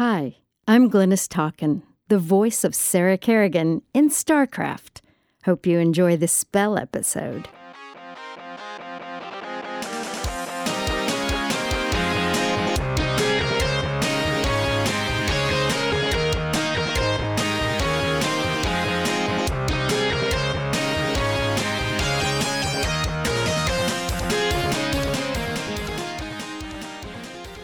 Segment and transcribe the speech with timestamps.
[0.00, 5.02] Hi, I'm Glynis Talkin, the voice of Sarah Kerrigan in StarCraft.
[5.44, 7.50] Hope you enjoy this spell episode.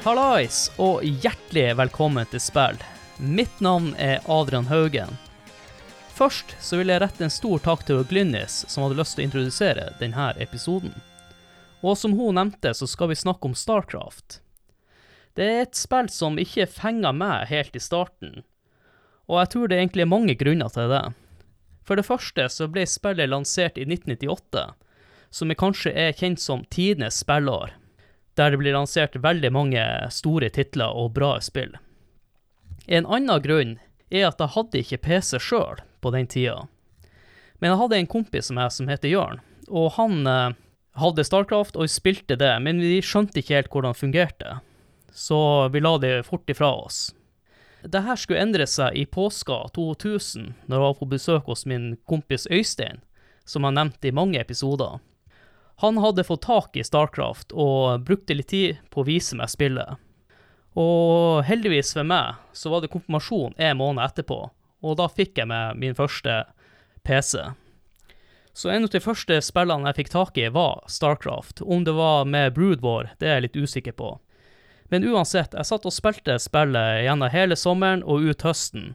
[0.07, 2.77] Hallais, og hjertelig velkommen til spill.
[3.18, 5.17] Mitt navn er Adrian Haugen.
[6.14, 9.26] Først så vil jeg rette en stor takk til Glynnis, som hadde lyst til å
[9.26, 10.93] introdusere denne episoden.
[11.82, 14.36] Og som hun nevnte, så skal vi snakke om Starcraft.
[15.34, 18.45] Det er et spill som ikke fenga meg helt i starten,
[19.26, 21.03] og jeg tror det er mange grunner til det.
[21.82, 24.68] For det første så ble spillet lansert i 1998,
[25.34, 27.75] som kanskje er kjent som tidenes spillår
[28.36, 29.82] der det blir lansert veldig mange
[30.13, 31.75] store titler og bra spill.
[32.86, 33.77] En annen grunn
[34.12, 36.67] er at jeg hadde ikke PC sjøl på den tida.
[37.59, 40.57] Men jeg hadde en kompis som, som heter Jørn, og han eh,
[41.01, 44.59] hadde Starcraft og spilte det, men vi skjønte ikke helt hvordan det fungerte,
[45.11, 45.39] så
[45.73, 47.09] vi la det fort ifra oss.
[47.87, 52.48] Dette skulle endre seg i påska 2000, når jeg var på besøk hos min kompis
[52.51, 53.03] Øystein,
[53.47, 54.98] som jeg nevnte i mange episoder.
[55.85, 60.01] Han hadde fått tak i Starcraft og brukte litt tid på å vise meg spillet.
[60.77, 64.39] Og heldigvis for meg så var det konfirmasjon en måned etterpå,
[64.85, 66.43] og da fikk jeg meg min første
[67.05, 67.45] PC.
[68.57, 71.61] Så en av de første spillene jeg fikk tak i, var Starcraft.
[71.61, 74.15] Om det var med Brood War, det er jeg litt usikker på.
[74.89, 78.95] Men uansett, jeg satt og spilte spillet gjennom hele sommeren og ut høsten.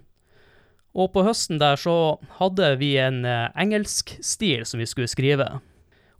[0.97, 5.47] Og på høsten der så hadde vi en eh, engelsk stil som vi skulle skrive.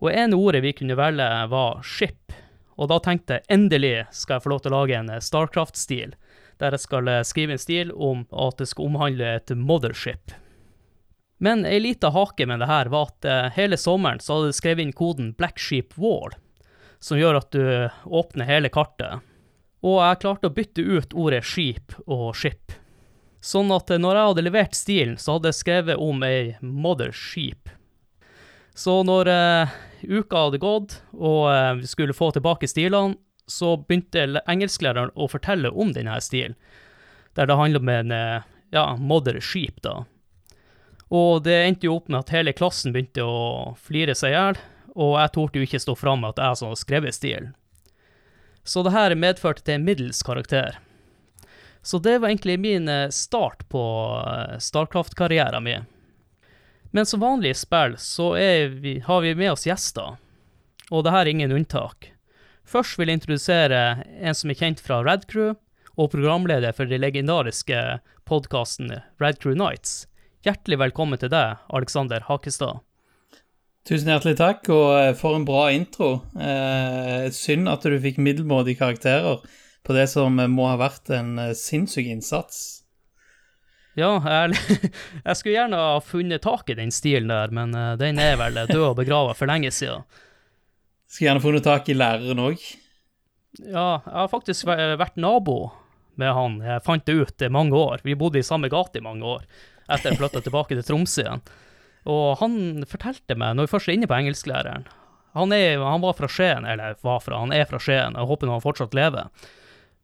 [0.01, 2.33] Og ene ordet vi kunne velge, var ship.
[2.81, 6.15] Og da tenkte jeg endelig skal jeg få lov til å lage en eh, Starcraft-stil,
[6.61, 10.33] der jeg skal eh, skrive en stil om at det skal omhandle et mothership.
[11.41, 14.61] Men ei lita hake med det her var at eh, hele sommeren så hadde jeg
[14.61, 16.37] skrevet inn koden «blacksheepwall», Wall,
[17.01, 17.63] som gjør at du
[18.05, 19.21] åpner hele kartet.
[19.81, 22.73] Og jeg klarte å bytte ut ordet skip og ship.
[23.41, 27.71] Sånn at når jeg hadde levert stilen, så hadde jeg skrevet om ei mothership.
[28.77, 29.33] Så når
[30.03, 33.17] uka hadde gått, og eh, vi skulle få tilbake stilene,
[33.49, 36.55] så begynte engelsklæreren å fortelle om denne stilen,
[37.35, 40.03] der det handler om en eh, ja, modder skip, da.
[41.11, 44.61] Og det endte jo opp med at hele klassen begynte å flire seg i hjel,
[44.95, 47.51] og jeg torde jo ikke stå fram med at jeg som skrevet stilen.
[48.63, 50.77] Så det her medførte til en middels karakter.
[51.81, 53.83] Så det var egentlig min eh, start på
[54.59, 55.87] Starcraft-karrieren min.
[56.91, 58.33] Men som vanlig i spill så
[58.83, 60.17] vi, har vi med oss gjester,
[60.91, 62.11] og det her er ingen unntak.
[62.67, 63.81] Først vil jeg introdusere
[64.19, 65.55] en som er kjent fra Red Crew,
[65.99, 67.79] og programleder for den legendariske
[68.27, 68.93] podkasten
[69.23, 70.05] Red Crew Nights.
[70.43, 72.81] Hjertelig velkommen til deg, Alexander Hakestad.
[73.87, 76.11] Tusen hjertelig takk, og eh, for en bra intro.
[76.37, 79.41] Eh, synd at du fikk middelmådige karakterer
[79.81, 82.80] på det som må ha vært en eh, sinnssyk innsats
[83.99, 84.59] ja, jeg,
[85.25, 88.61] jeg, skulle gjerne ha funnet tak i den stilen der, men uh, den er vel
[88.69, 90.05] død og begrava for lenge siden.
[91.11, 92.63] Skulle gjerne funnet tak i læreren òg.
[93.59, 95.73] Ja, jeg har faktisk vært nabo
[96.19, 96.61] med han.
[96.63, 97.99] Jeg fant det ut i mange år.
[98.07, 99.43] Vi bodde i samme gate i mange år
[99.91, 101.43] etter jeg flytta tilbake til Tromsø igjen.
[102.07, 104.87] Og han fortalte meg, når vi først er inne på engelsklæreren
[105.33, 108.51] han, er, han var fra Skien, eller var fra, han er fra Skien, jeg håper
[108.51, 109.29] han fortsatt lever.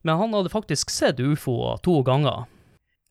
[0.07, 2.45] Men han hadde faktisk sett ufo to ganger.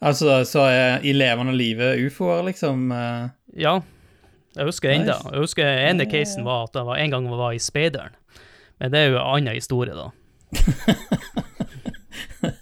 [0.05, 2.91] Altså, så er i levende live ufoer, liksom?
[2.93, 3.29] Uh...
[3.57, 3.81] Ja,
[4.57, 5.13] jeg husker ennå.
[5.13, 5.31] Nice.
[5.33, 8.15] Jeg husker ene casen var at jeg var en gang jeg var i speideren.
[8.81, 10.07] Men det er jo en annen historie, da.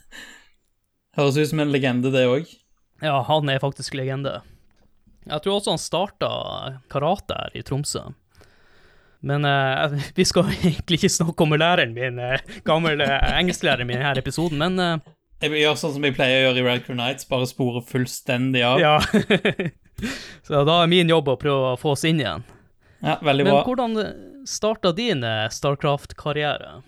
[1.19, 2.45] Høres ut som en legende, det òg.
[3.03, 4.41] Ja, han er faktisk legende.
[5.25, 6.29] Jeg tror også han starta
[6.93, 8.03] karate her i Tromsø.
[9.25, 12.17] Men uh, vi skal egentlig ikke snakke om læreren min,
[12.67, 13.07] gammel gamle
[13.39, 14.99] engelsklæreren min i denne episoden, men uh,
[15.43, 18.63] jeg gjør sånn som jeg pleier å gjøre i Red Crew Nights, bare spore fullstendig
[18.65, 18.81] av.
[18.81, 18.97] Ja.
[20.47, 22.47] så da er min jobb å prøve å få oss inn igjen.
[23.05, 23.59] Ja, veldig bra.
[23.59, 23.99] Men hvordan
[24.49, 26.81] starta din eh, Starcraft-karriere?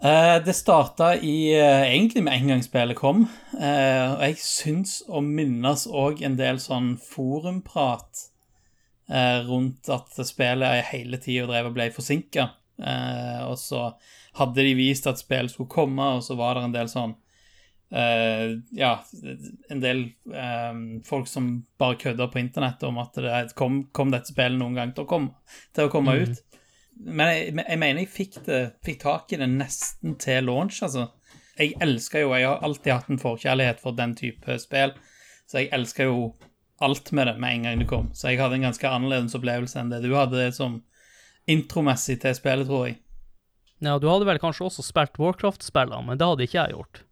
[0.00, 3.26] Uh, det starta i, uh, egentlig med spillet kom.
[3.52, 8.26] Uh, og jeg syns å minnes òg en del sånn forumprat
[9.10, 12.44] rundt at spillet hele tida drev og ble forsinka.
[13.42, 13.88] og så
[14.38, 17.16] hadde de vist at spillet skulle komme, og så var det en del sånn
[17.90, 18.92] Uh, ja,
[19.68, 21.48] en del um, folk som
[21.78, 25.10] bare kødder på internett om at det kom, kom dette spillet noen gang til å
[25.10, 26.22] komme, til å komme mm.
[26.22, 26.60] ut.
[27.00, 31.08] Men jeg, jeg, mener jeg fikk, det, fikk, tak i det nesten til launch, altså.
[31.58, 34.94] jeg elsker jo Jeg har alltid hatt en forkjærlighet for den type spill,
[35.50, 36.30] så jeg elsker jo
[36.80, 38.08] alt med det med en gang det kom.
[38.14, 40.78] Så jeg hadde en ganske annerledes opplevelse enn det du hadde som
[41.50, 43.00] intromessig til spillet, tror jeg.
[43.80, 47.02] Ja, du hadde vel kanskje også spilt Warcraft-spillene, men det hadde ikke jeg gjort.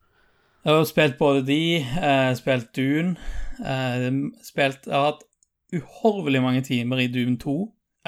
[0.64, 3.16] Jeg har spilt både de, eh, spilt Dune
[3.62, 4.08] eh,
[4.42, 5.24] spilt, Jeg har hatt
[5.72, 7.56] uhorvelig mange timer i Dune 2.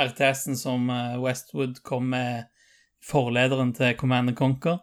[0.00, 2.48] RTS-en som eh, Westwood kom med
[3.04, 4.80] forlederen til Command Conquer.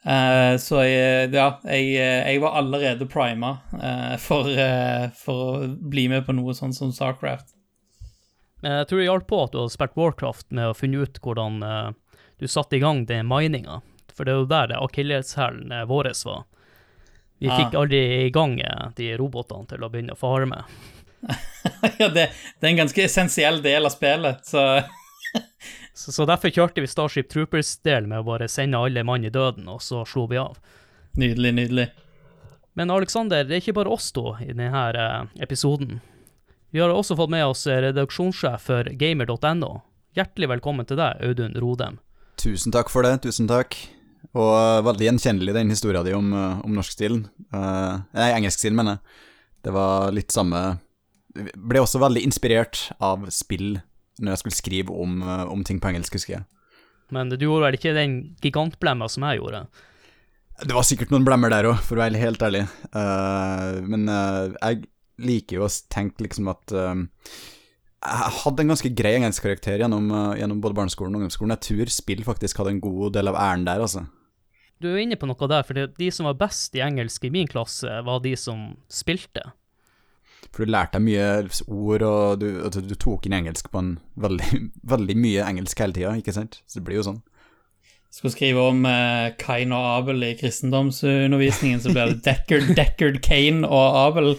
[0.00, 6.06] Eh, så jeg, ja, jeg, jeg, var allerede prima eh, for, eh, for, å bli
[6.08, 7.52] med på noe sånt som Starcraft.
[8.64, 11.62] Jeg tror det hjalp på at du hadde spilt Warcraft med å finne ut hvordan
[12.40, 13.78] du satte i gang den mininga.
[14.20, 16.42] For det er jo der akilleshælen vår var.
[17.40, 17.56] Vi ah.
[17.56, 18.58] fikk aldri i gang
[18.98, 20.58] de robotene til å begynne å farme.
[22.02, 24.82] ja, det, det, er en ganske essensiell del av spillet, så
[25.94, 29.70] så, så, derfor kjørte vi Starship Troopers-del med å bare sende alle mann i døden,
[29.72, 30.58] og så slo vi av.
[31.16, 31.86] Nydelig, nydelig.
[32.76, 36.02] Men Aleksander, det er ikke bare oss to i denne eh, episoden.
[36.76, 39.70] Vi har også fått med oss redaksjonssjef for gamer.no.
[40.12, 41.96] Hjertelig velkommen til deg, Audun Rodem.
[42.36, 43.78] Tusen takk for det, tusen takk.
[44.38, 47.24] Og uh, veldig gjenkjennelig den historia di om, uh, om norskstilen.
[47.50, 49.26] Uh, nei, engelskstilen, mener jeg.
[49.66, 50.78] Det var litt samme
[51.30, 53.76] Ble også veldig inspirert av spill
[54.18, 56.42] når jeg skulle skrive om, eh, om ting på engelsk, husker jeg.
[57.14, 59.60] Men du gjorde vel ikke den gigantblemma som jeg gjorde?
[60.66, 62.64] Det var sikkert noen blemmer der òg, for å være helt ærlig.
[62.92, 64.82] Men jeg
[65.22, 70.82] liker jo å tenke liksom at Jeg hadde en ganske grei engelskkarakter gjennom, gjennom både
[70.82, 71.54] barneskolen og ungdomsskolen.
[71.54, 74.04] Jeg tror spill faktisk hadde en god del av æren der, altså.
[74.80, 77.48] Du er inne på noe der, for de som var best i engelsk i min
[77.50, 79.50] klasse, var de som spilte.
[80.48, 81.26] For du lærte deg mye
[81.68, 83.90] ord, og du, altså, du, tok inn engelsk på en
[84.20, 84.62] veldig,
[84.94, 86.62] veldig mye engelsk hele tida, ikke sant?
[86.64, 87.20] Så det blir jo sånn.
[88.10, 93.68] Skal skrive om eh, Kain og Abel i kristendomsundervisningen, så blir det Deckard, Deckard Kane
[93.68, 94.32] og Abel.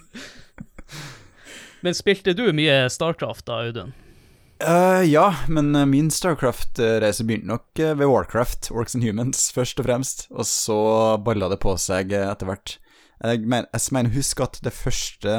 [1.84, 3.94] men spilte du mye Starcraft da, Audun?
[4.68, 9.80] Uh, ja, men uh, min Starcraft-reise begynte nok uh, ved Warcraft, Orcs and Humans, først
[9.80, 10.26] og fremst.
[10.30, 10.76] Og så
[11.24, 12.74] balla det på seg etter hvert.
[13.24, 15.38] Jeg mener, jeg mener husk at det første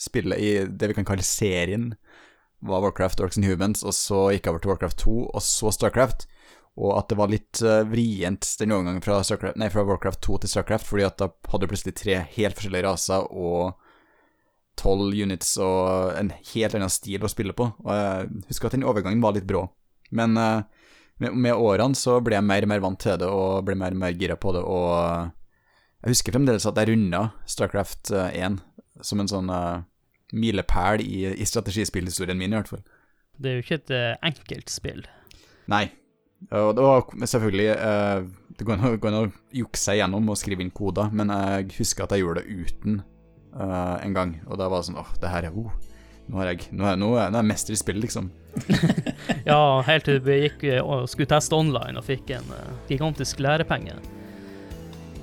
[0.00, 1.94] spillet i det vi kan kalle serien,
[2.64, 5.72] var Warcraft Orcs and Humans, og så gikk jeg over til Warcraft 2, og så
[5.72, 6.28] Starcraft.
[6.74, 11.04] Og at det var litt vrient den overgangen fra, fra, Warcraft 2 til Starcraft, fordi
[11.06, 13.76] at da hadde du plutselig tre helt forskjellige raser og
[14.78, 17.68] tolv units og en helt annen stil å spille på.
[17.84, 19.66] Og jeg husker at den overgangen var litt brå.
[20.14, 20.66] Men uh,
[21.22, 23.94] med, med, årene så ble jeg mer og mer vant til det, og ble mer
[23.94, 25.30] og mer gira på det, og
[26.04, 28.56] jeg husker fremdeles at jeg runda Starcraft 1 eh,
[29.04, 29.84] som en sånn uh,
[30.36, 32.82] milepæl i, i strategispillhistorien min, i hvert fall.
[33.40, 35.00] Det er jo ikke et uh, enkelt spill.
[35.72, 35.86] Nei.
[36.52, 39.22] Og det var selvfølgelig uh, Det går an å
[39.56, 43.00] jukse gjennom og skrive inn koder, men jeg husker at jeg gjorde det uten
[43.58, 44.38] uh, en gang.
[44.48, 45.72] Og da var det sånn åh, det her er oh,
[46.30, 48.30] nå er jeg, nå er, nå er, nå er jeg mester i spill, liksom.
[49.50, 52.52] ja, helt til vi gikk og skulle teste online og fikk en
[52.88, 53.98] gigantisk lærepenge.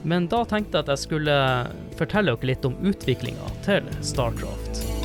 [0.04, 1.38] Men da tenkte jeg at jeg skulle
[2.00, 5.00] fortelle dere litt om utviklinga til Starcraft.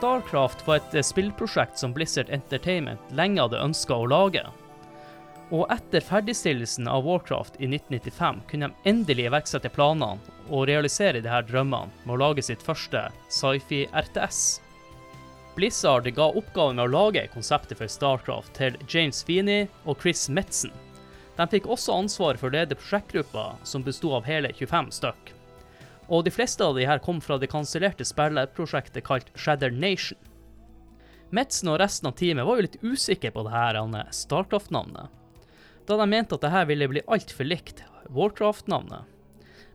[0.00, 4.40] Starcraft var et eh, spillprosjekt som Blizzard Entertainment lenge hadde ønska å lage.
[5.52, 11.28] Og etter ferdigstillelsen av Warcraft i 1995 kunne de endelig iverksette planene og realisere de
[11.28, 14.40] her drømmene med å lage sitt første sci-fi-RTS.
[15.58, 20.72] Blizzard ga oppgaven med å lage konseptet for Starcraft til James Feeney og Chris Metzen.
[21.36, 25.34] De fikk også ansvar for å lede prosjektgruppa, som besto av hele 25 stykk
[26.10, 30.18] og de fleste av de her kom fra det kansellerte spillerprosjektet kalt Shadder Nation.
[31.30, 33.78] Metzen og resten av teamet var jo litt usikre på det her
[34.10, 35.06] Starcraft-navnet,
[35.86, 39.06] da de mente at det her ville bli altfor likt Warcraft-navnet.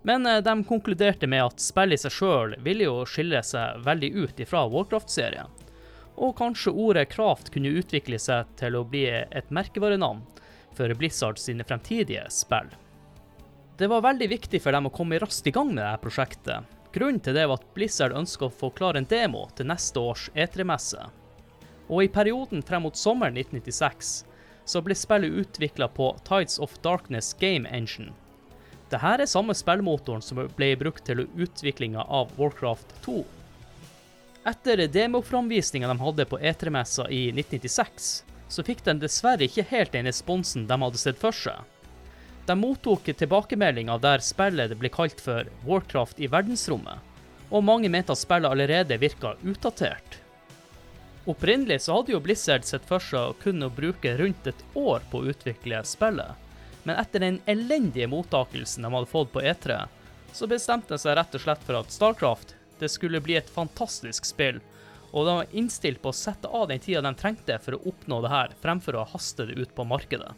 [0.03, 4.11] Men eh, de konkluderte med at spillet i seg sjøl ville jo skille seg veldig
[4.19, 5.47] ut ifra Warcraft-serien,
[6.19, 10.21] og kanskje ordet Kraft kunne utvikle seg til å bli et merkevarenavn
[10.75, 12.67] for Blizzard sine fremtidige spill.
[13.77, 16.75] Det var veldig viktig for dem å komme raskt i gang med dette prosjektet.
[16.95, 20.29] Grunnen til det var at Blizzard ønska å få klar en demo til neste års
[20.31, 21.01] E3-messe.
[21.91, 24.13] Og i perioden frem mot sommeren 1996
[24.65, 28.15] så ble spillet utvikla på Tides of Darkness Game Engine.
[28.87, 33.19] Dette er samme spillmotoren som ble brukt til utviklinga av Warcraft 2.
[34.47, 38.11] Etter demoframvisninga de hadde på E3-messa i 1996,
[38.47, 41.59] så fikk de dessverre ikke helt den responsen de hadde sett for seg.
[42.45, 47.01] De mottok tilbakemeldinger der spillet ble kalt for Warcraft i verdensrommet,
[47.49, 50.19] og mange mente at spillet allerede virka utdatert.
[51.25, 55.23] Opprinnelig så hadde jo Blizzard sett for seg å kunne bruke rundt et år på
[55.23, 56.37] å utvikle spillet,
[56.85, 59.79] men etter den elendige mottakelsen de hadde fått på E3,
[60.35, 64.27] så bestemte de seg rett og slett for at Starcraft det skulle bli et fantastisk
[64.27, 64.61] spill,
[65.15, 68.21] og de var innstilt på å sette av den tida de trengte for å oppnå
[68.21, 70.35] det her, fremfor å haste det ut på markedet.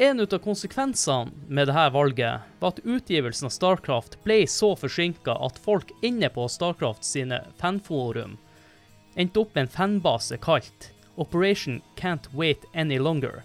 [0.00, 5.56] En av konsekvensene med dette valget var at utgivelsen av Starcraft ble så forsinka at
[5.58, 8.36] folk inne på Starcraft sine fanforum
[9.18, 13.42] endte opp med en fanbase kalt Operation Can't Wait Any Longer.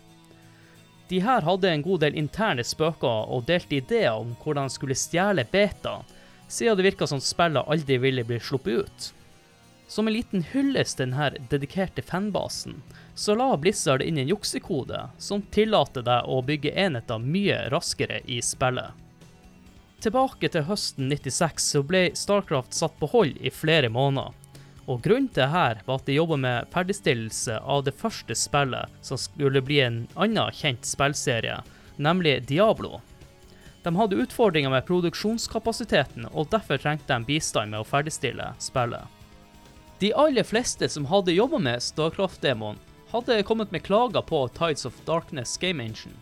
[1.09, 4.97] De her hadde en god del interne spøker og delte ideer om hvordan de skulle
[4.97, 6.03] stjele beta,
[6.45, 9.09] siden det virka som spillet aldri ville bli sluppet ut.
[9.89, 12.77] Som en liten hyllest til denne dedikerte fanbasen,
[13.15, 18.41] så la Blizzard inn en juksekode som tillater deg å bygge enheter mye raskere i
[18.41, 18.91] spillet.
[20.03, 24.33] Tilbake til høsten 96 så ble Starcraft satt på hold i flere måneder.
[24.91, 29.19] Og Grunnen til dette var at de jobba med ferdigstillelse av det første spillet som
[29.21, 31.61] skulle bli en annen kjent spillserie,
[31.95, 32.99] nemlig Diablo.
[33.83, 39.07] De hadde utfordringer med produksjonskapasiteten, og derfor trengte de bistand med å ferdigstille spillet.
[40.03, 42.79] De aller fleste som hadde jobba med Starcraft-demoen,
[43.13, 46.15] hadde kommet med klager på Tides of Darkness Game Engine.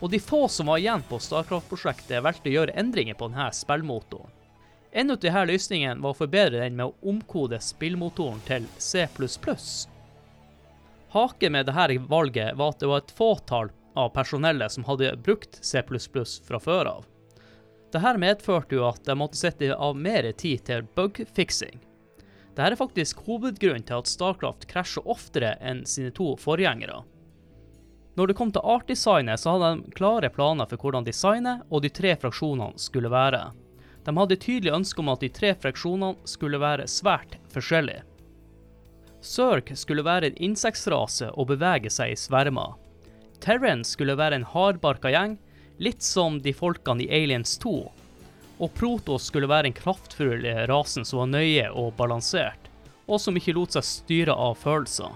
[0.00, 4.32] Og de få som var igjen på Starcraft-prosjektet, valgte å gjøre endringer på denne spillmotoren.
[4.94, 9.04] En av disse løsningene var å forbedre den med å omkode spillmotoren til C++.
[11.14, 15.58] Haken med dette valget var at det var et fåtall av personellet som hadde brukt
[15.60, 15.82] C++
[16.48, 17.08] fra før av.
[17.92, 21.76] Dette medførte jo at de måtte sette av mer tid til bugfiksing.
[22.54, 27.00] Dette er faktisk hovedgrunnen til at Starcraft krasjer oftere enn sine to forgjengere.
[28.14, 31.90] Når det kom til artdesignet, så hadde de klare planer for hvordan designet og de
[31.90, 33.48] tre fraksjonene skulle være.
[34.06, 38.04] De hadde tydelig ønske om at de tre fraksjonene skulle være svært forskjellige.
[39.24, 42.76] Zerk skulle være en insektsrase og bevege seg i svermer.
[43.42, 45.38] Terran skulle være en hardbarka gjeng,
[45.82, 47.74] litt som de folkene i Aliens 2.
[48.62, 52.70] Og Protos skulle være en kraftfull rasen som var nøye og balansert,
[53.06, 55.10] og som ikke lot seg styre av følelser.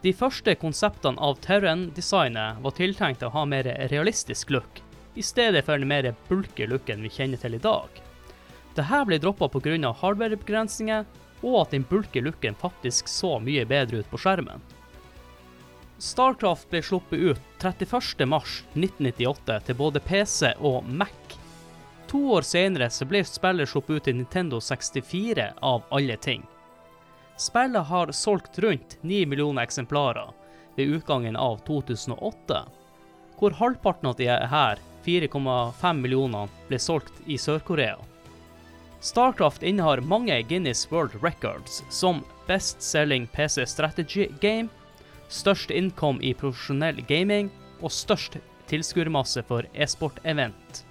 [0.00, 4.80] De første konseptene av Terran-designet var tiltenkt å ha mer realistisk look,
[5.14, 7.88] i stedet for den mer bulke looken vi kjenner til i dag.
[8.76, 9.92] Dette ble droppa pga.
[10.00, 11.04] hardware-begrensninger,
[11.42, 14.60] og at den bulke looken faktisk så mye bedre ut på skjermen.
[16.00, 21.29] Starcraft ble sluppet ut 31.3.1998 til både PC og Mac.
[22.10, 26.42] To år senere så ble spillet sluppet ut til Nintendo 64 av alle ting.
[27.38, 30.32] Spillet har solgt rundt 9 millioner eksemplarer
[30.74, 32.64] ved utgangen av 2008,
[33.38, 37.96] hvor halvparten av de her, 4,5 millioner, ble solgt i Sør-Korea.
[39.00, 44.68] Starcraft innehar mange Guinness World Records, som Best Selling PC Strategy Game,
[45.28, 48.36] størst income i profesjonell gaming og størst
[48.66, 50.89] tilskuermasse for e-sport-event.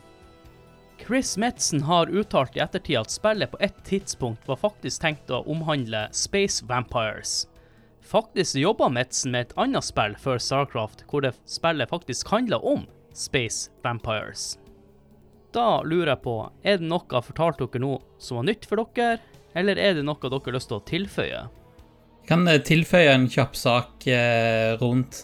[1.06, 5.42] Chris Metzen har uttalt i ettertid at spillet på et tidspunkt var faktisk tenkt å
[5.50, 7.48] omhandle Space Vampires.
[8.06, 12.86] Faktisk jobba Metzen med et annet spill før Starcraft, hvor det spillet faktisk handla om
[13.14, 14.58] Space Vampires.
[15.54, 18.84] Da lurer jeg på, er det noe jeg fortalte dere nå som var nytt for
[18.84, 19.18] dere,
[19.58, 21.42] eller er det noe dere har lyst til å tilføye?
[22.20, 25.24] Jeg kan tilføye en kjapp sak eh, rundt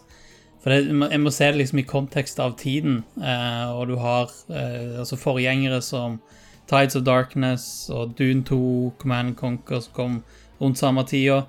[0.66, 3.04] For det, jeg må se det liksom i kontekst av tiden.
[3.22, 6.18] Eh, og du har eh, altså forgjengere som
[6.66, 10.16] Tides of Darkness og Dune 2, Command Conquer, som kom
[10.58, 11.44] rundt samme tida.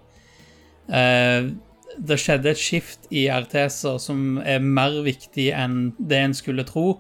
[0.93, 1.49] Eh,
[1.97, 6.99] det skjedde et skift i RTS-er som er mer viktig enn det en skulle tro.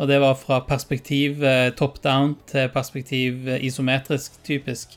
[0.00, 4.96] Og det var fra perspektiv eh, top down til perspektiv eh, isometrisk, typisk.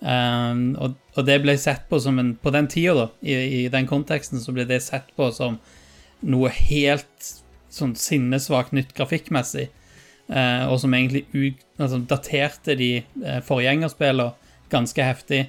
[0.00, 3.68] Um, og, og, det ble sett på som en På den tida, da, i, i,
[3.72, 5.58] den konteksten, så ble det sett på som
[6.26, 7.32] noe helt
[7.72, 9.68] sånn sinnesvakt nytt grafikkmessig.
[10.28, 14.32] Eh, og som egentlig ut, altså, daterte de eh, forgjengerspillene
[14.72, 15.42] ganske heftig.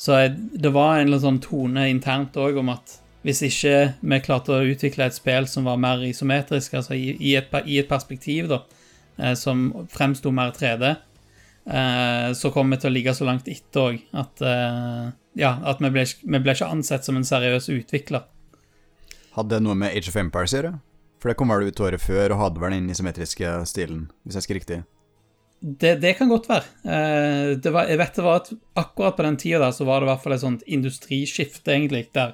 [0.00, 0.32] Så jeg,
[0.64, 5.06] det var en sånn tone internt òg om at hvis ikke vi klarte å utvikle
[5.06, 8.62] et spill som var mer isometrisk, altså i, i, et, i et, perspektiv da,
[9.36, 11.09] som fremsto mer 3D, eh,
[11.64, 15.90] så kom vi til å ligge så langt etter òg at, eh, ja, at vi,
[15.92, 18.24] ble, vi ble ikke ansett som en seriøs utvikler.
[19.36, 20.72] Hadde det noe med Age of Empires å gjøre?
[21.20, 24.44] For det kom vel ut året før og hadde vel den isometriske stilen, hvis jeg
[24.44, 24.80] husker riktig.
[25.60, 26.70] Det, det kan godt være.
[26.88, 28.48] Eh, det var, jeg vet det var at
[28.80, 32.06] akkurat på den tida der så var det i hvert fall et sånt industriskifte, egentlig,
[32.16, 32.32] der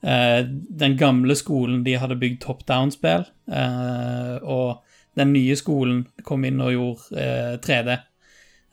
[0.00, 4.80] eh, den gamle skolen de hadde bygd top down-spill, eh, og
[5.18, 7.98] den nye skolen kom inn og gjorde eh, 3D,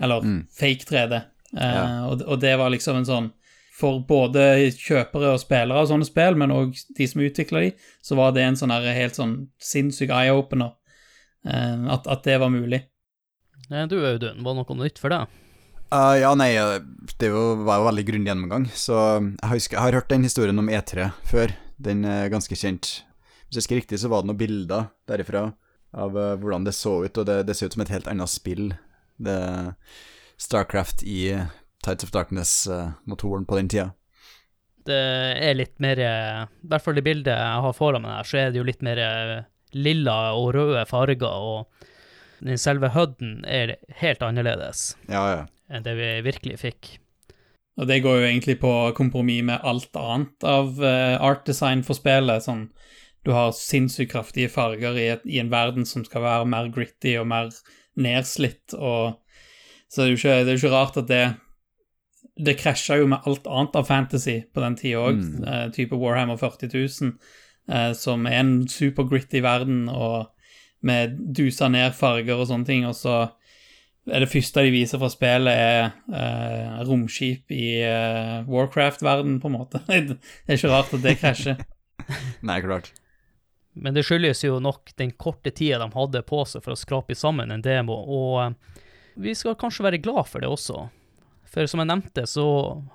[0.01, 0.47] eller Mm.
[0.51, 1.13] fake 3D.
[1.57, 2.05] Eh, Ja.
[2.09, 3.31] og, og det var liksom en sånn
[3.75, 7.71] For både kjøpere og spillere av sånne spill, men òg de som utvikla de,
[8.01, 10.71] så var det en sånn her helt sånn sinnssyk eye-opener.
[11.45, 12.83] eh, at, at det var mulig.
[13.89, 15.27] Du Audun, var det noe nytt for deg?
[15.91, 16.79] Uh, ja, nei, eh,
[17.19, 18.95] det var var jo veldig grundig gjennomgang, så
[19.41, 21.51] jeg husker, jeg har hørt den historien om E3 før.
[21.77, 23.03] Den er ganske kjent.
[23.49, 25.53] Hvis jeg husker riktig, så var det noen bilder derifra
[25.93, 28.29] av eh, hvordan det så ut, og det, det ser ut som et helt annet
[28.31, 28.71] spill.
[29.17, 29.39] Det
[30.37, 31.37] Starcraft i
[31.85, 33.91] Tides of Darkness-motoren på den tida.
[34.85, 34.97] Det
[35.41, 38.41] er litt mer eh, I hvert fall det bildet jeg har foran meg her, så
[38.41, 39.37] er det jo litt mer eh,
[39.75, 45.41] lilla og røde farger, og den selve HUD-en er helt annerledes Ja, ja.
[45.71, 46.91] enn det vi virkelig fikk.
[47.79, 51.97] Og det går jo egentlig på kompromiss med alt annet av eh, art design for
[51.97, 52.45] spillet.
[52.45, 52.69] Sånn,
[53.25, 57.17] du har sinnssykt kraftige farger i, et, i en verden som skal være mer gritty
[57.19, 57.49] og mer
[57.97, 59.19] nedslitt, og
[59.89, 61.35] Så det er jo ikke, det er ikke rart at det
[62.45, 65.43] Det krasja jo med alt annet av fantasy på den tida òg, Mm.
[65.47, 67.13] eh, type Warhammer 40 000,
[67.69, 70.27] eh, som er en super-gritty verden, og
[70.83, 73.31] med dusa ned farger og sånne ting, og så
[74.11, 79.53] er det første de viser fra spillet, er eh, romskip i eh, Warcraft-verden, på en
[79.55, 79.79] måte.
[79.87, 81.55] det er ikke rart at det krasjer.
[82.43, 82.91] Nei, klart.
[83.75, 87.15] Men det skyldes jo nok den korte tida de hadde på seg for å skrape
[87.17, 88.83] sammen en demo, og eh,
[89.27, 90.87] vi skal kanskje være glad for det også.
[91.51, 92.45] For som jeg nevnte, så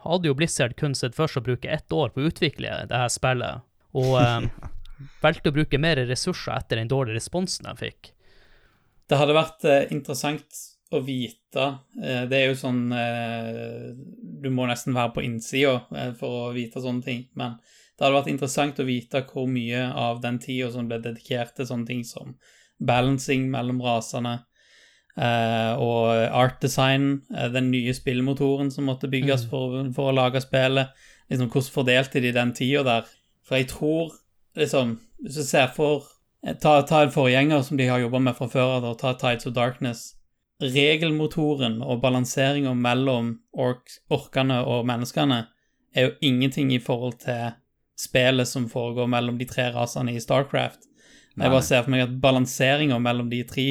[0.05, 3.13] hadde jo Blizzard kun sett først å bruke ett år på å utvikle det her
[3.13, 3.65] spillet,
[3.97, 4.49] og eh,
[5.25, 8.13] valgte å bruke mer ressurser etter den dårlige responsen de fikk.
[9.11, 11.67] Det hadde vært eh, interessant å vite
[12.03, 13.91] eh, Det er jo sånn eh,
[14.43, 17.59] Du må nesten være på innsida eh, for å vite sånne ting, men
[18.01, 21.67] det hadde vært interessant å vite hvor mye av den tida som ble dedikert til
[21.69, 22.33] sånne ting som
[22.81, 24.39] balancing mellom rasene
[25.21, 29.51] eh, og art design, eh, den nye spillmotoren som måtte bygges Mm.
[29.51, 30.89] for, for å lage spillet.
[31.29, 33.13] Liksom, hvordan fordelte de den tida der?
[33.45, 34.17] For jeg tror
[34.57, 36.09] liksom Hvis du ser for
[36.41, 39.53] Ta, ta en forgjenger som de har jobba med fra før av, ta Tides of
[39.53, 40.15] Darkness.
[40.63, 45.43] Regelmotoren og balanseringa mellom ork, orkene og menneskene
[45.93, 47.53] er jo ingenting i forhold til
[48.01, 50.89] spillet som foregår mellom de tre rasene i Starcraft.
[51.37, 53.69] Jeg bare ser for meg at balanseringa mellom de tre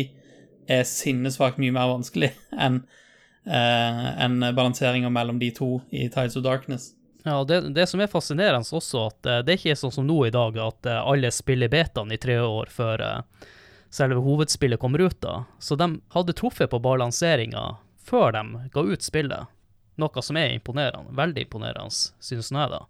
[0.70, 2.32] er sinnesvakt mye mer vanskelig
[2.66, 2.82] enn
[3.50, 6.94] uh, en balanseringa mellom de to i Tides of Darkness.
[7.24, 10.22] Ja, det, det som er fascinerende også, at det det er ikke sånn som nå
[10.26, 13.48] i dag, at eh, alle spiller betaen i tre år før uh,
[13.92, 15.20] selve hovedspillet kommer ut.
[15.22, 15.44] da.
[15.60, 17.66] Så de hadde truffet på balanseringa
[18.06, 19.56] før de ga ut spillet.
[20.00, 21.12] Noe som er imponerende.
[21.18, 21.92] Veldig imponerende,
[22.24, 22.86] synes jeg, da.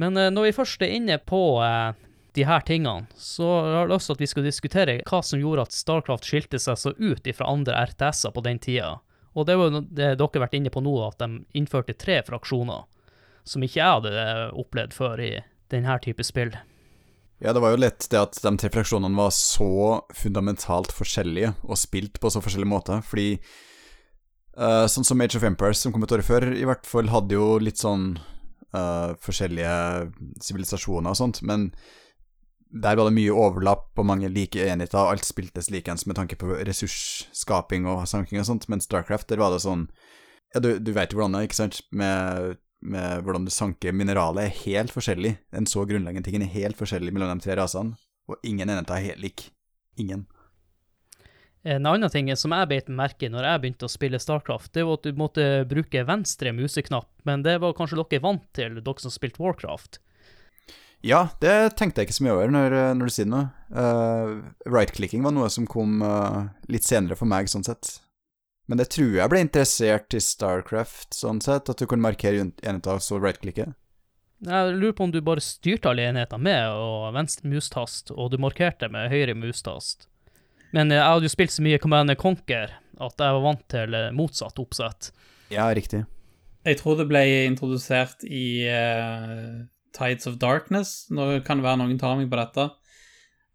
[0.00, 1.92] Men eh, når vi først er inne på eh,
[2.36, 5.66] de her tingene, så har jeg lyst til at vi skal diskutere hva som gjorde
[5.66, 8.96] at Starcraft skilte seg så ut fra andre RTS-er på den tida.
[9.32, 12.20] Og det var jo det dere har vært inne på nå, at de innførte tre
[12.26, 12.84] fraksjoner
[13.44, 15.32] som ikke jeg hadde eh, opplevd før i
[15.72, 16.54] denne type spill.
[17.42, 21.80] Ja, det var jo lett det at de tre fraksjonene var så fundamentalt forskjellige og
[21.80, 23.40] spilt på så forskjellige måter, fordi
[24.54, 27.34] uh, sånn som Age of Empires, som kom et år før, i hvert fall hadde
[27.34, 28.12] jo litt sånn
[28.76, 29.74] eh, forskjellige
[30.44, 31.70] sivilisasjoner og sånt, men
[32.72, 36.54] der var det mye overlapp og mange like enheter, alt spiltes likens med tanke på
[36.64, 39.88] ressursskaping og sanking og sånt, men Starcraft, der var det sånn
[40.54, 43.94] Ja, du, du vet jo hvordan det er, ikke sant, med, med hvordan du sanker
[43.96, 45.38] mineralet, er helt forskjellig.
[45.56, 47.96] En så grunnleggende ting er helt forskjellig mellom de tre rasene,
[48.28, 49.46] og ingen enheter er helt lik.
[49.96, 50.26] Ingen.
[51.62, 54.82] En annen ting som jeg beit merke i når jeg begynte å spille Starcraft, det
[54.86, 59.04] var at du måtte bruke venstre museknapp, men det var kanskje dere vant til, dere
[59.04, 60.00] som spilte Warcraft.
[61.06, 63.48] Ja, det tenkte jeg ikke så mye over når, når du sier noe.
[63.74, 67.96] Uh, Right-clicking var noe som kom uh, litt senere for meg, sånn sett.
[68.70, 72.98] Men det tror jeg ble interessert i Starcraft, sånn sett, at du kunne markere enheter
[72.98, 73.72] og så right-clicke.
[74.42, 78.40] Jeg lurer på om du bare styrte alle enheter med og venstre mustast, og du
[78.42, 80.08] markerte med høyre mustast.
[80.72, 84.10] Men jeg hadde jo spilt så mye Command Conquer at jeg var vant til eh,
[84.14, 85.10] motsatt oppsett.
[85.52, 86.04] Ja, riktig.
[86.62, 89.64] Jeg tror det ble introdusert i uh,
[89.96, 91.08] Tides of Darkness.
[91.10, 92.68] Nå kan det være noen tar meg på dette.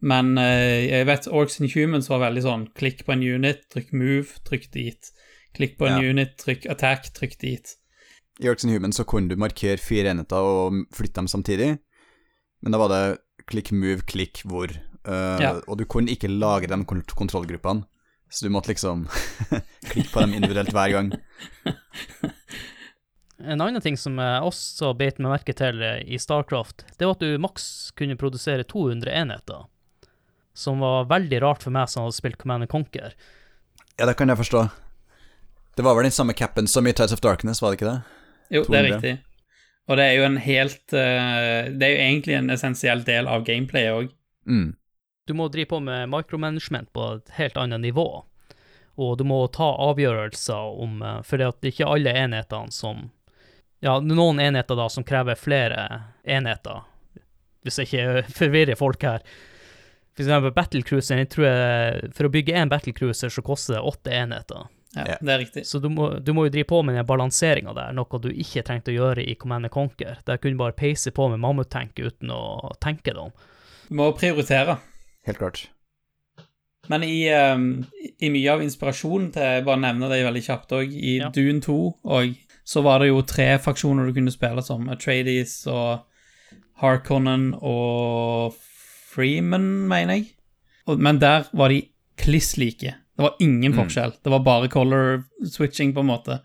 [0.03, 0.43] Men uh,
[0.83, 4.67] jeg vet Orcs and Humans var veldig sånn klikk på en unit, trykk move, trykk
[4.75, 5.11] dit.
[5.57, 6.11] Klikk på en Ja.
[6.11, 7.77] unit, trykk attack, trykk dit.
[8.43, 11.71] I Orcs and Humans så kunne du markere fire enheter og flytte dem samtidig,
[12.61, 13.01] men da var det
[13.49, 14.69] klikk, move, klikk, hvor.
[15.05, 15.51] Eh, Ja.
[15.67, 17.85] Og du kunne ikke lage de kont- kontrollgruppene,
[18.29, 19.05] så du måtte liksom
[19.91, 21.13] klikke på dem individuelt hver gang.
[23.39, 27.13] En annen ting som jeg også beit meg merke til eh, i Starcraft, det var
[27.13, 29.67] at du maks kunne produsere 200 enheter.
[30.57, 33.13] Som var veldig rart for meg som hadde spilt Command and Conquer.
[33.99, 34.63] Ja, det kan jeg forstå.
[35.77, 37.99] Det var vel den samme capen som i Tides of Darkness, var det ikke det?
[38.57, 39.13] Jo, det er riktig.
[39.87, 43.45] Og det er jo en helt eh, Det er jo egentlig en essensiell del av
[43.47, 44.09] gameplayet òg.
[44.49, 44.71] Mm.
[45.27, 48.07] Du må drive på med micromanagement på et helt annet nivå.
[48.97, 53.09] Og du må ta avgjørelser om eh, For det er ikke alle enhetene som
[53.83, 55.83] Ja, noen enheter da som krever flere
[56.25, 56.81] enheter,
[57.61, 59.21] hvis jeg ikke forvirrer folk her.
[60.17, 64.15] For eksempel battlecruiseren, jeg tror jeg, For å bygge én battlecruiser så koster det åtte
[64.17, 64.65] enheter.
[64.95, 65.67] Ja, det er riktig.
[65.69, 68.63] Så du må, du må jo drive på med den balanseringa der, noe du ikke
[68.65, 70.23] trengte å gjøre i Command and Conquer.
[70.25, 73.35] Der kunne du bare peise på med mammuttank uten å tenke deg om.
[73.91, 74.79] Du må prioritere.
[75.27, 75.65] Helt klart.
[76.87, 77.65] Men i, um,
[78.23, 80.93] i mye av inspirasjonen til Jeg bare nevner det veldig kjapt òg.
[80.95, 81.29] I Ja.
[81.35, 82.35] Dune 2 og
[82.67, 84.87] så var det jo tre faksjoner du kunne spille som.
[84.91, 86.01] Atreides og
[86.81, 88.53] Harkonnen og
[89.11, 90.25] Freeman, mener jeg.
[90.87, 91.81] Og, men der var de
[92.19, 92.93] kliss like.
[93.17, 93.77] Det var ingen Mm.
[93.79, 94.13] forskjell.
[94.23, 96.39] Det var bare color switching, på en måte.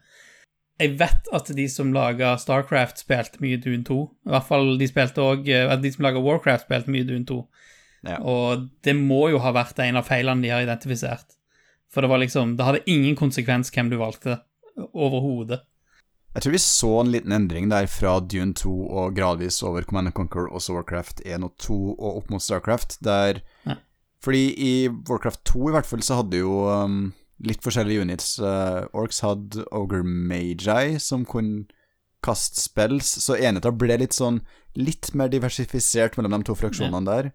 [0.81, 4.11] Jeg vet at de som laga Starcraft, spilte mye Dune 2.
[4.27, 5.45] I hvert fall de spilte òg
[5.83, 7.47] De som laga Warcraft, spilte mye Dune 2.
[8.07, 8.19] Ja.
[8.19, 11.37] Og det må jo ha vært en av feilene de har identifisert.
[11.93, 14.41] For det var liksom Det hadde ingen konsekvens hvem du valgte,
[14.97, 15.61] overhodet.
[16.33, 20.09] Jeg tror vi så en liten endring der fra Dune 2 og gradvis over Command
[20.09, 23.77] and Conquer og Warcraft 1 og 2 og opp mot Starcraft, der Ja.
[24.23, 27.13] Fordi i Warcraft 2 i hvert fall så hadde jo um,
[27.43, 28.39] litt forskjellige units.
[28.39, 31.67] Uh, Orcs hadde Ogre Magi, som kunne
[32.23, 34.41] kaste spells, så enheter ble litt sånn
[34.79, 37.33] litt mer diversifisert mellom de to fraksjonene der.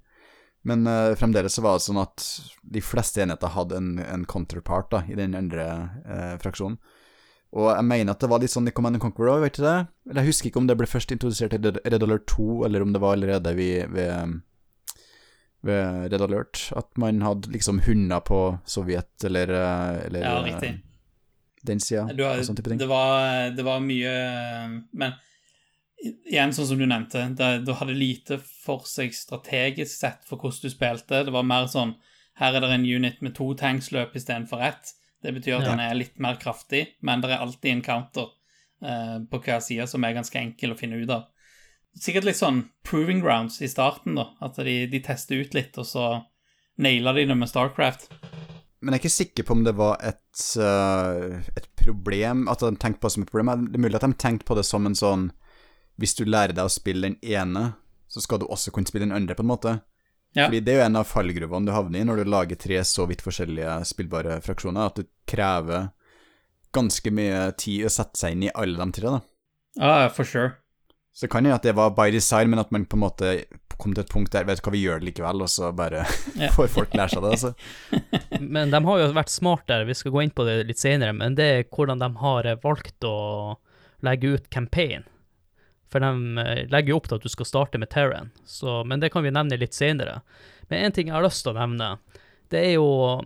[0.67, 2.23] Men uh, fremdeles så var det sånn at
[2.67, 5.67] de fleste enheter hadde en, en counterpart da, i den andre
[6.03, 6.75] uh, fraksjonen.
[7.55, 9.63] Og jeg mener at det var litt sånn i Command and Conquer òg, vet du
[9.63, 9.77] det?
[10.09, 12.91] Eller jeg husker ikke om det ble først introdusert i Red Alert 2, eller om
[12.91, 14.33] det var allerede ved, ved,
[15.69, 16.65] ved Red Alert.
[16.75, 20.73] At man hadde liksom hunder på Sovjet, eller, eh, eller Ja, riktig.
[21.71, 22.03] den sida,
[22.43, 22.83] sånn type ting.
[22.83, 24.11] det, var, det var mye
[24.91, 25.15] Men
[26.03, 30.67] igjen, sånn som du nevnte, det, du hadde lite for seg strategisk sett for hvordan
[30.67, 31.23] du spilte.
[31.25, 31.95] Det var mer sånn
[32.37, 34.91] Her er det en unit med to tanksløp istedenfor ett.
[35.25, 35.71] Det betyr at Ja.
[35.71, 38.27] den er litt mer kraftig, men det er alltid en counter
[38.83, 41.23] eh, på hver side som er ganske enkel å finne ut av.
[41.97, 44.27] Sikkert litt sånn proving grounds i starten, da.
[44.39, 46.05] At de, de tester ut litt, og så
[46.77, 48.11] naila de det med Starcraft.
[48.81, 52.75] Men jeg er ikke sikker på om det var et, uh, et problem At de
[52.77, 53.49] tenkte på det som et problem.
[53.71, 55.31] Det er mulig at de tenkte på det som en sånn
[55.97, 57.71] Hvis du lærer deg å spille den ene,
[58.07, 59.77] så skal du også kunne spille den andre, på en måte.
[60.37, 60.45] Ja.
[60.45, 63.07] Fordi det er jo en av fallgruvene du havner i når du lager tre så
[63.09, 65.89] vidt forskjellige spillbare fraksjoner, at det krever
[66.75, 69.21] ganske mye tid å sette seg inn i alle de tre, da.
[69.77, 70.55] Ja, for sure.
[71.17, 73.31] Så det kan jo at det var by design, men at man på en måte
[73.81, 76.03] kom til et punkt der Vet du hva, vi gjør det likevel, og så bare
[76.55, 77.51] får folk lære seg det, altså.
[78.53, 81.15] Men de har jo vært smart der, vi skal gå inn på det litt senere,
[81.17, 83.17] men det er hvordan de har valgt å
[84.05, 85.07] legge ut campaign.
[85.97, 88.29] For de eh, legger jo opp til at du skal starte med Terran,
[88.85, 90.19] men det kan vi nevne litt senere.
[90.69, 91.95] Men en ting jeg har lyst til å nevne,
[92.53, 93.23] det er jo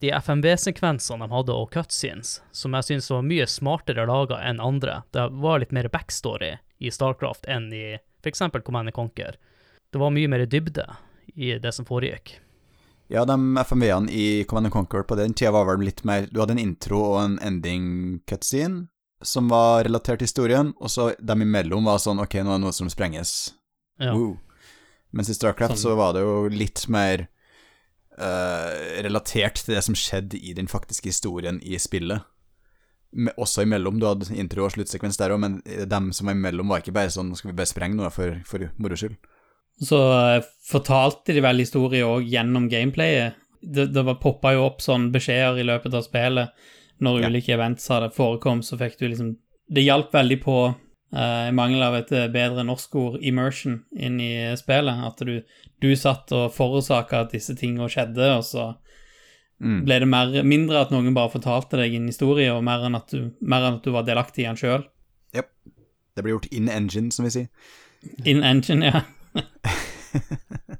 [0.00, 5.02] de FMV-sekvensene de hadde, og cutscenes, som jeg synes var mye smartere laga enn andre.
[5.12, 7.84] Det var litt mer backstory i Starcraft enn i
[8.24, 8.42] f.eks.
[8.64, 9.36] Command Conquer.
[9.92, 10.88] Det var mye mer dybde
[11.36, 12.38] i det som foregikk.
[13.12, 16.56] Ja, de FMV-ene i Command Conquer på den tida var vel litt mer Du hadde
[16.56, 17.84] en intro og en ending
[18.24, 18.86] cutscene
[19.26, 22.64] som var relatert til historien, og så dem imellom var sånn Ok, nå er det
[22.66, 23.54] noe som sprenges.
[24.00, 24.14] Ja.
[24.16, 24.36] Woo.
[25.14, 25.94] Mens i Starcraft Sånn.
[25.94, 27.28] så var det jo litt mer
[28.18, 28.70] uh,
[29.04, 32.26] relatert til det som skjedde i den faktiske historien i spillet.
[33.14, 34.00] Med, Også imellom.
[34.02, 37.14] Du hadde intro og sluttsekvens der òg, men dem som var imellom, var ikke bare
[37.14, 39.14] sånn skal vi bare sprenge noe for, for moro skyld.
[39.82, 43.38] Så uh, fortalte de vel historie òg gjennom gameplayet.
[43.64, 46.66] Det, det var poppa jo opp sånn beskjeder i løpet av spillet.
[47.00, 47.28] Når Ja.
[47.28, 49.36] ulike events hadde forekommet, så fikk du liksom
[49.72, 50.74] Det hjalp veldig på,
[51.14, 55.04] eh, i mangel av et eh, bedre norsk ord, immersion inn i spillet.
[55.06, 55.42] At du,
[55.80, 58.76] du satt og forårsaka at disse tingene skjedde, og så
[59.62, 59.84] Mm.
[59.86, 63.06] ble det mer, mindre at noen bare fortalte deg en historie, og mer enn at
[63.08, 64.84] du, mer enn at du var delaktig i den sjøl.
[65.32, 67.48] Det ble gjort in engine, som vi sier.
[68.24, 69.00] In engine, ja.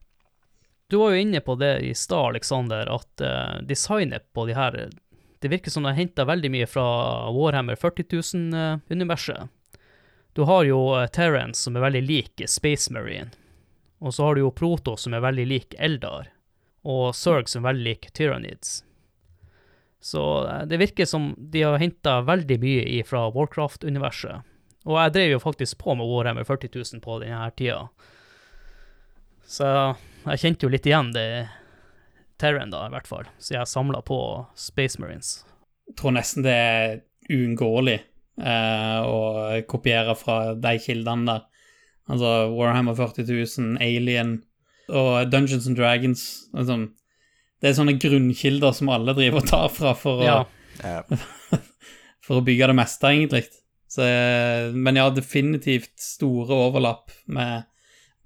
[0.91, 4.77] Du var jo inne på det i stad, Aleksander, at uh, designet på de her
[5.45, 6.85] det virker som de har henta veldig mye fra
[7.37, 9.51] Warhammer 40 000-universet.
[10.33, 10.79] Du har jo
[11.13, 13.29] Terence, som er veldig lik Space Marine.
[14.01, 16.31] Og så har du jo Proto, som er veldig lik Eldar.
[16.81, 18.79] Og Zerg, som er veldig lik Tyrannids.
[20.01, 24.49] Så eh, det virker som de har henta veldig mye fra Warcraft-universet.
[24.89, 27.83] Og jeg drev jo faktisk på med Warhammer 40 000 på denne tida.
[29.45, 29.69] Så
[30.25, 31.29] jeg kjente jo litt igjen det
[32.41, 33.29] Terran, da, i hvert fall.
[33.39, 34.19] Så jeg samla på
[34.59, 35.45] Space Marines.
[35.89, 36.95] Jeg tror nesten det er
[37.31, 39.19] uunngåelig eh, å
[39.71, 41.45] kopiere fra de kildene der.
[42.11, 44.37] Altså Warhammer 40 000, Alien
[44.93, 46.25] og Dungeons and Dragons.
[46.53, 46.89] Liksom.
[47.63, 50.41] Det er sånne grunnkilder som alle driver og tar fra for å,
[50.83, 50.99] Ja.
[52.25, 53.47] for å bygge det meste, egentlig.
[53.89, 57.71] Så, eh, men ja, definitivt store overlapp med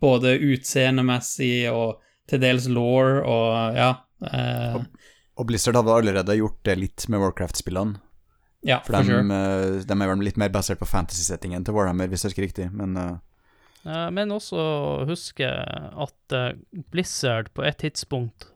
[0.03, 3.91] både utseendemessig og til dels law og ja.
[4.29, 4.77] Eh,
[5.39, 8.01] Og Blizzard hadde allerede gjort det litt med Warcraft-spillene.
[8.67, 9.39] ja, For for de, sure.
[9.39, 12.69] eh, de er vel litt mer basert på fantasy-settingen til Warhammer, hvis jeg husker riktig,
[12.75, 13.17] men uh...
[13.87, 16.35] Eh, Men også huske at
[16.91, 18.49] Blizzard på et tidspunkt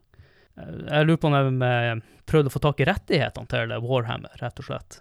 [0.58, 4.66] Jeg lurer på om de prøvde å få tak i rettighetene til Warhammer, rett og
[4.66, 4.98] slett.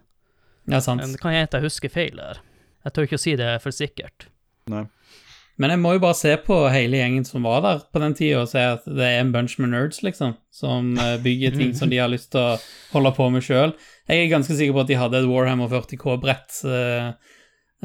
[0.69, 1.01] Ja, sant.
[1.01, 2.39] Men det kan hende jeg husker feil der.
[2.85, 4.27] Jeg tør ikke å si det for sikkert.
[4.71, 4.85] nei.
[5.61, 8.39] Men jeg må jo bare se på hele gjengen som var der på den tida,
[8.41, 11.91] og se at det er en bunch med nerds, liksom, som eh, bygger ting som
[11.91, 12.55] de har lyst til å
[12.95, 13.75] holde på med sjøl.
[14.09, 17.11] Jeg er ganske sikker på at de hadde et Warhammer 40K-brett eh,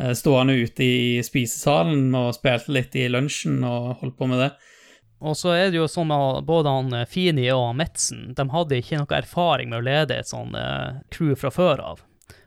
[0.01, 4.55] eh, stående ute i spisesalen og spilte litt i lunsjen og holdt på med det.
[5.25, 8.49] Og så er det jo sånn med både han eh, Fini og han Metzen, de
[8.53, 12.03] hadde ikke noe erfaring med å lede et sånn eh, crew fra før av.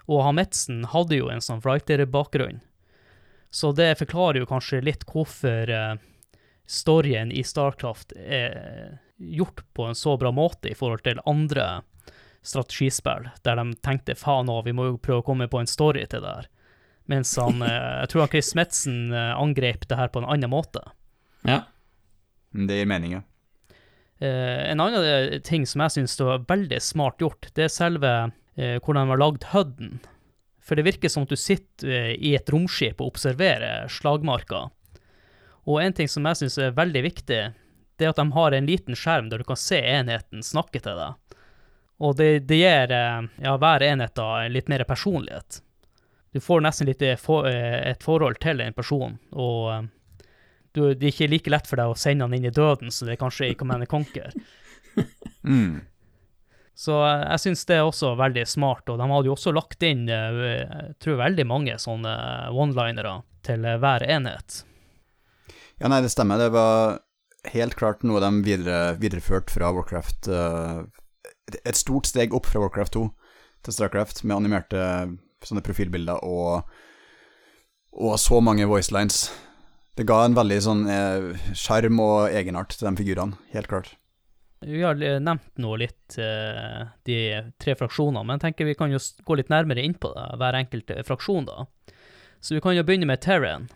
[0.10, 2.62] Og han Metzen hadde jo en sånn writer-bakgrunn.
[3.50, 5.94] Så det forklarer jo kanskje litt hvorfor eh,
[6.70, 11.82] storyen i Starcraft er gjort på en så bra måte i forhold til andre
[12.46, 16.06] strategispill, der de tenkte faen òg, vi må jo prøve å komme på en story
[16.10, 16.48] til det her.
[17.12, 20.54] Mens han, eh, jeg tror han Chris Metzen eh, angrep det her på en annen
[20.54, 20.84] måte.
[21.48, 21.64] Ja.
[22.54, 23.26] Det gir mening, ja.
[24.20, 28.14] Eh, en annen ting som jeg syns var veldig smart gjort, det er selve
[28.60, 30.02] hvordan de har lagd HUD-en.
[30.70, 34.68] For det virker som at du sitter eh, i et romskip og observerer slagmarka.
[35.66, 37.40] Og en ting som jeg syns er veldig viktig,
[37.98, 41.02] det er at de har en liten skjerm der du kan se enheten snakke til
[41.02, 41.40] deg.
[42.06, 45.64] Og det, det gir eh, ja, hver enhet da litt mer personlighet.
[46.38, 49.90] Du får nesten litt eh, for, et forhold til en person, og
[50.78, 53.10] du, det er ikke like lett for deg å sende han inn i døden som
[53.10, 54.38] det er kanskje i Command and Conquer.
[55.40, 55.80] Mm.
[56.80, 59.84] Så eh, jeg syns det er også veldig smart, og de hadde jo også lagt
[59.84, 62.14] inn eh, jeg tror veldig mange sånne
[62.56, 64.62] one-linere til eh, hver enhet.
[65.82, 66.40] Ja, nei, det stemmer.
[66.40, 67.00] Det var
[67.52, 70.28] helt klart noe de videre, videreførte fra Warcraft.
[71.64, 73.06] et- stort steg opp fra Warcraft 2
[73.64, 74.82] til Starcraft, med animerte
[75.44, 76.68] sånne profilbilder og,
[77.96, 79.30] og så mange voice lines.
[79.96, 80.84] Det ga en veldig sånn
[81.56, 83.96] sjarm og egenart til de figurene, helt klart.
[84.62, 87.20] Vi har nevnt nå litt eh, de
[87.64, 90.58] tre fraksjonene, men jeg tenker vi kan jo gå litt nærmere inn på det, hver
[90.60, 91.64] enkelt eh, fraksjon, da.
[92.44, 93.70] Så vi kan jo begynne med Terran.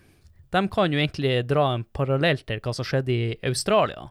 [0.51, 4.09] De kan jo egentlig dra en parallell til hva som skjedde i Australia.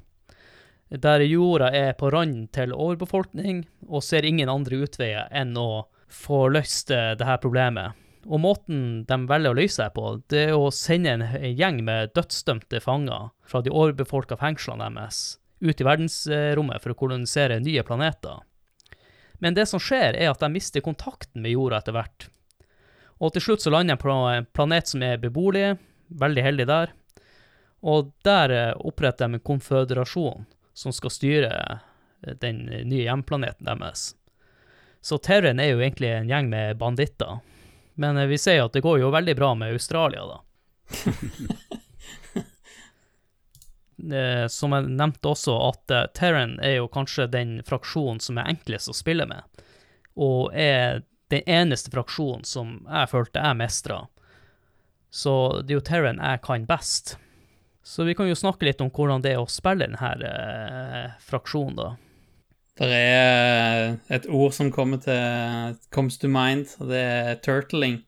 [0.93, 6.47] Der jorda er på randen til overbefolkning, og ser ingen andre utveier enn å få
[6.57, 8.01] løst eh, det her problemet.
[8.33, 12.17] Og måten de velger å løse det på, det er å sende en gjeng med
[12.17, 15.23] dødsdømte fanger fra de overbefolka fengslene deres
[15.63, 18.43] ut i verdensrommet for å kolonisere nye planeter.
[19.43, 22.29] Men det som skjer, er at de mister kontakten med jorda etter hvert.
[23.23, 25.77] Og til slutt så lander de på en planet som er beboelig,
[26.23, 26.93] veldig heldig der.
[27.83, 34.13] Og der eh, oppretter de en konføderasjon som skal styre eh, den nye hjemplaneten deres.
[35.03, 37.41] Så Terran er jo egentlig en gjeng med banditter.
[37.95, 40.41] Men eh, vi ser at det går jo veldig bra med Australia, da.
[44.11, 48.51] Eh, Som jeg nevnte også, at eh, Terran er jo kanskje den fraksjonen som er
[48.51, 49.47] enklest å spille med,
[50.19, 54.01] og er den eneste fraksjonen som jeg følte jeg mestra.
[55.13, 57.17] Så det er jo Terran jeg kan best.
[57.83, 61.79] Så vi kan jo snakke litt om hvordan det er å spille denne eh, fraksjonen,
[61.79, 61.93] da.
[62.83, 68.01] Det er et ord som kommer til comes to mind, og det er turtling.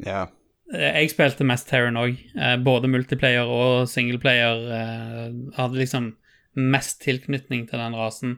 [0.00, 0.26] Ja.
[0.70, 2.18] Jeg spilte mest Terran òg.
[2.62, 4.60] Både multiplayer og singleplayer.
[4.76, 6.12] eh, Hadde liksom
[6.54, 8.36] mest tilknytning til den rasen.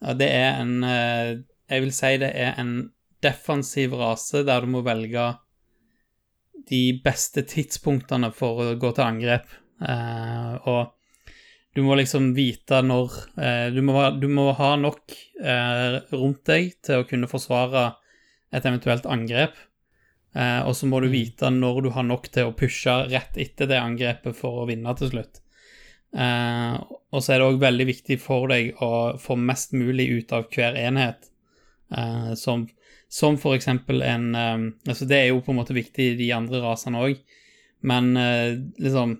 [0.00, 1.36] Og Det er en eh,
[1.70, 2.90] Jeg vil si det er en
[3.22, 5.26] defensiv rase der du må velge
[6.70, 9.46] de beste tidspunktene for å gå til angrep.
[9.84, 10.94] Eh, Og
[11.76, 16.72] du må liksom vite når eh, du, må, du må ha nok eh, rundt deg
[16.82, 17.90] til å kunne forsvare
[18.50, 19.54] et eventuelt angrep.
[20.34, 23.70] Eh, og så må du vite når du har nok til å pushe rett etter
[23.70, 25.40] det angrepet for å vinne til slutt.
[26.10, 26.74] Eh,
[27.10, 30.46] og så er det òg veldig viktig for deg å få mest mulig ut av
[30.54, 31.30] hver enhet.
[31.90, 32.68] Eh, som,
[33.10, 36.30] som for eksempel en eh, Altså, det er jo på en måte viktig i de
[36.36, 37.18] andre rasene òg,
[37.82, 39.18] men eh, liksom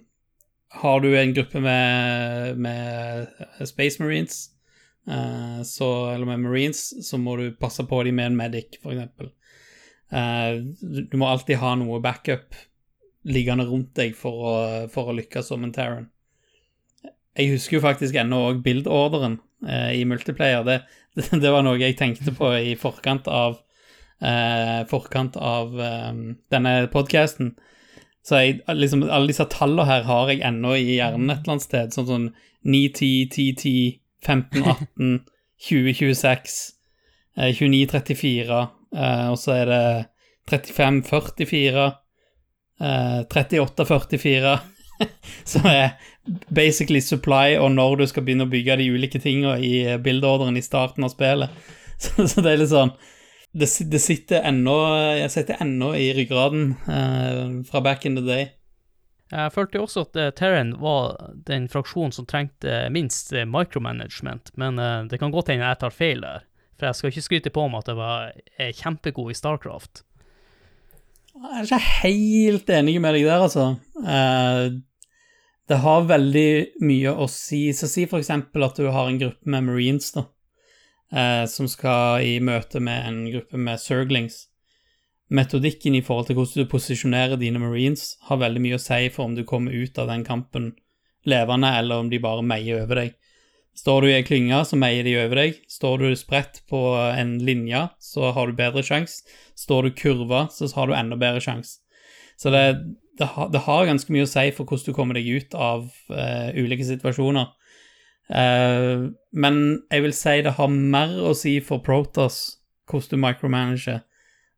[0.70, 4.52] Har du en gruppe med, med Space Marines,
[5.10, 8.94] eh, så, eller med Marines, så må du passe på dem med en medic, for
[8.94, 9.32] eksempel.
[10.10, 10.60] Eh,
[11.10, 12.56] du må alltid ha noe backup
[13.28, 14.54] liggende rundt deg for å,
[14.92, 16.08] for å lykkes som en Terran.
[17.36, 20.66] Jeg husker jo faktisk ennå òg build-orderen eh, i multiplayer.
[21.10, 23.56] Det, det, var noe jeg tenkte på i forkant av
[24.22, 26.12] eh, forkant av eh,
[26.54, 27.56] denne podcasten.
[28.22, 31.66] Så jeg, liksom, alle disse tallene her har jeg ennå i hjernen et eller annet
[31.66, 31.96] sted.
[31.96, 32.26] Sånn sånn
[32.62, 35.14] 9, 10, 10, 10, 15, 18,
[35.66, 36.58] 20, 26,
[37.40, 39.82] eh, 29, 34, eh, og så er det
[40.50, 41.02] 35,
[41.46, 41.92] 44,
[42.80, 44.58] eh, 38, 44,
[45.44, 45.90] som er
[46.48, 50.64] basically supply og når du skal begynne å bygge de ulike tingene i bildeorderen i
[50.64, 51.50] starten av spillet.
[52.00, 52.94] Så, så det er litt sånn
[53.52, 54.72] Det, det sitter ennå
[55.18, 58.46] Jeg sitter ennå i ryggraden eh, fra back in the day.
[59.28, 64.80] Jeg følte også at uh, Terran var den fraksjonen som trengte minst eh, micromanagement, men
[64.80, 66.48] uh, det kan godt hende jeg tar feil der.
[66.80, 70.00] For jeg skal ikke skryte på meg at jeg var er kjempegod i Starcraft.
[71.36, 73.66] Jeg er ikke helt enig med deg der, altså.
[74.00, 74.78] Eh,
[75.68, 76.52] det har veldig
[76.88, 77.66] mye å si.
[77.76, 80.24] Så si eksempel at du har en gruppe med marines, da,
[81.12, 84.46] eh, som skal i møte med en gruppe med surglings.
[85.30, 89.28] Metodikken i forhold til hvordan du posisjonerer dine marines, har veldig mye å si for
[89.28, 90.72] om du kommer ut av den kampen
[91.28, 93.19] levende, eller om de bare meier over deg.
[93.78, 95.60] Står du i ei klynge, så meier de over deg.
[95.70, 99.22] Står du spredt på en linje, så har du bedre sjanse.
[99.56, 101.78] Står du kurva, så har du enda bedre sjanse.
[102.40, 102.64] Så det,
[103.20, 106.50] det, det har ganske mye å si for hvordan du kommer deg ut av uh,
[106.56, 107.50] ulike situasjoner.
[108.30, 112.40] Uh, men jeg vil si det har mer å si for Protoss
[112.90, 114.00] hvordan du micromanager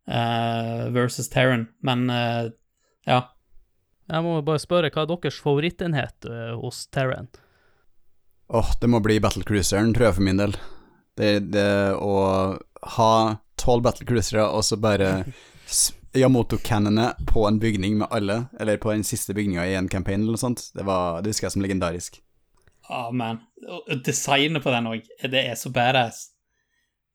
[0.09, 1.68] uh, versus Terran.
[1.85, 2.07] Men
[3.07, 3.20] ja.
[4.12, 6.31] Jeg må bare spørre, hva er deres favorittenhet
[6.62, 7.31] hos Terran?
[8.54, 10.52] Åh, det må bli battlecruiseren, tror jeg, for min del.
[11.16, 12.16] Det, det å
[12.96, 13.12] ha
[13.60, 15.22] tolv battlecruisere og så bare
[16.16, 20.36] Yamoto-cannene på en bygning med alle, eller på den siste bygninga i en campaign eller
[20.36, 22.20] noe sånt, det, var, det husker jeg som legendarisk.
[22.92, 23.40] Ah, man.
[23.64, 26.26] Og designet på den òg, det er så badass.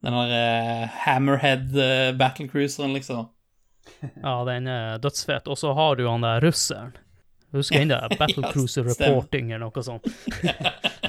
[0.01, 3.27] Den der uh, hammerhead uh, battlecruiseren, liksom.
[4.25, 5.45] Ja, den er dødsfet.
[5.45, 6.97] Og så har du han der russeren.
[7.53, 10.09] Husker den der Battle ja, Reporting eller noe sånt.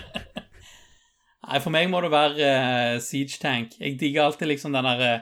[1.48, 3.78] Nei, for meg må det være uh, Siege Tank.
[3.80, 5.12] Jeg digger alltid liksom den derre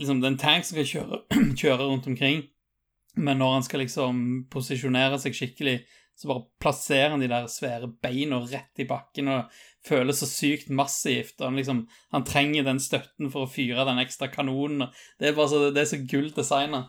[0.00, 1.20] Liksom den tank som skal kjøre,
[1.60, 2.42] kjøre rundt omkring,
[3.20, 4.20] men når han skal liksom
[4.52, 5.74] posisjonere seg skikkelig,
[6.16, 10.68] så bare plasserer han de der svære beina rett i bakken og føles så sykt
[10.72, 11.38] massivt.
[11.40, 14.88] Og han liksom Han trenger den støtten for å fyre den ekstra kanonen.
[15.18, 16.82] Det er bare så, det er så gull designa.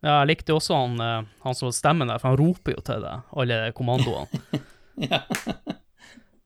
[0.00, 3.04] Ja, jeg likte også han, eh, han som stemmen der, for han roper jo til
[3.04, 4.64] deg, alle kommandoene.
[4.96, 5.18] Ja.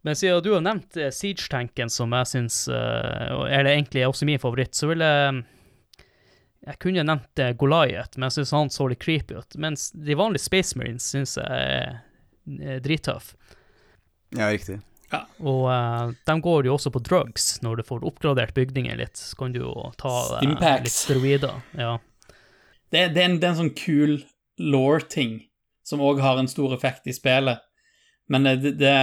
[0.03, 4.41] Men siden du har nevnt eh, Siege-tanken, som jeg syns Eller egentlig er også min
[4.41, 5.43] favoritt, så vil jeg
[6.67, 9.57] Jeg kunne nevnt eh, Goliath, men jeg syns han så litt creepy ut.
[9.57, 13.35] Mens de vanlige Space Marines syns jeg er drittøff.
[14.37, 14.81] Ja, riktig.
[15.43, 19.19] Og uh, de går jo også på drugs når du får oppgradert bygninger litt.
[19.19, 21.59] Så kan du jo ta uh, litt steroider.
[21.79, 21.97] Ja.
[22.91, 24.21] Det, det, er en, det er en sånn kul
[24.61, 25.41] law-ting
[25.87, 27.63] som òg har en stor effekt i spillet.
[28.31, 28.95] Men det, det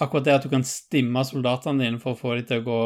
[0.00, 2.80] akkurat det at du kan stimme soldatene dine for å få dem til å gå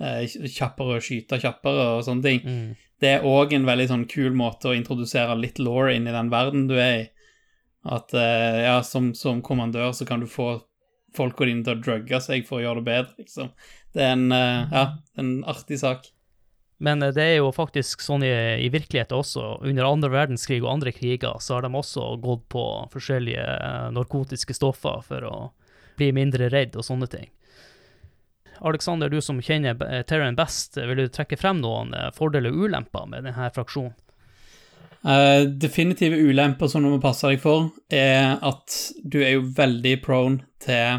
[0.00, 2.76] eh, kjappere og skyte kjappere og sånne ting, Mm.
[3.00, 6.30] det er òg en veldig sånn kul måte å introdusere litt law inn i den
[6.32, 7.08] verden du er i.
[7.84, 10.62] At eh, ja, som, som kommandør så kan du få
[11.16, 13.52] folka dine til å drugge seg for å gjøre det bedre, liksom.
[13.94, 14.82] Det er en, eh, ja,
[15.18, 16.10] en artig sak.
[16.80, 18.30] Men det er jo faktisk sånn i,
[18.64, 19.58] i virkeligheten også.
[19.68, 23.44] Under andre verdenskrig og andre kriger så har de også gått på forskjellige
[23.92, 25.34] narkotiske stoffer for å
[26.00, 27.28] bli mindre redd og sånne ting.
[28.60, 32.52] Alexander, du som kjenner eh, Terran best, eh, vil du trekke frem noen eh, fordeler
[32.52, 33.96] og ulemper med denne fraksjonen?
[35.00, 39.94] Uh, definitive ulemper som du må passe deg for, er at du er jo veldig
[40.04, 40.98] prone til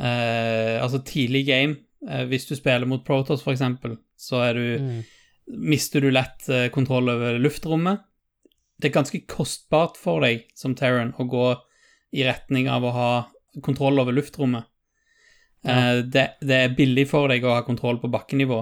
[0.00, 5.04] uh, Altså tidlig game, Uh, hvis du spiller mot Protoss eksempel, så er du Mm.
[5.46, 8.00] mister du lett kontroll over luftrommet.
[8.74, 11.44] Det er ganske kostbart for deg som Terran å gå
[12.18, 13.12] i retning av å ha
[13.62, 14.64] kontroll over luftrommet.
[15.64, 18.60] Eh, det, det er billig for deg å ha kontroll på bakkenivå.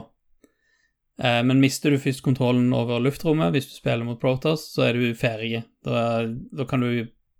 [1.22, 4.99] Eh, men mister du først kontrollen over luftrommet hvis du spiller mot Protoss, så er
[4.99, 5.62] du ferdig.
[5.84, 6.91] Da, da kan du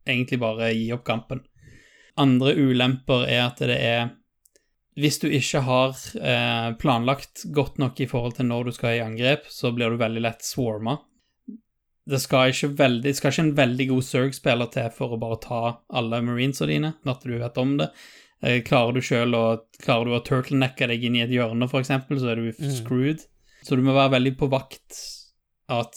[0.09, 1.45] egentlig bare gi opp kampen.
[2.21, 4.17] Andre ulemper er at det er
[5.01, 9.05] Hvis du ikke har eh, planlagt godt nok i forhold til når du skal i
[9.05, 10.99] angrep, så blir du veldig lett swarma.
[12.09, 15.37] Det skal ikke, veldig, det skal ikke en veldig god Zerg-spiller til for å bare
[15.45, 15.61] ta
[15.93, 17.91] alle marinesa dine, at du vet om det.
[18.43, 19.45] Eh, klarer du selv å
[19.81, 22.71] Klarer du å turtlenecke deg inn i et hjørne, eksempel, så er du Mm.
[22.73, 23.27] screwed.
[23.63, 24.97] Så du må være veldig på vakt
[25.69, 25.97] at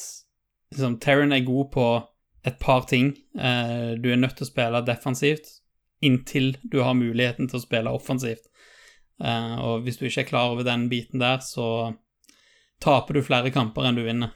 [0.73, 2.07] liksom, Terran er god på
[2.45, 3.13] et par ting.
[3.37, 5.59] Eh, du er nødt til å spille defensivt
[6.03, 8.47] inntil du har muligheten til å spille offensivt.
[9.23, 11.95] Eh, og hvis du ikke er klar over den biten der, så
[12.83, 14.31] taper du flere kamper enn du vinner.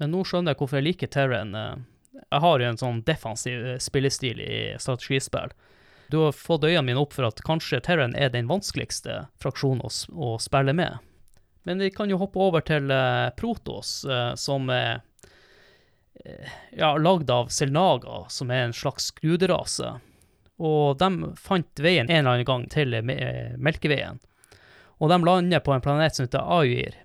[0.00, 1.54] Men nå skjønner jeg hvorfor jeg liker Terran.
[1.54, 1.74] eh.
[2.22, 5.52] Jeg har jo en sånn defensiv eh, spillestil i strategispill.
[6.12, 10.34] Du har fått øynene mine opp for at kanskje Terran er den vanskeligste fraksjonen å,
[10.40, 10.98] spille med.
[11.64, 14.02] Men vi kan jo hoppe over til eh, Protos,
[14.36, 15.00] som er
[16.76, 19.94] ja, lagd av Selnaga, som er en slags gruderase.
[20.62, 24.20] Og de fant veien en eller annen gang til Melkeveien.
[25.02, 27.00] Og de lander på en planet som heter Ayr.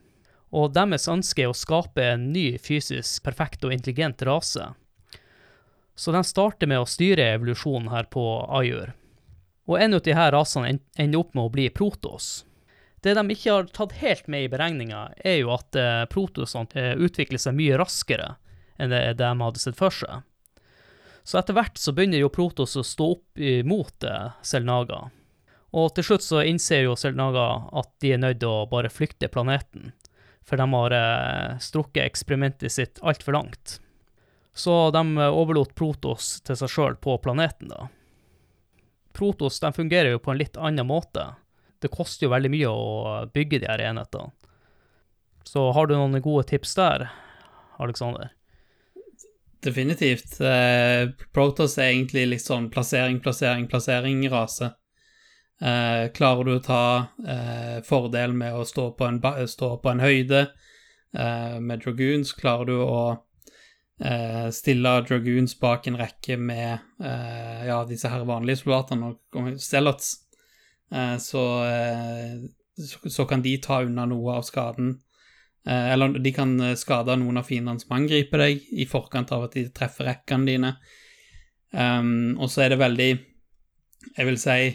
[0.56, 4.70] Og deres ønske er å skape en ny fysisk perfekt og intelligent rase.
[5.98, 8.24] Så de starter med å styre evolusjonen her på
[8.54, 8.94] Ajur.
[9.68, 12.46] Og en av disse rasene ender opp med å bli Protos.
[13.04, 16.96] Det de ikke har tatt helt med i beregninga, er jo at eh, Protosene eh,
[16.96, 18.36] utvikler seg mye raskere
[18.78, 20.24] enn det de hadde sett for seg.
[21.28, 25.10] Så etter hvert så begynner jo Protos å stå opp imot eh, Selnaga.
[25.78, 29.30] Og til slutt så innser jo Selnaga at de er nødt til å bare flykte
[29.34, 29.92] planeten
[30.48, 33.82] for de har eh, strukket eksperimentet sitt altfor langt.
[34.56, 37.90] Så de eh, overlot Protos til seg sjøl på planeten, da.
[39.18, 41.26] Protos de fungerer jo på en litt annen måte.
[41.82, 42.88] Det koster jo veldig mye å
[43.34, 44.32] bygge de her enhetene.
[45.48, 47.08] Så har du noen gode tips der,
[47.80, 48.34] Aleksander?
[49.64, 50.38] Definitivt.
[50.38, 54.70] Protos Protoss er egentlig litt sånn plassering, plassering, plassering-rase.
[55.58, 56.82] Eh, klarer du å ta
[57.26, 59.18] eh, fordel med å stå på en,
[59.50, 63.00] stå på en høyde eh, med dragoons, klarer du å
[64.04, 70.14] eh, stille dragoons bak en rekke med eh, ja, disse her vanlige soldatene og- stellots?
[70.94, 71.44] eh, så,
[73.10, 75.00] så, kan de ta unna noe av skaden.
[75.68, 79.66] Eller de kan skade noen av fiendene som angriper deg, i forkant av at de
[79.76, 80.70] treffer rekkene dine.
[81.74, 83.08] Um, og så er det veldig
[84.16, 84.70] Jeg vil si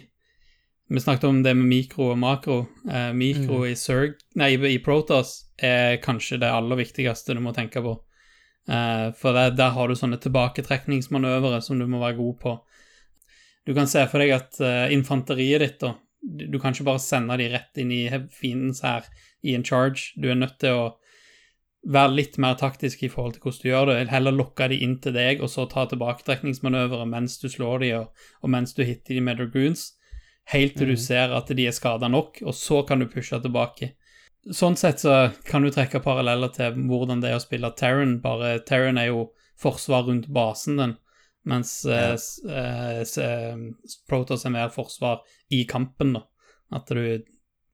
[0.92, 2.66] Vi snakket om det med mikro og makro.
[2.84, 7.80] Eh, mikro i Zerg Nei, i Protoss er kanskje det aller viktigste du må tenke
[7.80, 7.94] på.
[8.68, 12.52] Eh, for der, der har du sånne tilbaketrekningsmanøvere som du må være god på.
[13.64, 17.02] Du kan se for deg at eh, infanteriet ditt, da du, du kan ikke bare
[17.02, 18.02] sende de rett inn i
[18.36, 19.08] fiendens hær
[19.42, 20.12] i en charge.
[20.20, 20.84] Du er nødt til å
[21.88, 23.98] være litt mer taktisk i forhold til hvordan du gjør det.
[24.12, 28.28] Heller lokke de inn til deg, og så ta tilbaketrekningsmanøvre mens du slår de, og,
[28.44, 29.88] og mens du hitter de med dragoons,
[30.50, 33.92] helt til du ser at de er skada nok, og så kan du pushe tilbake.
[34.50, 38.56] Sånn sett så kan du trekke paralleller til hvordan det er å spille Terran, bare
[38.66, 39.28] Terran er jo
[39.62, 40.96] forsvar rundt basen din,
[41.46, 42.16] mens ja.
[42.16, 43.60] eh, eh,
[44.10, 45.22] Protoss er mer forsvar
[45.54, 46.26] i kampen, da.
[46.74, 47.22] At du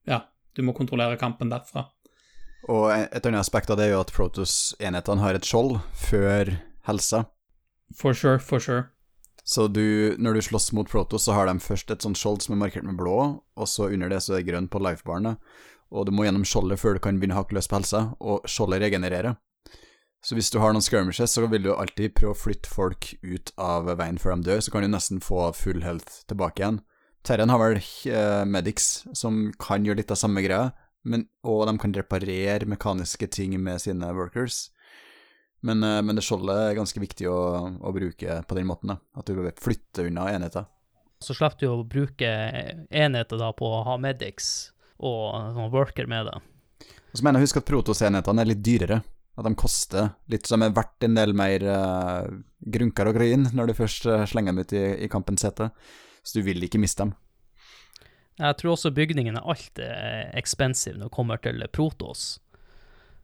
[0.09, 0.25] Ja,
[0.57, 1.87] du må kontrollere kampen derfra.
[2.69, 6.57] Og et annet aspekt av det er jo at Protoss-enhetene har et skjold før
[6.89, 7.25] helsa.
[7.97, 8.89] For sure, for sure.
[9.49, 12.53] Så du, når du slåss mot Protos, så har de først et sånt skjold som
[12.53, 15.39] er markert med blå, og så under det så er det grønn på lifebarene.
[15.89, 18.45] Og du må gjennom skjoldet før du kan begynne å hakke løs på helsa, og
[18.45, 19.39] skjoldet regenererer.
[20.21, 23.55] Så hvis du har noen skirmishes, så vil du alltid prøve å flytte folk ut
[23.57, 26.83] av veien før de dør, så kan du nesten få full health tilbake igjen.
[27.25, 30.75] Terren har vel eh, medics som kan gjøre litt av samme greia,
[31.09, 34.67] men, og de kan reparere mekaniske ting med sine workers.
[35.61, 37.39] Men, eh, men det skjoldet er ganske viktig å,
[37.83, 38.99] å bruke på den måten, da.
[39.19, 40.69] At du flytter unna enheter.
[41.21, 42.29] Så slipper du å bruke
[42.95, 46.37] enheter da på å ha medics og sånn worker med det.
[47.11, 49.01] Og så mener jeg husk at Protos-enhetene er litt dyrere.
[49.39, 52.27] At de koster litt, som er verdt en del mer uh,
[52.59, 55.71] grunker og grønn når du først eh, slenger dem ut i, i kampens hete.
[56.27, 57.15] Så du vil ikke miste dem.
[58.39, 62.27] Jeg tror også bygningen er alt er expensive når det kommer til Protos.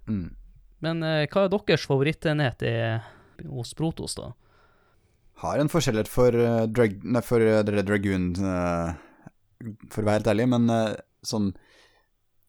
[0.06, 0.34] Mm.
[0.84, 2.74] Men eh, hva er deres favorittenhet i,
[3.50, 4.32] hos Protos, da?
[5.44, 8.92] Har en forskjellighet for, uh, drag, nei, for uh, Dragoon, uh,
[9.90, 10.92] for å være helt ærlig, men uh,
[11.26, 11.50] sånn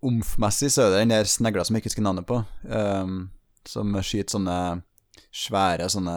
[0.06, 2.38] omfmessig så er det den der snegla som jeg ikke husker navnet på,
[2.70, 3.16] um,
[3.66, 4.58] som skyter sånne
[5.36, 6.16] svære sånne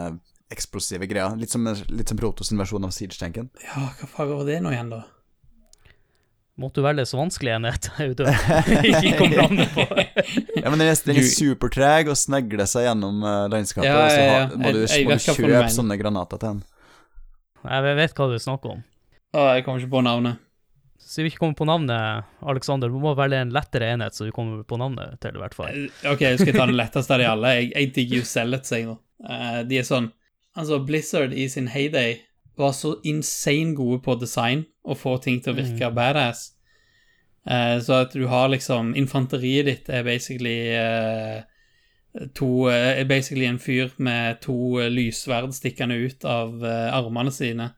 [0.53, 1.35] eksplosive greier.
[1.39, 3.49] Litt som, litt som Protos versjon av Siege-tanken.
[3.65, 5.03] Ja, hva faen var det nå igjen, da?
[6.59, 7.85] Måtte du velge så vanskelig enhet?
[7.99, 8.11] Jeg
[8.91, 9.85] ikke kom navnet på.
[10.59, 14.11] Ja, men den er, den er supertreg og snegler seg gjennom eh, landskapet, Ja, og
[14.11, 14.43] så ja, ja.
[14.51, 16.61] så må du, Jeg- jeg må du kjøpe sånne granater til den.
[17.63, 18.83] Jeg vet hva du snakker om.
[19.35, 20.45] Å, jeg kommer ikke på navnet.
[21.09, 24.33] Så vi ikke kommer på navnet, Alexander, du må velge en lettere enhet så du
[24.35, 25.71] kommer på navnet til, i hvert fall.
[25.71, 27.53] Eh, Ok, jeg skal ta det letteste av de alle.
[27.55, 28.97] Jeg, jeg digger jo Zealots, jeg, nå.
[29.23, 30.11] Uh, de er sånn
[30.59, 32.17] Altså, Blizzard i sin heyday
[32.59, 36.51] var så insane gode på design og få ting til å virke badass.
[37.47, 41.39] Eh, så at du har liksom Infanteriet ditt er basically eh,
[42.35, 47.31] to eh, Er basically en fyr med to eh, lyssverd stikkende ut av eh, armene
[47.31, 47.71] sine.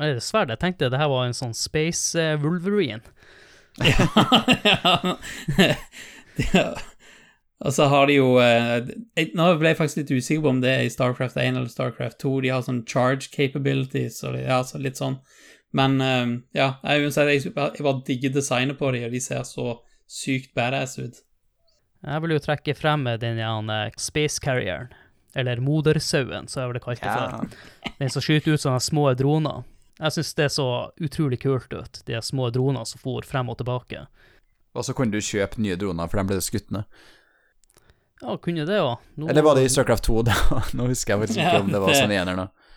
[0.00, 0.48] Er det sverd?
[0.50, 3.04] Jeg tenkte det her var en sånn Space eh, Wolverine.
[3.84, 5.16] ja.
[6.54, 6.68] ja.
[7.64, 8.90] Og så har de jo eh,
[9.36, 12.18] Nå ble jeg faktisk litt usikker på om det er i Starcraft 1 eller Starcraft
[12.20, 12.34] 2.
[12.44, 15.16] De har sånn charge capabilities og ja, så litt sånn.
[15.74, 19.78] Men eh, ja, jeg, jeg, jeg bare digger designet på dem, og de ser så
[20.10, 21.22] sykt badass ut.
[22.04, 24.90] Jeg vil jo trekke frem den uh, Space Carrieren,
[25.34, 27.94] eller modersauen, så jeg ville kalt det for.
[27.96, 29.64] Den som skyter ut sånne små droner.
[29.96, 30.68] Jeg syns det så
[31.00, 34.04] utrolig kult ut, de små dronene som for frem og tilbake.
[34.74, 36.84] Og så kunne du kjøpe nye droner, for de ble skutt ned.
[38.22, 39.02] Ja, kunne det òg.
[39.28, 40.20] Eller var det i Starcraft 2?
[40.28, 40.36] da?
[40.78, 42.70] Nå husker jeg faktisk ikke Ja, om det var sånn igjen eller noe.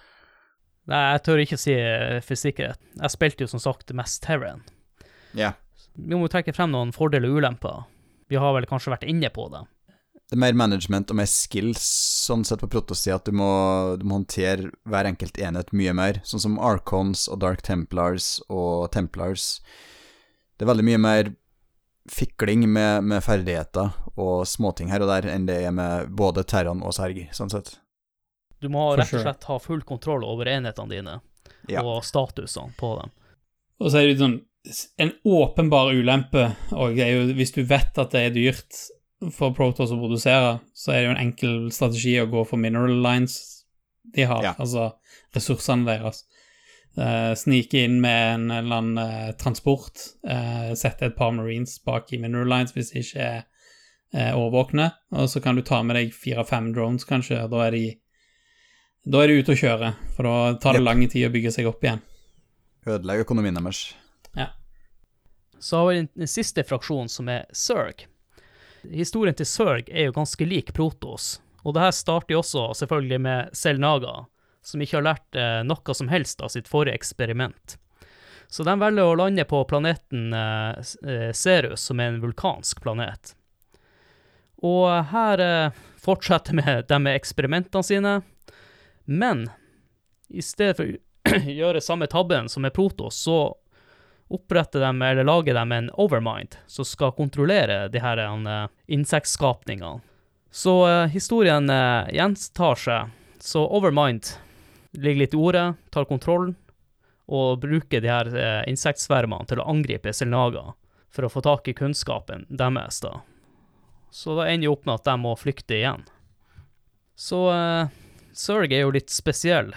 [0.88, 2.80] Nei, jeg tør ikke si eh, for sikkerhet.
[2.96, 4.62] Jeg spilte jo som sagt mest Terran.
[5.36, 5.54] Ja.
[5.98, 7.82] Vi må trekke frem noen fordeler og ulemper.
[8.32, 9.66] Vi har vel kanskje vært inne på det.
[10.28, 11.84] Det er mer management og mer skills
[12.28, 13.48] sånn sett på protosida, at du må,
[14.00, 18.90] du må håndtere hver enkelt enhet mye mer, sånn som Archons og Dark Templars og
[18.92, 19.62] Templars.
[20.60, 21.32] Det er veldig mye mer
[22.12, 26.82] fikling med, med ferdigheter og småting her og der enn det er med både Terran
[26.84, 27.74] og Serg, sånn sett.
[28.62, 31.18] Du må For rett og slett ha full kontroll over enhetene dine
[31.70, 31.84] Ja.
[31.84, 33.12] og statusene på dem.
[33.80, 34.40] Og så er det sånn
[35.00, 38.80] En åpenbar ulempe og er jo hvis du vet at det er dyrt
[39.32, 42.98] for Protoss å produsere, så er det jo en enkel strategi å gå for mineral
[43.02, 43.64] lines
[44.14, 44.54] de har, Ja.
[44.60, 44.90] altså
[45.34, 46.26] ressursene deres.
[46.98, 52.10] Eh, snike inn med en eller annen uh, transport, Uh, sette et par marines bak
[52.12, 53.38] i mineral lines hvis de ikke er
[54.12, 57.78] uh, overvåkne, og så kan du ta med deg fire-fem drones, kanskje, og da er
[57.78, 57.84] de
[59.08, 60.88] da er de ute å kjøre, for da tar det yep.
[60.90, 62.02] lang tid å bygge seg opp igjen.
[62.90, 63.84] Ødelegge økonomien deres.
[64.36, 64.50] Ja.
[65.64, 68.04] Så har vi den, den siste fraksjonen, som er Zerg.
[68.92, 73.22] Historien til Zerg er jo ganske lik Protos, og det her starter jo også selvfølgelig
[73.30, 74.26] med Selnaga,
[74.68, 77.78] som ikke har lært eh, noe som helst av sitt forrige eksperiment.
[78.48, 83.34] Så de velger å lande på planeten eh, eh, Serus, som er en vulkansk planet.
[84.68, 88.18] Og her eh, fortsetter med de med eksperimentene sine,
[89.06, 89.48] men
[90.28, 93.56] i stedet for å gjøre samme tabben som med Protos, så
[94.28, 100.04] oppretter de, eller lager de en overmind som skal kontrollere de her eh, insektskapningene.
[100.52, 103.16] Så eh, historien eh, gjentar seg.
[103.40, 104.34] Så overmind
[104.98, 106.52] ligger litt i ordet, tar kontroll,
[107.28, 110.72] og bruker de her eh, insektsvermene til å angripe Selnaga
[111.14, 113.20] for å få tak i kunnskapen deres, da.
[114.12, 116.06] Så da ender jo opp med at de må flykte igjen.
[117.18, 117.94] Så eh,
[118.38, 119.72] Zerg er jo litt spesiell.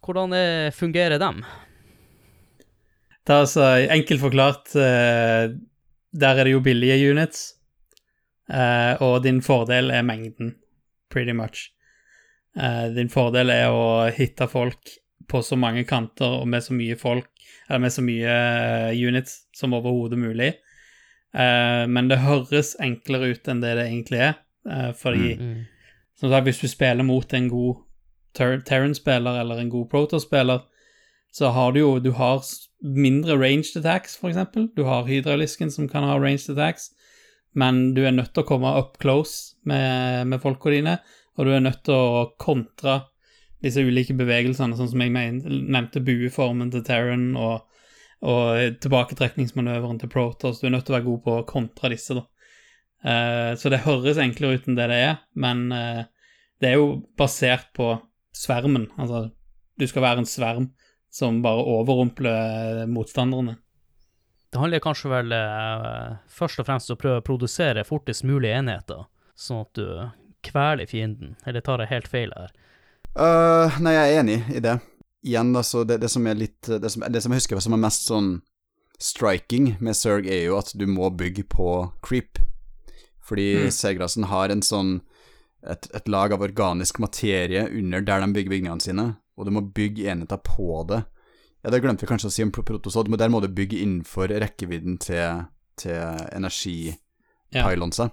[0.00, 1.42] Hvordan er, fungerer dem?
[3.20, 5.52] Det er altså enkelt forklart eh,
[6.10, 7.42] Der er det jo billige units,
[8.50, 10.56] eh, og din fordel er mengden,
[11.12, 11.68] pretty much.
[12.56, 14.96] Eh, din fordel er å hitte folk
[15.30, 17.28] på så mange kanter og med så mye folk,
[17.68, 18.32] eller med så mye
[18.90, 20.54] eh, units som overhodet mulig.
[21.34, 24.40] Eh, men det høres enklere ut enn det det egentlig er,
[24.98, 25.60] fordi Mm.
[26.20, 27.76] som sagt, hvis du spiller mot en god
[28.34, 30.60] Ter Terran-spiller eller en god Protoss-spiller,
[31.32, 32.42] så har du jo du har
[32.82, 34.68] mindre ranged attacks, eksempel.
[34.76, 36.90] Du har Hydralisken som kan ha ranged attacks,
[37.54, 40.98] men du er nødt til å komme up close med, med folka dine,
[41.38, 43.00] og du er nødt til å kontre
[43.64, 47.66] disse ulike bevegelsene, sånn som jeg nevnte bueformen til Terran og,
[48.24, 50.60] og tilbaketrekningsmanøveren til Protoss.
[50.60, 52.26] Du er nødt til å være god på å kontre disse, da.
[53.00, 56.02] Uh, så det høres enklere ut enn det det er, men uh,
[56.60, 57.94] det er jo basert på
[58.36, 58.90] svermen.
[59.00, 59.30] Altså,
[59.80, 60.70] du skal være en sverm
[61.10, 63.56] som bare overrumpler motstanderne.
[64.50, 68.52] Det handler kanskje vel uh, først og fremst om å prøve å produsere fortest mulig
[68.52, 69.06] enheter,
[69.38, 69.86] sånn at du
[70.46, 71.36] kveler fienden.
[71.46, 72.52] Eller tar jeg helt feil her?
[73.16, 74.78] Uh, nei, jeg er enig i det.
[75.26, 77.82] Igjen, altså, det, det som er litt det som, det som jeg husker som er
[77.82, 78.30] mest sånn
[79.00, 81.70] striking med Zerg, er jo at du må bygge på
[82.04, 82.40] creep.
[83.24, 83.70] Fordi Mm.
[83.70, 85.00] Segrasen har en sånn
[85.62, 89.60] et, et lag av organisk materie under der de bygger bygningene sine, og du må
[89.60, 91.02] bygge enheter på det.
[91.62, 94.32] Ja, Det glemte vi kanskje å si om Protosod, men der må du bygge innenfor
[94.32, 95.44] rekkevidden til,
[95.76, 96.00] til
[96.32, 98.10] energipylonser.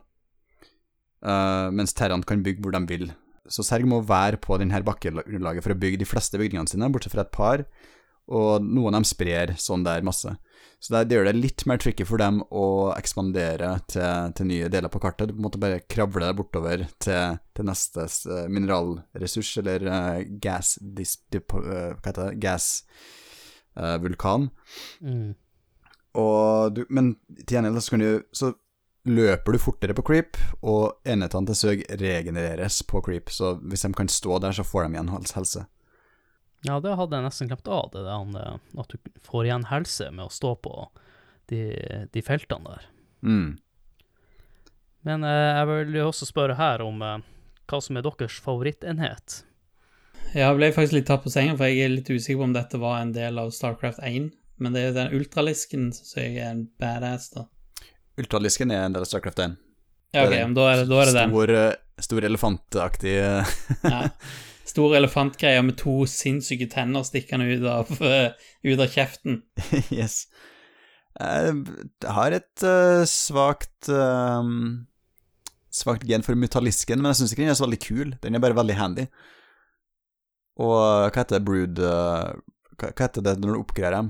[1.27, 3.09] Uh, mens Terran kan bygge hvor de vil.
[3.51, 7.15] Så Serg må være på denne bakkegrunnlaget for å bygge de fleste bygningene sine, bortsett
[7.15, 7.63] fra et par,
[8.27, 10.33] og noen av dem sprer sånn der masse.
[10.79, 14.67] Så det, det, gjør det litt mer tricky for dem å ekspandere til, til nye
[14.69, 15.31] deler på kartet.
[15.31, 21.15] Du måte bare kravle deg bortover til, til neste uh, mineralressurs, eller uh, gas dis,
[21.33, 22.37] dip, uh, Hva heter det?
[22.43, 22.69] Gas
[24.01, 24.47] vulkan.
[25.05, 25.35] Mm.
[26.73, 27.11] Du, men
[27.43, 28.47] til gjengjeld så kan du Så
[29.07, 33.31] løper du fortere på creep, og enhetene til søg regenereres på creep.
[33.33, 35.65] Så hvis de kan stå der, så får de igjen helse.
[36.65, 40.25] Ja, det hadde jeg nesten glemt av, det der, at du får igjen helse med
[40.25, 40.75] å stå på
[41.51, 41.61] de,
[42.13, 42.87] de feltene der.
[43.21, 43.57] Mm.
[45.07, 47.19] Men eh, jeg vil jo også spørre her om eh,
[47.69, 49.43] hva som er deres favorittenhet.
[50.35, 52.81] Jeg ble faktisk litt tatt på senga, for jeg er litt usikker på om dette
[52.81, 54.31] var en del av Starcraft 1.
[54.57, 57.45] Men det er den ultralisken som jeg er en badass, da.
[58.17, 59.55] Ultralisken er en del av Starcraft 1.
[60.15, 61.23] Ja, ok, men da er det, da er det.
[61.27, 62.03] Stor, den.
[62.07, 63.15] stor elefantaktig
[63.93, 64.03] ja.
[64.67, 69.41] Stor elefantgreie med to sinnssyke tenner stikkende ut av, uh, ut av kjeften.
[69.95, 70.25] yes.
[71.17, 74.43] Jeg har et uh, svakt uh,
[75.73, 78.13] Svakt gen for mutalisken, men jeg syns ikke den er så veldig kul.
[78.23, 79.07] Den er bare veldig handy.
[80.57, 82.33] Og hva heter det, brood uh,
[82.77, 84.09] hva, hva heter det når du oppgraderer dem?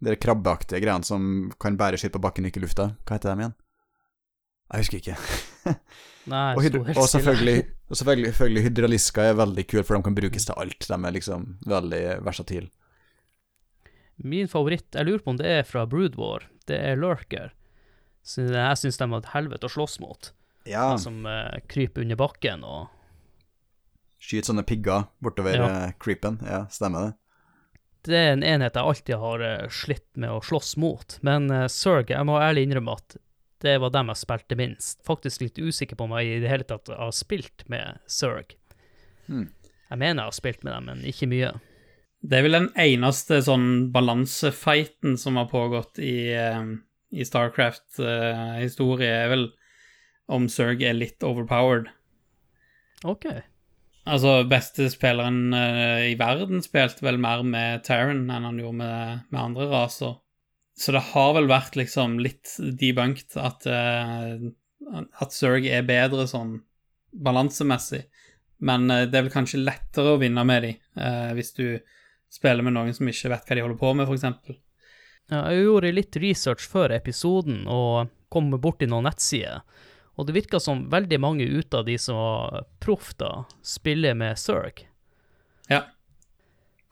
[0.00, 2.92] De krabbeaktige greiene som kan bære skitt på bakken, ikke i lufta.
[3.04, 3.56] Hva heter de igjen?
[4.70, 5.16] Jeg husker ikke.
[6.30, 10.46] Nei, og, og, selvfølgelig, og selvfølgelig, selvfølgelig hydralisker er veldig kule, for de kan brukes
[10.46, 10.86] til alt.
[10.86, 12.70] De er liksom veldig versatile.
[14.20, 17.54] Min favoritt, jeg lurer på om det er fra Brood War, det er Lurker.
[18.22, 20.30] Så jeg syns de var et helvete å slåss mot.
[20.68, 20.90] Ja.
[20.92, 22.90] De som uh, kryper under bakken og
[24.20, 25.68] Skyter sånne pigger bortover ja.
[25.88, 26.36] uh, creepen.
[26.44, 27.19] Ja, stemmer det
[28.08, 31.18] det er en enhet jeg alltid har uh, slitt med å slåss mot.
[31.26, 33.16] Men uh, Zerg, jeg må ærlig innrømme at
[33.60, 35.00] det var dem jeg spilte minst.
[35.06, 38.54] Faktisk litt usikker på om jeg i det hele tatt har spilt med Zerg.
[39.28, 39.50] Hmm.
[39.90, 41.52] Jeg mener jeg har spilt med dem, men ikke mye.
[42.20, 46.76] Det er vel den eneste sånn balansefighten som har pågått i, uh,
[47.12, 49.48] i Starcraft-historie, er vel
[50.30, 51.90] om Zerg er litt overpowered.
[53.08, 53.26] OK.
[54.10, 59.26] Altså, beste spilleren uh, i verden spilte vel mer med Taran enn han gjorde med,
[59.28, 60.16] med, andre raser.
[60.80, 64.50] Så det har vel vært liksom litt debunket at, uh,
[65.20, 66.58] at Zerg er bedre sånn
[67.12, 68.02] balansemessig.
[68.66, 71.64] Men uh, det er vel kanskje lettere å vinne med dem hvis du
[72.30, 74.58] spiller med noen som ikke vet hva de holder på med, f.eks.
[75.30, 79.62] Ja, jeg gjorde litt research før episoden og kom borti noen nettsider
[80.20, 84.36] og det virka som veldig mange ut av de som var proff da, spiller med
[84.38, 84.82] Zerg.
[85.70, 85.86] Ja.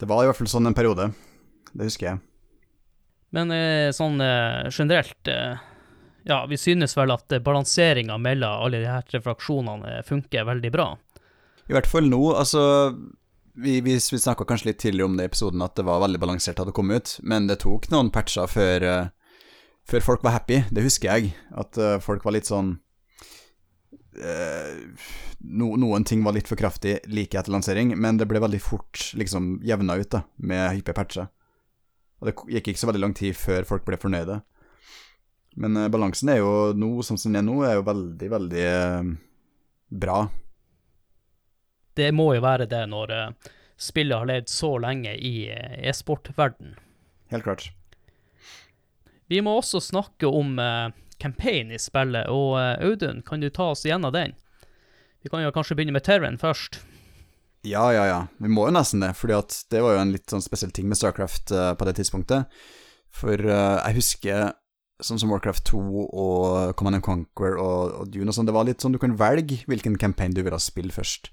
[0.00, 1.10] Det var i hvert fall sånn en periode.
[1.74, 2.22] Det husker jeg.
[3.36, 5.60] Men eh, sånn eh, generelt eh,
[6.28, 10.88] Ja, vi synes vel at balanseringa mellom alle de her tre fraksjonene funker veldig bra.
[11.68, 12.62] I hvert fall nå, altså
[13.58, 16.20] Vi, vi, vi snakka kanskje litt tidligere om det i episoden, at det var veldig
[16.22, 18.84] balansert da det kom ut, men det tok noen patcher før,
[19.82, 20.60] før folk var happy.
[20.70, 21.32] Det husker jeg.
[21.50, 21.74] At
[22.04, 22.76] folk var litt sånn
[24.16, 29.10] no, noen ting var litt for kraftig like etter lansering, men det ble veldig fort
[29.18, 31.28] liksom jevna ut da, med hyppige patcher.
[32.18, 34.40] Og det gikk ikke så veldig lang tid før folk ble fornøyde.
[35.58, 39.10] Men eh, balansen er jo nå, som den er nå, er jo veldig, veldig eh,
[40.04, 40.18] bra.
[41.98, 46.76] Det må jo være det når eh, spillet har levd så lenge i e-sportverden.
[47.32, 47.68] Helt klart.
[49.28, 50.54] Vi må også snakke om
[51.22, 52.28] campaign i spillet.
[52.32, 54.36] Og uh, Audun, kan du ta oss gjennom den?
[55.22, 56.80] Vi kan jo kanskje begynne med Terran først.
[57.66, 58.20] Ja, ja, ja.
[58.38, 60.86] Vi må jo nesten det, fordi at det var jo en litt sånn spesiell ting
[60.88, 62.48] med Starcraft uh, på det tidspunktet.
[63.14, 64.52] For uh, jeg husker
[65.04, 68.66] sånn som Warcraft 2 og Command and Conquer og, og Dune og sånn, det var
[68.66, 71.30] litt sånn du kan velge hvilken campaign du ville spille først.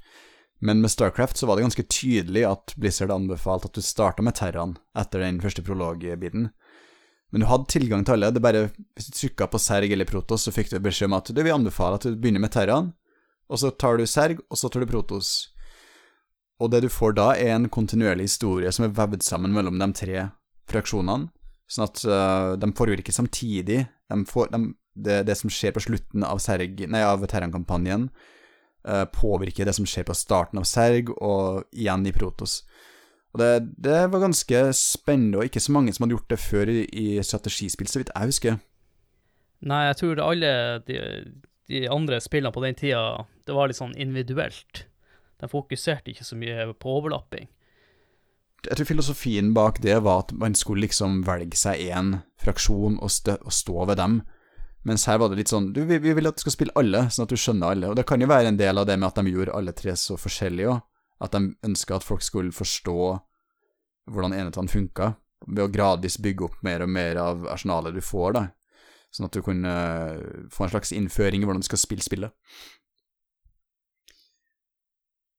[0.66, 4.38] Men med Starcraft så var det ganske tydelig at Blizzard anbefalte at du starta med
[4.38, 6.52] Terran etter den første prologbiten.
[7.34, 8.32] Men du hadde tilgang til alle.
[8.32, 11.32] Det bare, Hvis du trykka på Serg eller Protos, så fikk du beskjed om at
[11.32, 12.93] du vil anbefale at du begynner med Terran,
[13.49, 15.51] og så tar du Serg, og så tar du Protos.
[16.61, 19.89] Og det du får da, er en kontinuerlig historie som er vevd sammen mellom de
[19.97, 20.30] tre
[20.71, 21.30] fraksjonene,
[21.67, 23.84] sånn at uh, de foregår ikke samtidig.
[24.11, 24.61] De får, de,
[24.95, 28.07] det, det, som skjer på slutten av, av Terran-kampanjen,
[28.88, 32.61] uh, påvirker det som skjer på starten av Serg, og igjen i Protos.
[33.36, 36.70] Og det, det, var ganske spennende, og ikke så mange som hadde gjort det før
[36.72, 38.62] i, i strategispill, så vidt jeg husker.
[39.68, 40.52] Nei, jeg tror alle
[40.88, 41.02] de,
[41.68, 44.86] de andre spillene på den tida, det var litt sånn individuelt.
[45.44, 47.52] De fokuserte ikke så mye på overlapping.
[48.66, 53.12] Jeg tror filosofien bak det var at man skulle liksom velge seg én fraksjon og,
[53.12, 54.22] stø og stå ved dem.
[54.88, 57.04] Mens her var det litt sånn du, vi, vi vil at du skal spille alle,
[57.12, 57.92] sånn at du skjønner alle.
[57.92, 60.00] Og det kan jo være en del av det med at de gjorde alle tre
[60.00, 60.84] så forskjellige òg.
[61.24, 62.97] At de ønska at folk skulle forstå
[64.11, 65.13] hvordan enhetene funka,
[65.47, 68.45] ved å gradvis bygge opp mer og mer av arsenalet du får, da.
[69.13, 72.34] Sånn at du kunne eh, få en slags innføring i hvordan du skal spille spillet.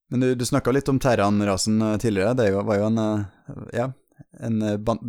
[0.09, 2.37] Men du, du snakka litt om Terran-rasen eh, tidligere.
[2.39, 3.27] Det var jo en eh,
[3.77, 3.91] ja,
[4.41, 4.63] en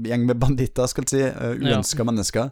[0.04, 2.08] gjeng med banditter, skal vi si, uønska ja.
[2.10, 2.50] mennesker,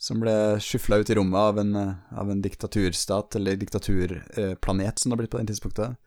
[0.00, 1.74] som ble skyfla ut i rommet av en,
[2.22, 5.98] av en diktaturstat, eller diktaturplanet, som det har blitt på den tidspunktet.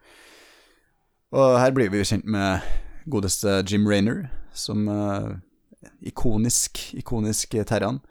[1.31, 2.59] Og her blir vi jo kjent med
[3.11, 5.37] godeste Jim Raynor, som uh,
[6.03, 8.01] ikonisk, ikonisk Terran.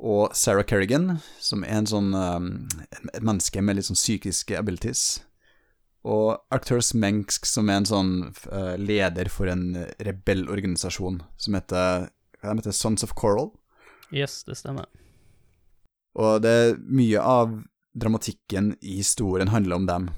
[0.00, 2.48] Og Sarah Kerrigan, som er en sånn um,
[2.90, 5.20] et menneske med litt sånn psykiske abilities.
[6.08, 8.12] Og Arcturus Mensk, som er en sånn
[8.48, 12.08] uh, leder for en rebellorganisasjon som heter,
[12.40, 13.52] hva heter Sons of Coral.
[14.10, 14.88] Yes, det stemmer.
[16.18, 17.60] Og det er mye av
[17.94, 20.10] dramatikken i historien handler om dem.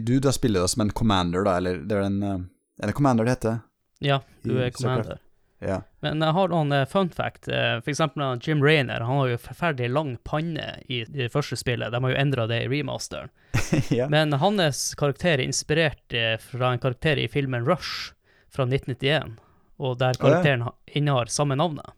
[0.00, 2.36] Du da spiller da som en commander, da, eller det er en, uh,
[2.82, 3.62] er det commander det heter?
[4.04, 5.18] Ja, du er commander.
[5.58, 5.80] Ja.
[6.00, 7.48] Men jeg har noen eh, fun fact.
[7.48, 11.92] Eh, for eksempel Jim Rainer han har jo forferdelig lang panne i det første spillet.
[11.92, 13.32] De har jo endra det i remasteren.
[13.98, 14.08] ja.
[14.12, 18.12] Men hans karakter er inspirert eh, fra en karakter i filmen Rush
[18.52, 19.38] fra 1991,
[19.80, 20.98] og der karakteren oh, ja.
[21.00, 21.88] innehar samme navnet.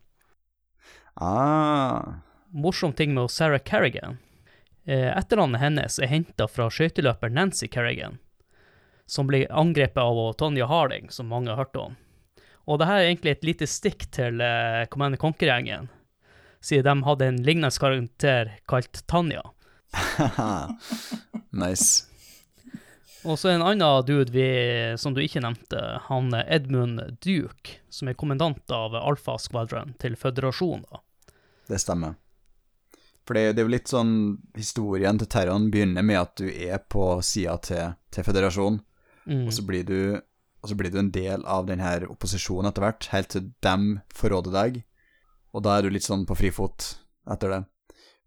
[1.19, 2.23] Ah.
[2.55, 4.17] Morsom ting med Sarah Carrigan.
[4.89, 8.17] Etternavnet hennes er henta fra skøyteløper Nancy Kerrigan,
[9.05, 11.97] som ble angrepet av Tonja Harding, som mange har hørt om.
[12.69, 15.89] Og dette er egentlig et lite stikk til uh, Command Conquer-gjengen,
[16.61, 19.41] siden de hadde en lignende karakter kalt Tanja.
[21.63, 22.05] nice.
[23.25, 24.47] Og så en annen dude vi,
[25.01, 30.85] som du ikke nevnte, han Edmund Duke, som er kommandant av Alfa Squadron til Føderasjonen.
[31.67, 32.15] Det stemmer.
[33.29, 34.13] For det, det, er jo litt sånn
[34.57, 38.79] Historien til Terran begynner med at du er på sida til, til Føderasjonen,
[39.29, 39.43] mm.
[39.43, 39.99] og så blir du
[40.59, 44.55] og så blir du en del av denne opposisjonen etter hvert, helt til dem forråder
[44.57, 44.81] deg,
[45.55, 46.87] og da er du litt sånn på frifot
[47.31, 47.61] etter det.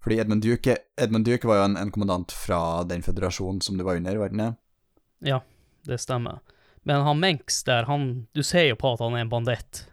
[0.02, 3.84] Fordi Edmund Duke, Edmund Duke var jo en, en, kommandant fra den føderasjonen som du
[3.84, 4.48] var under, var det
[5.28, 5.42] Ja,
[5.86, 6.40] det stemmer.
[6.88, 9.84] Men han Menks der, han Du ser jo på at han er en banditt.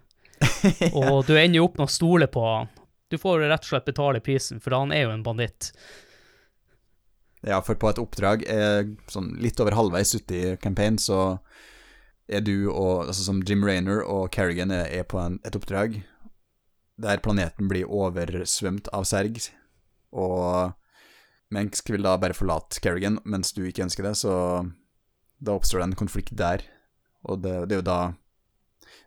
[0.80, 0.94] ja.
[1.02, 2.72] Og du ender jo opp med å stole på han.
[3.10, 5.72] Du får rett og slett betale prisen, for han er jo en banditt.
[7.42, 11.40] Ja, for på et oppdrag eh, sånn litt over halvveis ute i campaign, så
[12.30, 16.02] er du og altså Som Jim Raynor og Kerrigan er, er på en, et oppdrag
[17.00, 19.40] der planeten blir oversvømt av serg,
[20.12, 20.76] og
[21.50, 24.34] Mensk vil da bare forlate Kerrigan mens du ikke ønsker det, så
[25.40, 26.62] da oppstår det en konflikt der.
[27.26, 28.00] Og det, det er jo da,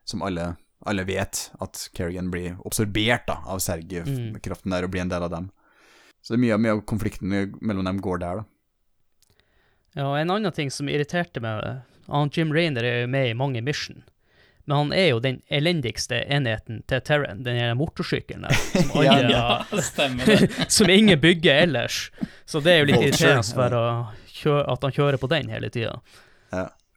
[0.09, 0.55] som alle,
[0.87, 4.75] alle vet, at Kerrigan blir absorbert da, av sergkraften mm.
[4.75, 5.51] der og blir en del av dem.
[6.23, 8.49] Så det er mye, mye av konflikten mellom dem går der, da.
[9.93, 13.37] Ja, og en annen ting som irriterte meg han Jim Rainer er jo med i
[13.37, 14.03] mange mission.
[14.65, 18.59] Men han er jo den elendigste enheten til Terran, den motorsykkelen der.
[18.73, 22.11] Som, alle, ja, ja, som ingen bygger ellers.
[22.45, 25.97] Så det er jo litt irriterende for at han kjører på den hele tida.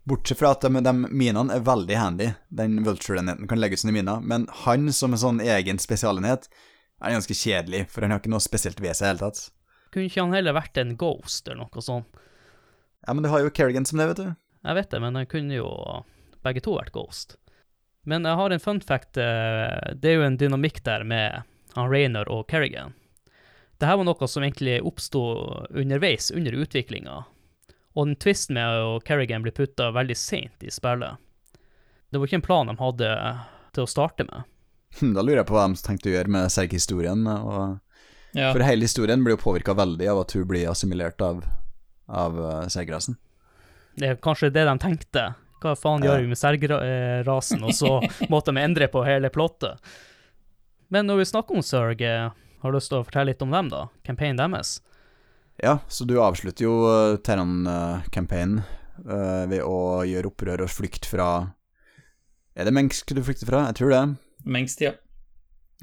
[0.06, 2.30] Bortsett fra at de, de minene er veldig handy.
[2.54, 4.20] Den Vulture-enheten kan legges under mina.
[4.22, 6.46] Men han som en sånn egen spesialenhet
[7.02, 9.42] er ganske kjedelig, for han har ikke noe spesielt ved seg i hele tatt.
[9.94, 12.22] Kunne ikke han heller vært en ghost eller noe sånt?
[13.06, 14.30] Ja, men du har jo Kerrigan som det, vet du.
[14.66, 15.68] Jeg vet det, men jeg kunne jo
[16.46, 17.36] begge to vært Ghost.
[18.06, 19.18] Men jeg har en fun fact.
[19.18, 21.46] Eh, det er jo en dynamikk der med
[21.76, 22.94] han Raynor og Kerrigan.
[23.76, 25.22] Dette var noe som egentlig oppsto
[25.70, 27.24] underveis under utviklinga.
[27.96, 31.16] Og den twisten med at Kerrigan blir putta veldig seint i spillet.
[32.12, 33.12] Det var ikke en plan de hadde
[33.76, 34.48] til å starte med.
[35.00, 37.26] Hm, da lurer jeg på hva de tenkte å gjøre med Serg-historien.
[38.36, 38.52] Ja.
[38.52, 41.44] For hele historien blir jo påvirka veldig av at hun blir assimilert av,
[42.08, 43.18] av eh, Sergrasen.
[43.96, 45.26] Det er kanskje det de tenkte.
[45.64, 47.64] Hva faen gjør vi med Serg-rasen?
[47.64, 47.94] Og så
[48.32, 49.80] måtte de endre på hele plottet.
[50.92, 52.28] Men når vi snakker om Serg, eh,
[52.62, 53.88] har du lyst til å fortelle litt om dem, da?
[54.08, 54.78] Campaignen deres?
[55.62, 58.64] Ja, så du avslutter jo uh, Terran-campaignen
[59.06, 61.30] uh, ved å gjøre opprør og flykt fra
[62.56, 63.66] Er det Mengsk du flykter fra?
[63.70, 64.04] Jeg tror det.
[64.46, 64.94] Mengst, ja.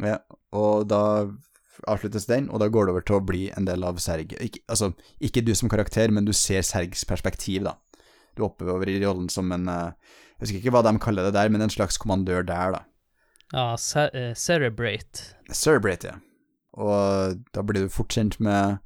[0.00, 0.18] Ja,
[0.56, 1.02] og da
[1.88, 4.34] avsluttes den, og da går det over til å bli en del av Serg.
[4.44, 4.92] Ikke, altså,
[5.24, 7.76] ikke du som karakter, men du ser Sergs perspektiv, da
[8.34, 9.92] du oppover i rollen som en eh,
[10.38, 12.80] Jeg husker ikke hva de kaller det der, men en slags kommandør der, da.
[13.52, 15.36] Ja, uh, Cerebrate.
[15.52, 16.16] Cerebrate, ja.
[16.72, 18.80] Og da blir du fort kjent med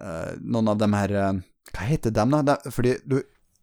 [0.00, 1.32] eh, noen av dem her uh,
[1.72, 2.42] Hva heter dem, da?
[2.42, 3.18] De, fordi du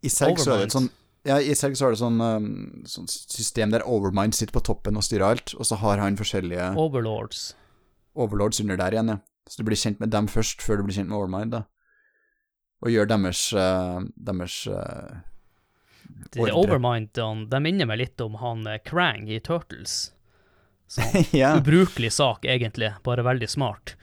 [0.05, 0.89] I Serg så er det et sånn
[1.27, 2.51] ja, I Serg så er det sånn, um,
[2.87, 6.69] sånn system der Overmind sitter på toppen og styrer alt, og så har han forskjellige
[6.79, 7.41] Overlords.
[8.15, 9.17] overlords under der igjen, ja.
[9.49, 11.65] Så du blir kjent med dem først, før du blir kjent med Overmind, da.
[12.79, 15.19] Og gjør deres uh, deres uh,
[16.31, 16.47] De.
[16.47, 20.13] Overmindene de minner meg litt om han Krang i Turtles.
[20.89, 21.53] Sånn Ja.
[21.59, 23.97] ubrukelig sak, egentlig, bare veldig smart.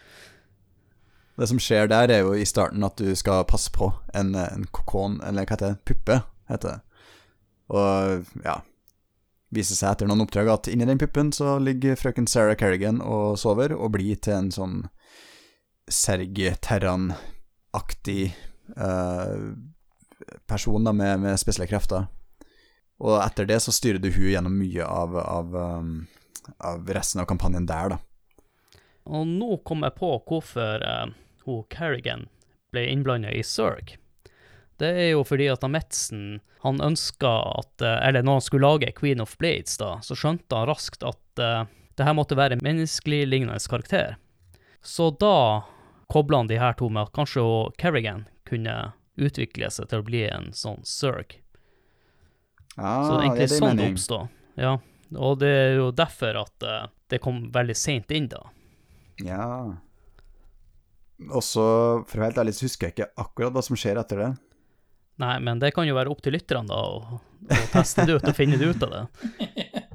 [1.36, 4.64] Det som skjer der, er jo i starten at du skal passe på en, en
[4.72, 6.20] kokon, eller hva heter det, puppe,
[6.50, 6.80] heter det.
[7.76, 8.60] Og ja
[9.54, 13.38] Viser seg etter noen oppdrag at inni den puppen så ligger frøken Sarah Kerrigan og
[13.38, 14.88] sover, og blir til en sånn
[15.86, 18.34] Serg-Terran-aktig
[18.74, 19.54] eh,
[20.50, 22.06] person da, med, med spesielle krefter.
[22.98, 26.06] Og etter det så styrer du hun gjennom mye av, av, um,
[26.58, 27.98] av resten av kampanjen der, da.
[29.06, 31.06] Og nå kom jeg på hvorfor eh,
[31.46, 32.26] hun Kerrigan
[32.74, 33.96] ble innblanda i Zerg.
[34.76, 38.92] Det er jo fordi at Metzen han ønska at eh, Eller når han skulle lage
[38.92, 41.64] Queen of Blades, da, så skjønte han raskt at uh,
[41.96, 44.16] det her måtte være en menneskelig lignende karakter.
[44.84, 45.64] Så da
[46.12, 47.44] kobla han de her to med at kanskje
[47.80, 48.74] Kerrigan kunne
[49.16, 51.38] utvikle seg til å bli en sånn Zerg.
[52.76, 54.36] Ja, Så det er egentlig Ah, det sånn det oppstod.
[54.60, 54.74] Ja.
[55.16, 58.42] Og det er jo derfor at uh, det kom veldig seint inn, da.
[59.24, 59.46] Ja.
[61.16, 61.62] Også,
[62.04, 64.30] for å være helt ærlig, så husker jeg ikke akkurat hva som skjer etter det.
[65.22, 67.20] Nei, men det kan jo være opp til lytterne, da, å,
[67.56, 69.04] å teste det ut og finne det ut av det.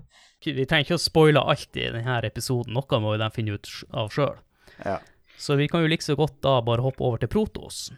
[0.41, 4.09] Vi trenger ikke å spoile alt i denne episoden, noe må de finne ut av
[4.09, 4.39] sjøl.
[4.82, 4.97] Ja.
[5.38, 7.91] Så vi kan jo like så godt da bare hoppe over til Protos.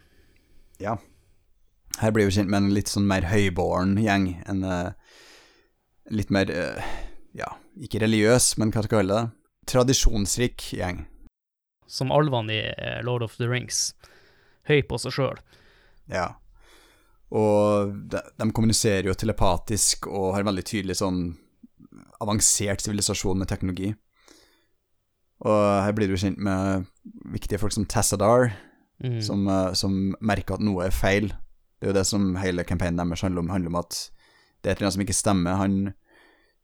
[0.80, 0.98] ja.
[2.00, 4.24] Her blir vi kjent med en litt sånn mer høyborn gjeng.
[4.50, 4.90] En uh,
[6.10, 6.94] litt mer uh,
[7.38, 9.28] Ja, ikke religiøs, men hva skal vi kalle det?
[9.70, 11.04] Tradisjonsrik gjeng.
[11.86, 13.94] Som alvene i eh, Lord of the Rings.
[14.68, 15.38] Høy på seg sjøl.
[16.12, 16.30] Ja.
[17.34, 21.22] Og de, de kommuniserer jo telepatisk og har veldig tydelig sånn
[22.22, 23.90] avansert sivilisasjon med teknologi.
[25.44, 26.86] Og her blir du kjent med
[27.34, 28.52] viktige folk som Tassadar,
[29.02, 29.18] Mm.
[29.20, 31.26] som, eh, som merker at noe er feil.
[31.80, 33.96] Det er jo det som hele campaignen deres handler om, handler om at
[34.62, 35.56] det er et eller annet som ikke stemmer.
[35.58, 35.94] Han,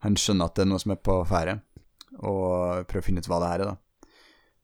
[0.06, 1.56] han skjønner at det er noe som er på ferde,
[2.22, 3.76] og prøver å finne ut hva det her er, da.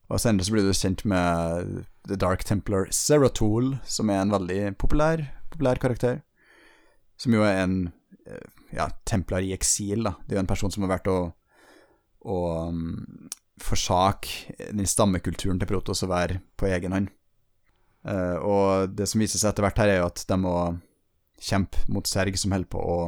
[0.07, 4.77] Og senere så blir du kjent med The Dark Templar Zeratul, som er en veldig
[4.79, 6.21] populær, populær karakter.
[7.19, 7.77] Som jo er en
[8.29, 8.47] eh,
[8.77, 10.15] ja, templar i eksil, da.
[10.23, 11.19] Det er jo en person som har vært å,
[12.29, 12.39] å
[12.69, 13.29] um,
[13.63, 17.13] forsake den stammekulturen til Protos å være på egen hånd.
[18.07, 20.57] Uh, og det som viser seg etter hvert her, er jo at de må
[21.43, 22.99] kjempe mot Serg, som holder på å,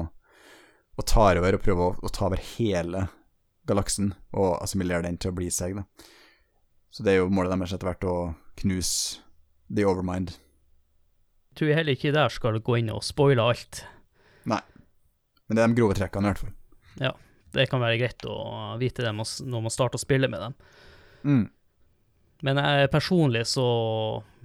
[0.99, 3.07] å ta over og prøve å, å ta over hele
[3.69, 5.79] galaksen og assimilere den til å bli Serg.
[5.79, 6.15] Da.
[6.91, 8.17] Så det er jo målet deres etter hvert å
[8.59, 9.21] knuse
[9.69, 10.33] The Overmind.
[10.33, 13.83] Jeg Tror heller ikke der skal gå inn og spoile alt.
[14.49, 14.63] Nei,
[15.49, 16.55] Men det er de grove trekkene, i hvert fall.
[17.03, 17.13] Ja,
[17.53, 20.55] Det kan være greit å vite det når man starter å spille med dem.
[21.25, 21.47] Mm.
[22.47, 23.67] Men jeg personlig så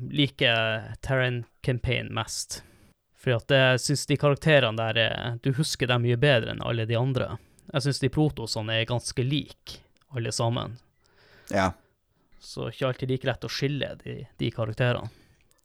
[0.10, 2.62] liker jeg Terran Campaign mest.
[3.20, 6.98] For jeg syns de karakterene der er Du husker dem mye bedre enn alle de
[6.98, 7.38] andre.
[7.72, 9.80] Jeg syns de protosene er ganske like,
[10.16, 10.80] alle sammen.
[11.52, 11.72] Ja.
[12.44, 15.10] Så ikke alltid like lett å skille de, de karakterene.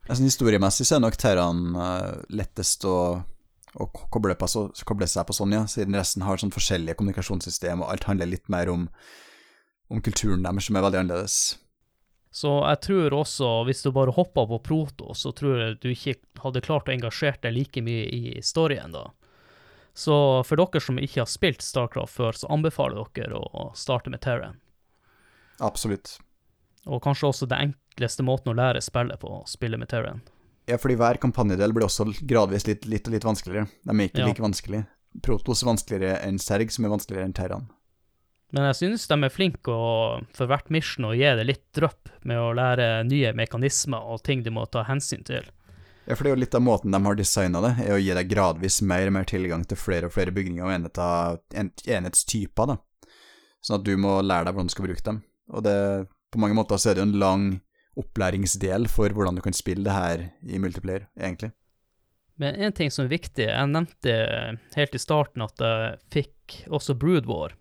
[0.09, 2.97] Altså, historiemessig så er nok Terran uh, lettest å,
[3.76, 7.83] å koble, på, så, koble seg på sånn, ja, siden resten har sånn forskjellige kommunikasjonssystem,
[7.83, 8.87] og alt handler litt mer om,
[9.93, 11.41] om kulturen deres, som er veldig annerledes.
[12.39, 16.16] Så jeg tror også, hvis du bare hoppa på proto, så tror jeg du ikke
[16.45, 19.09] hadde klart å engasjere deg like mye i storyen da.
[19.99, 20.14] Så
[20.47, 24.61] for dere som ikke har spilt Starcraft før, så anbefaler dere å starte med Terran.
[25.59, 26.18] Absolutt.
[26.89, 30.22] Og kanskje også det enkleste måten å lære spillet på, å spille med Terran.
[30.68, 33.68] Ja, fordi hver kampanjedel blir også gradvis litt, litt og litt vanskeligere.
[33.84, 34.26] De er ikke Ja.
[34.28, 34.86] like vanskelige.
[35.24, 37.68] Protos er vanskeligere enn Serg, som er vanskeligere enn Terran.
[38.53, 42.09] Men jeg synes de er flinke å, for hvert mission å gi det litt drypp
[42.24, 45.45] med å lære nye mekanismer og ting du må ta hensyn til.
[46.09, 48.14] Ja, for det er jo litt av måten de har designa det, er å gi
[48.16, 50.72] deg gradvis mer og mer tilgang til flere og flere bygninger og
[51.53, 52.78] en, enhetstyper, da.
[53.61, 55.18] Sånn at du må lære deg hvordan du skal bruke dem.
[55.53, 55.76] Og det,
[56.33, 57.47] på mange måter så er det jo en lang
[57.99, 61.51] opplæringsdel for hvordan du kan spille det her i multiplayer, egentlig.
[62.39, 64.12] Men en ting som er viktig, jeg nevnte
[64.76, 67.57] helt i starten at jeg fikk også Brood War.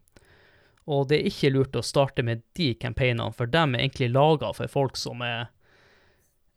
[0.88, 4.54] Og det er ikke lurt å starte med de campaignene, for de er egentlig laga
[4.56, 5.50] for folk som er,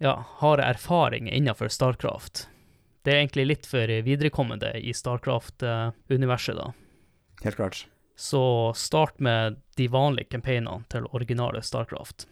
[0.04, 2.44] ja, har erfaring innenfor Starcraft.
[3.02, 6.68] Det er egentlig litt for viderekommende i Starcraft-universet, da.
[7.40, 7.86] Helt klart.
[8.20, 12.26] Så start med de vanlige campaignene til originale Starcraft.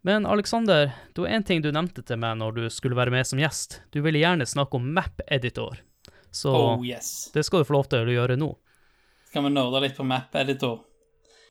[0.00, 3.28] Men Alexander, det var én ting du nevnte til meg når du skulle være med
[3.28, 3.82] som gjest.
[3.92, 5.82] Du ville gjerne snakke om map-editor.
[6.30, 7.30] Så Oh yes.
[7.34, 8.48] det skal du få lov til å gjøre nå.
[9.28, 10.80] Skal vi nerde litt på Map Editor?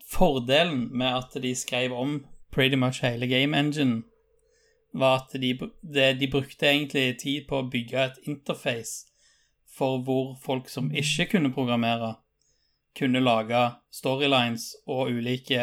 [0.10, 4.02] Fordelen med at de skrev om pretty much hele game engine,
[4.94, 5.54] var at de,
[6.18, 9.06] de brukte egentlig tid på å bygge et interface
[9.78, 12.16] for hvor folk som ikke kunne programmere,
[12.96, 13.62] kunne lage
[13.94, 15.60] storylines og ulike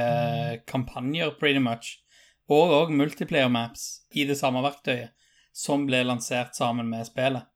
[0.68, 1.98] kampanjer, pretty much,
[2.52, 5.14] og òg multiplayer maps i det samme verktøyet,
[5.52, 7.48] som ble lansert sammen med spillet.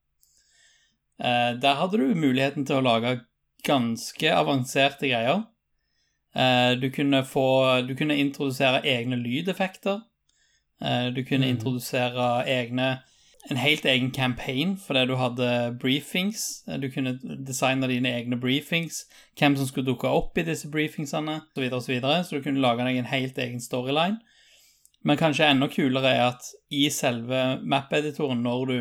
[1.19, 3.19] Eh, der hadde du muligheten til å lage
[3.67, 5.45] ganske avanserte greier.
[6.37, 10.03] Eh, du kunne få Du kunne introdusere egne lydeffekter.
[10.81, 11.53] Eh, du kunne mm.
[11.57, 12.99] introdusere egne
[13.51, 16.65] En helt egen campaign fordi du hadde briefings.
[16.69, 19.05] Eh, Du kunne designe dine egne briefings.
[19.39, 21.81] Hvem som skulle dukke opp i disse briefingsene, osv., osv.
[21.81, 24.19] Så, videre, så du kunne lage deg en helt egen storyline.
[25.05, 28.79] Men kanskje enda kulere er at i selve map-editoren, når du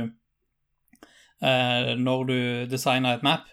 [1.41, 3.45] eh, Når du designer et map,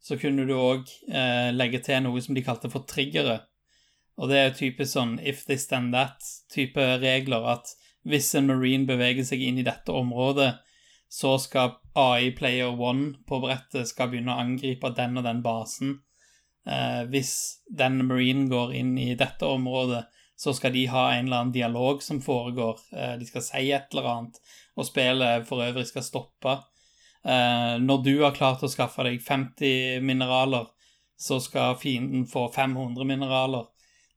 [0.00, 3.40] så kunne du òg eh, legge til noe som de kalte for triggere.
[4.16, 7.74] Og det er typisk sånn if this then that-type regler, at
[8.06, 10.52] hvis en marine beveger seg inn i dette området,
[11.08, 15.98] så skal AI player one på brettet skal begynne å angripe den og den basen.
[16.66, 20.04] Eh, hvis den marine går inn i dette området,
[20.36, 22.80] så skal de ha en eller annen dialog som foregår.
[22.92, 24.40] Eh, de skal si et eller annet,
[24.76, 26.58] og spillet for øvrig skal stoppe.
[27.24, 30.68] Eh, når du har klart å skaffe deg 50 mineraler,
[31.16, 33.70] så skal fienden få 500 mineraler.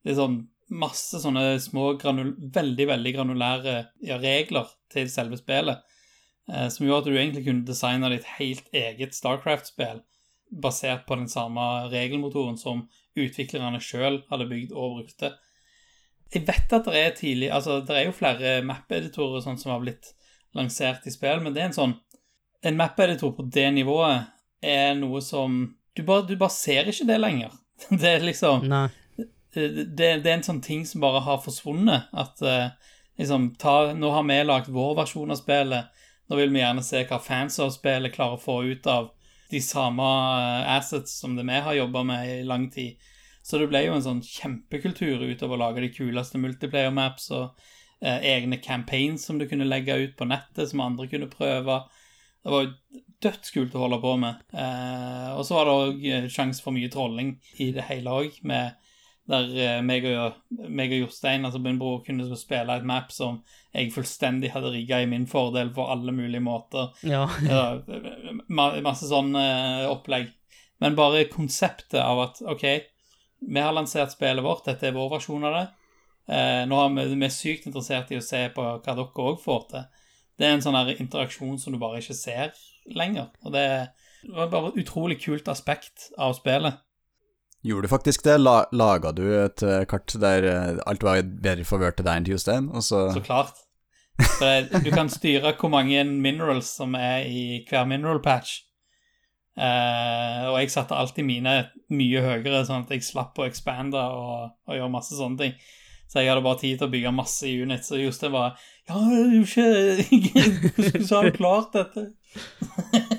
[0.04, 5.82] Det er sånn masse sånne små, granul veldig, veldig granulære ja, regler til selve spillet,
[6.51, 10.03] eh, som gjorde at du egentlig kunne designe ditt helt eget Starcraft-spill
[10.49, 11.61] basert på den samme
[11.91, 12.88] regelmotoren som
[13.20, 15.34] utviklerne sjøl hadde bygd og brukte.
[16.34, 20.11] Jeg vet at det er tidlig Altså, det er jo flere map-editorer som har blitt
[20.53, 21.95] lansert i spill, men det er en sånn
[22.65, 24.28] En map-editor på det nivået
[24.61, 25.61] er noe som
[25.95, 27.53] Du bare, du bare ser ikke det lenger.
[27.89, 28.88] Det er liksom Nei.
[29.54, 32.10] Det, det er en sånn ting som bare har forsvunnet.
[32.14, 32.72] At eh,
[33.20, 35.89] liksom ta, Nå har vi lagd vår versjon av spillet.
[36.30, 39.10] Nå vil vi gjerne se hva fans av spillet klarer å få ut av
[39.50, 43.00] de samme eh, assets som det vi har jobba med i lang tid.
[43.41, 47.58] Så det ble jo en sånn kjempekultur utover å lage de kuleste multiplayer maps og
[48.04, 51.80] eh, egne campaigns som du kunne legge ut på nettet, som andre kunne prøve.
[52.43, 54.45] Det var jo dødskult å holde på med.
[54.54, 58.78] Eh, og så var det òg sjanse for mye trolling i det hele òg, med
[59.30, 63.39] der eh, meg og, meg og Jostein, altså min bror, kunne spille et map som
[63.75, 66.89] jeg fullstendig hadde rigga i min fordel på alle mulige måter.
[67.05, 67.27] Ja.
[68.49, 70.32] Masse sånn eh, opplegg.
[70.82, 72.65] Men bare konseptet av at OK,
[73.39, 75.65] vi har lansert spillet vårt, dette er vår versjon av det.
[76.30, 79.39] Eh, nå har vi, vi er sykt interessert i å se på hva dere òg
[79.43, 79.88] får til.
[80.39, 82.53] Det er en sånn interaksjon som du bare ikke ser
[82.95, 83.30] lenger.
[83.43, 83.65] Og det,
[84.23, 86.80] det var bare et utrolig kult aspekt av spillet.
[87.62, 88.38] Gjorde du faktisk det?
[88.39, 92.28] La, laga du et eh, kart der eh, alt var bedre favør til deg enn
[92.28, 93.60] til Jostein, så Så klart.
[94.20, 98.62] For du kan styre hvor mange minerals som er i hver mineral patch.
[99.60, 101.55] Eh, og jeg satte alltid mine
[101.91, 105.55] mye høyere, sånn at jeg slapp å expande og, og gjøre masse sånne ting.
[106.10, 108.55] Så jeg hadde bare tid til å bygge masse units, og Jostein bare
[108.89, 109.68] Ja, du ikke
[110.07, 112.07] Hvordan har du klart dette?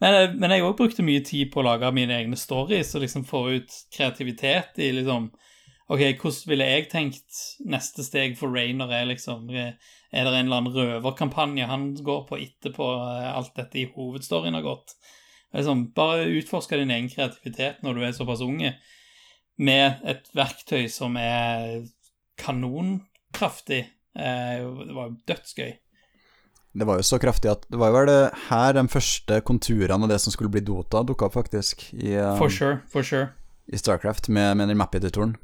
[0.00, 3.26] men, men jeg òg brukte mye tid på å lage mine egne stories og liksom
[3.28, 5.30] få ut kreativitet i liksom
[5.90, 10.60] OK, hvordan ville jeg tenkt neste steg for Rainer er liksom Er det en eller
[10.60, 14.94] annen røverkampanje han går på etterpå eh, alt dette i hovedstoryen har gått?
[15.50, 18.76] Liksom, bare utforske din egen kreativitet når du er såpass unge,
[19.58, 21.82] med et verktøy som er
[22.38, 23.82] kanonkraftig.
[24.14, 25.72] Eh, Det var jo dødsgøy.
[26.72, 30.06] Det var jo så kraftig at det var jo vel det her de første konturene
[30.06, 33.32] av det som skulle bli Dota, dukka opp, faktisk, i, um, For sure, for sure.
[33.66, 35.34] i Starcraft, med, med den map-editoren.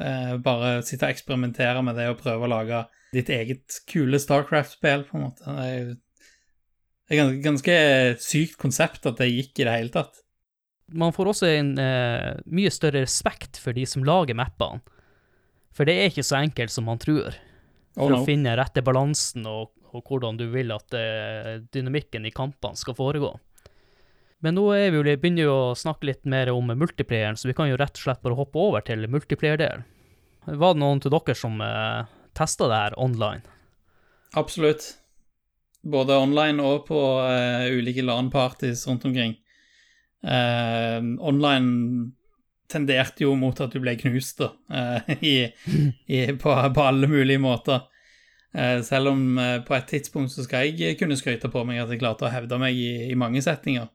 [0.00, 5.04] Eh, bare sitte og eksperimentere med det og prøve å lage ditt eget kule Starcraft-spill,
[5.10, 5.44] på en måte.
[5.46, 7.76] Det er, jo- ganske, ganske
[8.22, 10.22] sykt konsept at det gikk i det hele tatt.
[10.90, 14.80] Man får også en eh, mye større respekt for de som lager mappene.
[15.74, 17.36] For det er ikke så enkelt som man tror.
[18.00, 18.22] Oh, For no.
[18.22, 22.96] å finne rette balansen og, og hvordan du vil at uh, dynamikken i kampene skal
[22.96, 23.34] foregå.
[24.40, 27.54] Men nå er vi jo, begynner vi å snakke litt mer om multiplayeren, så vi
[27.56, 29.84] kan jo rett og slett bare hoppe over til multiplayer-delen.
[30.48, 33.44] Var det noen til dere som uh, testa det her online?
[34.40, 34.94] Absolutt.
[35.84, 39.36] Både online og på uh, ulike LAN-parties rundt omkring.
[40.24, 42.14] Uh, online
[42.70, 45.36] tenderte jo mot at du ble knust, da, uh, i,
[46.06, 47.89] i, på, på, alle mulige måter.
[48.54, 51.92] Eh, selv om eh, på et tidspunkt så skal jeg kunne skryte på meg at
[51.92, 53.86] jeg klarte å hevde meg i, i mange setninger.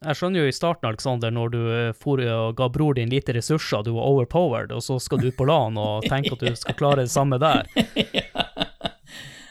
[0.00, 1.62] Jeg skjønner jo i starten, Alexander, når du
[2.00, 5.44] for og ga bror din lite ressurser, du var overpowered, og så skal du på
[5.44, 7.68] LAN og tenke at du skal klare det samme der.
[8.16, 8.46] ja.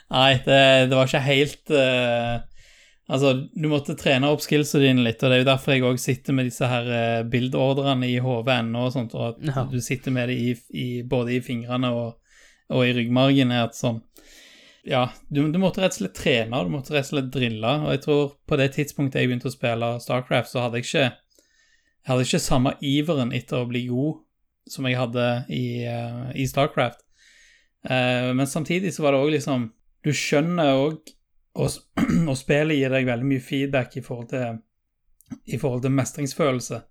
[0.09, 2.39] Nei, det, det, var ikke helt uh,
[3.13, 6.01] Altså, du måtte trene opp skillsene dine litt, og det er jo derfor jeg òg
[6.01, 9.67] sitter med disse her uh, bildordrene i hodet ennå, og sånt, og at ja.
[9.69, 12.39] du sitter med det i, i, både i fingrene og,
[12.73, 13.53] og i ryggmargen.
[13.53, 14.01] er at sånn
[14.87, 17.91] Ja, du, du, måtte rett og slett trene, du måtte rett og slett drille, og
[17.93, 21.07] jeg tror på det tidspunktet jeg begynte å spille Starcraft, så hadde jeg ikke
[21.99, 24.21] jeg hadde ikke samme iveren etter å bli god
[24.69, 27.03] som jeg hadde i, uh, i Starcraft.
[27.83, 29.61] men samtidig så var det òg liksom
[30.03, 30.97] Du skjønner òg
[31.59, 31.69] og,
[32.37, 34.59] spillet gir deg veldig mye feedback i forhold til,
[35.45, 36.81] i forhold til mestringsfølelse.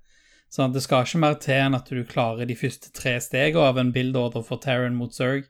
[0.52, 3.80] Sånn det skal ikke mer til enn at du klarer de første tre stegene av
[3.80, 5.48] en build-order for Terran mot Zerg,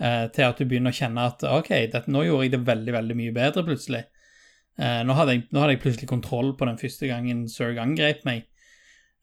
[0.00, 2.96] eh, til at du begynner å kjenne at OK, dette, nå gjorde jeg det veldig,
[2.98, 4.04] veldig mye bedre plutselig.
[4.78, 8.24] Eh, nå, hadde jeg, nå, hadde jeg, plutselig kontroll på den første gangen Zerg angrep
[8.26, 8.48] meg.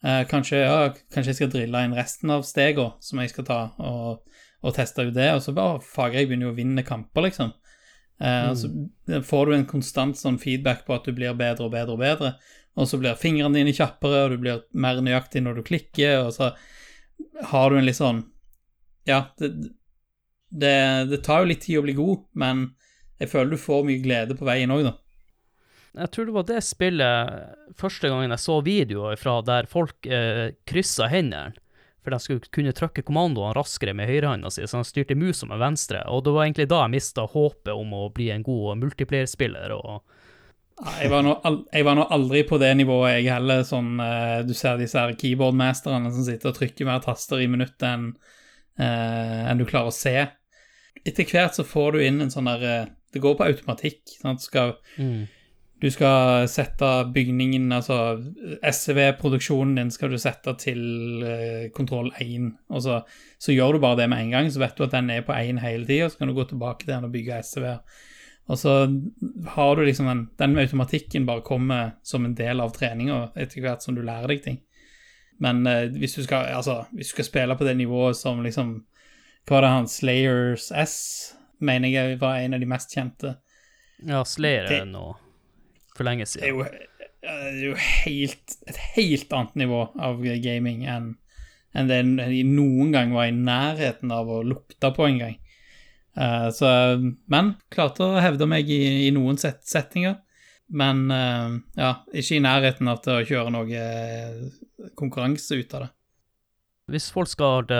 [0.02, 3.60] Eh, kanskje, ja, kanskje, jeg skal drille inn resten av stegene som jeg skal ta,
[3.84, 7.52] og, og teste ut det, og så bare fager jeg begynner å vinne kamper, liksom.
[8.22, 8.56] Eh, mm.
[8.58, 12.02] Så får du en konstant sånn feedback på at du blir bedre og bedre og
[12.02, 12.34] bedre,
[12.80, 16.32] og så blir fingrene dine kjappere, og du blir mer nøyaktig når du klikker, og
[16.38, 16.54] så
[17.52, 18.24] har du en litt sånn
[19.06, 19.50] Ja, det,
[20.52, 20.78] det,
[21.12, 22.68] det tar jo litt tid å bli god, men
[23.22, 24.98] jeg føler du får mye glede på veien òg, da.
[26.02, 30.54] Jeg tror det var det spillet første gangen jeg så videoer fra der folk eh,
[30.64, 31.52] kryssa hendene
[32.02, 35.62] for de skulle kunne trykke kommandoene raskere med høyrehånda si, så de styrte musa med
[35.62, 36.02] venstre.
[36.10, 39.76] Og det var egentlig da jeg mista håpet om å bli en god multiplayer-spiller.
[39.76, 40.02] og
[40.98, 41.36] jeg var, nå,
[41.70, 43.62] jeg var, nå, aldri på det nivået, jeg heller.
[43.68, 44.02] Sånn,
[44.48, 48.08] du ser disse her keyboardmesterne som sitter og trykker mer taster i minuttet enn
[48.82, 50.16] uh, en du klarer å se.
[51.08, 54.02] Etter hvert så får du inn en sånn der uh, Det går på automatikk.
[54.22, 54.44] Sant?
[54.44, 55.22] Du skal mm.
[55.82, 57.96] Du skal sette bygningen, altså
[58.62, 60.84] SCV-produksjonen din skal du sette til
[61.26, 62.52] uh, kontroll 1.
[62.70, 63.00] Og så,
[63.42, 65.34] så, gjør du bare det med en gang, så vet du at den er på
[65.34, 67.66] 1 hele tida, så kan du gå tilbake til den og bygge SCV.
[68.54, 68.76] Og så
[69.56, 73.66] har du liksom den, den med automatikken bare kommer som en del av treninga etter
[73.66, 74.62] hvert som du lærer deg ting.
[75.42, 78.84] Men uh, hvis, du skal, altså, hvis du skal spille på det nivået som liksom
[79.48, 80.98] Hva var det han Slayers S,
[81.62, 83.36] mener jeg var en av de mest kjente.
[84.08, 85.12] Ja, Slayer er nå
[85.96, 86.46] for lenge siden.
[86.46, 86.88] Det er jo,
[87.22, 91.16] det er jo helt, et helt annet nivå av gaming enn
[91.72, 95.38] enn det de noen gang var i nærheten av å lukte på en gang.
[96.20, 96.68] Uh, så,
[97.32, 100.18] men klarte å hevde meg i, i noen set settinger.
[100.72, 105.90] Men uh, ja, ikke i nærheten av å kjøre noe eh, konkurranse ut av det.
[106.92, 107.72] Hvis folk skal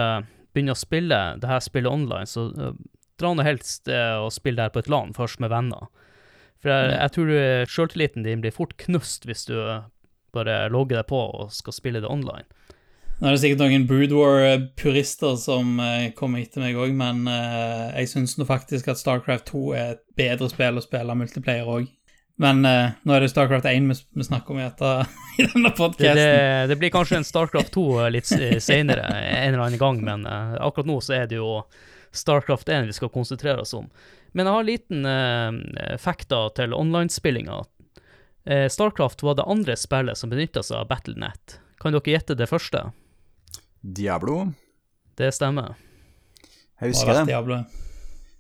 [0.52, 2.50] uh, begynne å spille det her spillet online, så
[3.22, 5.90] dra nå helst og spill det her på et LAN først med venner.
[6.62, 7.34] For jeg, jeg tror
[7.70, 9.56] sjøltilliten din blir fort knust hvis du
[10.34, 12.48] bare logger deg på og skal spille det online.
[13.22, 17.92] Nå er det sikkert noen Brood War-purister som uh, kommer etter meg òg, men uh,
[17.94, 21.86] jeg syns nå faktisk at Starcraft 2 er et bedre spill å spille multiplayer òg.
[22.42, 25.06] Men uh, nå er det Starcraft 1 vi, vi snakker om i, etter,
[25.42, 26.18] i denne podkasten.
[26.18, 30.26] Det, det, det, blir kanskje en Starcraft 2 litt senere en eller annen gang, men
[30.26, 31.60] akkurat nå så er det jo
[32.12, 33.92] Starcraft 1 vi skal konsentrere oss om.
[34.32, 37.62] Men jeg har en liten uh, fakta til online-spillinga.
[38.50, 41.60] Uh, Starcraft var det andre spillet som benytta seg av Battlenet.
[41.82, 42.88] Kan dere gjette det første?
[43.82, 44.52] Diablo.
[45.18, 45.76] Det stemmer.
[46.82, 47.26] Jeg husker det.
[47.32, 47.62] Diablo.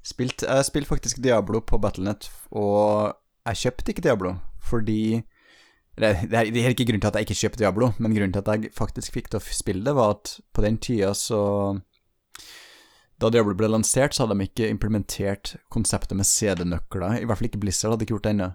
[0.02, 3.12] Spilt, jeg spilte faktisk Diablo på Battlenet, og
[3.50, 5.22] jeg kjøpte ikke Diablo fordi
[6.00, 8.42] det er, det er ikke grunnen til at jeg ikke kjøpte Diablo, men grunnen til
[8.42, 11.42] at jeg faktisk fikk til å spille det, var at på den tida så
[13.22, 17.20] da Diablo ble lansert, så hadde de ikke implementert konseptet med CD-nøkler.
[17.20, 18.48] I hvert fall ikke Blizzard hadde ikke gjort det ennå.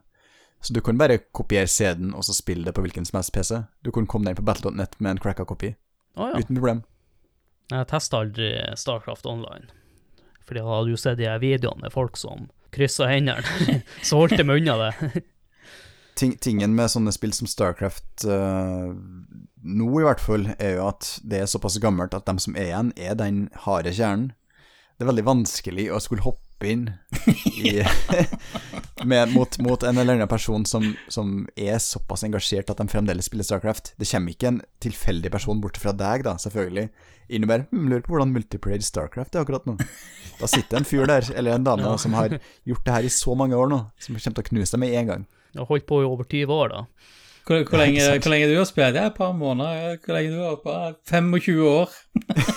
[0.65, 3.61] Så du kunne bare kopiere CD-en og så spille det på hvilken som helst PC.
[3.87, 5.77] Du kunne komme deg inn på Battle.net med en cracka kopi.
[6.17, 6.41] Oh, ja.
[6.41, 6.83] Uten problem.
[7.71, 9.71] Jeg testa aldri Starcraft online.
[10.49, 13.81] Fordi jeg hadde jo sett de videoene med folk som kryssa hendene.
[14.07, 15.25] så holdt jeg meg unna det.
[16.17, 18.89] Ting, tingen med sånne spill som Starcraft uh,
[19.61, 22.71] nå, i hvert fall, er jo at det er såpass gammelt at de som er
[22.71, 24.31] igjen, er den harde kjernen
[24.97, 26.87] det er veldig vanskelig å skulle hoppe inn
[27.61, 27.83] i,
[29.11, 33.29] med, mot, mot, en eller annen person som, som, er såpass engasjert at de fremdeles
[33.29, 33.93] spiller Starcraft.
[34.01, 36.89] Det kommer ikke en tilfeldig person bort fra deg, da, selvfølgelig,
[37.29, 39.77] inn og bare hm, lurer på hvordan multiplayer Starcraft er akkurat nå.
[40.41, 42.39] Da sitter en fyr der, eller en dame, som har
[42.69, 44.97] gjort det her i så mange år nå, som kommer til å knuse deg med
[45.01, 45.29] en gang.
[45.53, 47.13] Jeg har holdt på i over 20 år, da.
[47.47, 48.97] Hvor, hvor, lenge, hvor lenge du har spilt?
[48.99, 49.97] Ja, et par måneder.
[50.05, 51.91] Hvor lenge du har Bare 25 år.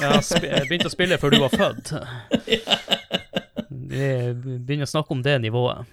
[0.02, 1.94] Jeg jeg begynte å spille før du var født.
[3.90, 5.88] Vi begynner å snakke om det nivået.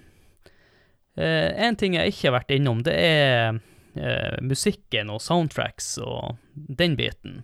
[1.16, 3.56] Eh, en ting jeg ikke har vært innom, det er
[3.96, 7.40] eh, musikken og soundtracks og den biten.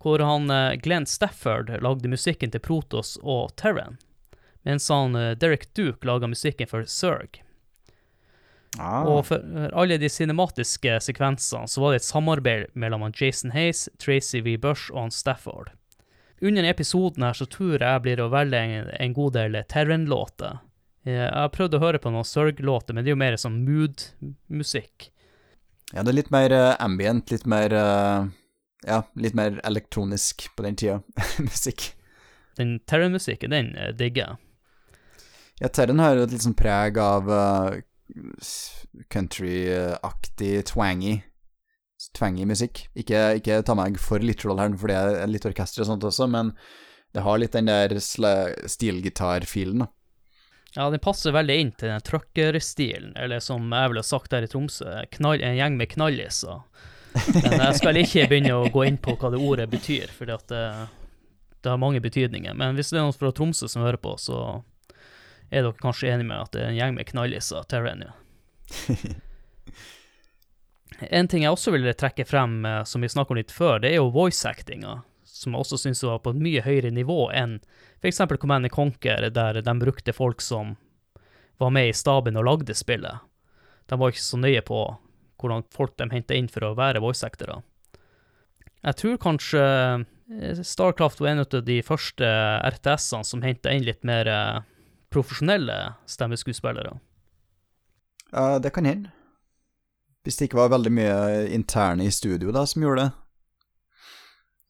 [0.00, 3.98] Hvor han eh, Glenn Stafford lagde musikken til Protos og Terran,
[4.62, 7.42] mens han eh, Derek Duke laga musikken for Zerg.
[8.78, 9.02] Ah.
[9.02, 9.42] Og for
[9.74, 14.54] alle de cinematiske sekvensene så var det et samarbeid mellom han Jason Hayes, Tracy V.
[14.62, 15.74] Bush og han Stafford.
[16.40, 20.60] Under episoden her så tror jeg blir å velge en, en god del Terran-låter.
[21.04, 23.60] Eh, Jeg har prøvd å høre på noen Sørg-låter, men det er jo mer sånn
[23.66, 25.10] mood-musikk.
[25.92, 28.28] Ja, det er litt mer uh, ambient, litt mer uh,
[28.86, 31.00] Ja, litt mer elektronisk på den tida.
[31.48, 31.90] Musikk.
[32.56, 34.46] Den Terran-musikken, den uh, digger jeg.
[35.60, 37.74] Ja, Terren har jo et litt sånn preg av uh,
[39.12, 41.18] country-aktig, twangy
[42.16, 42.86] Twangy musikk.
[42.96, 46.28] Ikke, ikke ta meg for literal her, for det er litt orkester og sånt også,
[46.30, 46.54] men
[47.14, 49.90] det har litt den der stilgitar-filen, da.
[50.76, 54.50] Ja, den passer veldig inn til den trucker-stilen, eller som jeg ville sagt her i
[54.50, 54.86] Tromsø,
[55.16, 56.60] knall, en gjeng med knalliser.
[57.34, 60.38] Men jeg skal ikke begynne å gå inn på hva det ordet betyr, for det,
[60.46, 62.54] det har mange betydninger.
[62.54, 64.60] Men hvis det er noen fra Tromsø som hører på, så
[65.50, 68.14] er dere kanskje enige med at det er en gjeng med knalliser, Terrenia.
[71.08, 73.92] En ting jeg også ville trekke frem, eh, som vi snakket om litt før, det
[73.92, 77.58] er jo voice-actinga, som jeg også synes var på et mye høyere nivå enn
[78.04, 80.76] eksempel Command Conquer, der de brukte folk som
[81.60, 83.20] var med i staben og lagde spillet.
[83.88, 84.80] De var ikke så nøye på
[85.40, 87.60] hvordan folk de henta inn for å være voice-actere.
[88.80, 92.28] Jeg tror kanskje eh, Starcraft var en av de første
[92.74, 94.60] RTS-ene som henta inn litt mer eh,
[95.12, 95.78] profesjonelle
[96.08, 96.94] stemmeskuespillere.
[98.30, 99.12] Ja, det kan hende.
[100.24, 101.18] Hvis det ikke var veldig mye
[101.56, 103.10] interne i studio da, som gjorde det.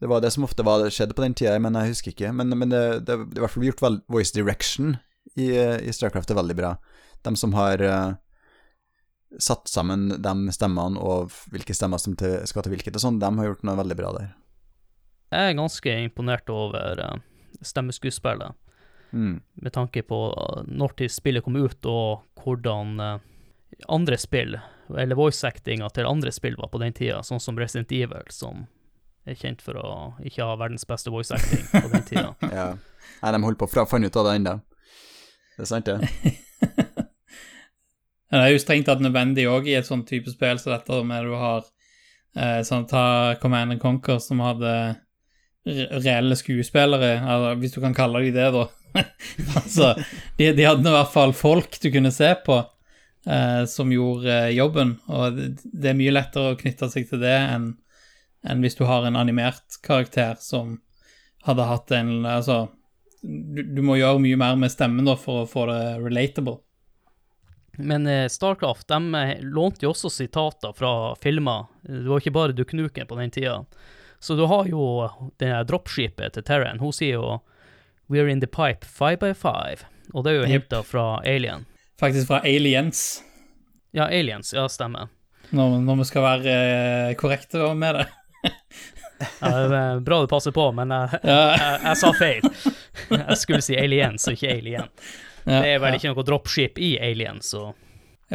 [0.01, 2.31] Det var det som ofte var, skjedde på den tida, men jeg husker ikke.
[2.33, 4.95] Men, men det, det, det er i hvert fall gjort vel, voice direction
[5.37, 6.71] i, i Starcraft er veldig bra.
[7.27, 8.15] De som har uh,
[9.39, 13.29] satt sammen de stemmene og hvilke stemmer som til, skal til hvilket og sånn, de
[13.29, 14.33] har gjort noe veldig bra der.
[15.31, 17.21] Jeg er ganske imponert over eh,
[17.63, 18.57] stemmeskuespillet,
[19.11, 19.41] Mm.
[19.59, 22.93] med tanke på eh, når til spillet kom ut, og hvordan
[23.91, 24.55] andre spill,
[24.99, 28.67] eller voice-actinga til andre spill var på den tida, sånn som Resident Evil, som
[29.29, 29.91] er kjent for å
[30.27, 32.31] ikke ha verdens beste voice-acting på den tida.
[32.61, 32.73] Ja.
[33.21, 34.53] Nei, de holder på å finne ut av det ennå.
[35.57, 36.25] Det er sant, det.
[38.31, 38.39] Ja.
[38.39, 41.27] det er jo strengt tatt nødvendig òg i et sånt type spill som dette, med
[41.27, 41.65] du har
[42.37, 44.73] eh, sånn Ta Command and Conquer, som hadde
[45.67, 48.67] reelle skuespillere, altså, hvis du kan kalle dem det, da.
[49.61, 49.93] altså,
[50.39, 52.61] de, de hadde i hvert fall folk du kunne se på,
[53.27, 57.37] eh, som gjorde eh, jobben, og det, er mye lettere å knytte seg til det
[57.37, 57.73] enn
[58.41, 60.79] en hvis du har en animert karakter som
[61.45, 62.71] hadde hatt en Altså,
[63.21, 66.57] du, du må gjøre mye mer med stemmen da for å få det relatable.
[67.81, 71.69] Men eh, Starcraft de eh, lånte jo også sitater fra filmer.
[71.83, 73.65] Det var ikke bare Duknuken på den tida.
[74.21, 75.09] Så du har jo
[75.41, 76.81] det dropskipet til Terran.
[76.81, 77.41] Hun sier jo
[78.11, 79.87] We're in the pipe five by five.
[80.13, 80.51] Og det er jo yep.
[80.51, 81.65] henta fra Alien.
[82.01, 83.23] Faktisk fra Aliens,
[83.93, 84.53] Ja, Aliens.
[84.55, 85.09] Ja, stemmer.
[85.51, 86.53] når, når vi skal være
[87.11, 88.05] eh, korrekte med det.
[89.41, 92.47] Ja, det er bra du passer på, men jeg, Ja, jeg, jeg sa feil.
[93.11, 94.89] Jeg skulle si Aliens og ikke Alien.
[95.45, 97.51] ja, Det er vel ikke noe dropship i Aliens.
[97.53, 97.67] så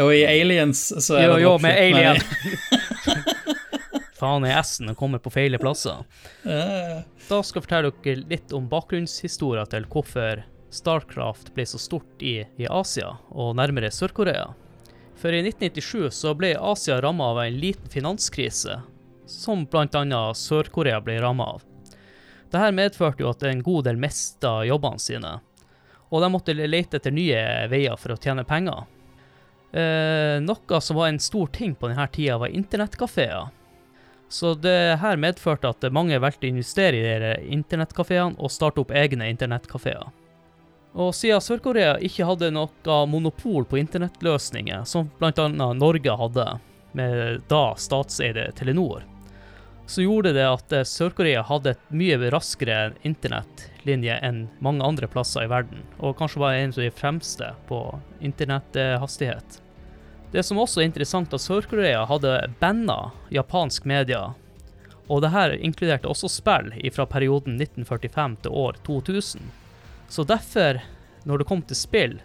[0.04, 2.22] Og i Aliens så er Jo, det jo, med Alien.
[4.20, 6.04] Faen, er S-en og kommer på feile plasser.
[6.46, 10.44] Da skal jeg fortelle dere litt om bakgrunnshistorien til hvorfor
[10.76, 14.50] Starcraft ble så stort i, i Asia, og nærmere Sør-Korea.
[15.16, 18.82] For i 1997 så ble Asia ramma av en liten finanskrise,
[19.26, 20.24] som bl.a.
[20.36, 21.64] Sør-Korea ble ramma av.
[22.52, 25.38] Dette medførte jo at en god del mista jobbene sine,
[26.12, 27.42] og de måtte lete etter nye
[27.72, 28.86] veier for å tjene penger.
[29.76, 33.50] Eh, noe som var en stor ting på denne tida, var internettkafeer.
[34.30, 38.94] Så det her medførte at mange valgte å investere i de internettkafeene og starte opp
[38.96, 40.08] egne internettkafeer.
[40.96, 45.50] Og siden Sør-Korea ikke hadde noe monopol på internettløsninger, som bl.a.
[45.76, 46.46] Norge hadde,
[46.96, 49.04] med da statseide Telenor,
[49.86, 55.46] så gjorde det at eh, Sør-Korea hadde et mye raskere internettlinje enn mange andre plasser
[55.46, 57.82] i verden, og kanskje var en av de fremste på
[58.24, 59.60] internetthastighet.
[60.32, 64.32] Det som også er interessant, at Sør-Korea hadde banna japansk media,
[65.06, 69.44] og det her inkluderte også spill fra perioden 1945 til år 2000.
[70.10, 70.82] Så derfor,
[71.26, 72.20] når det kom til spill,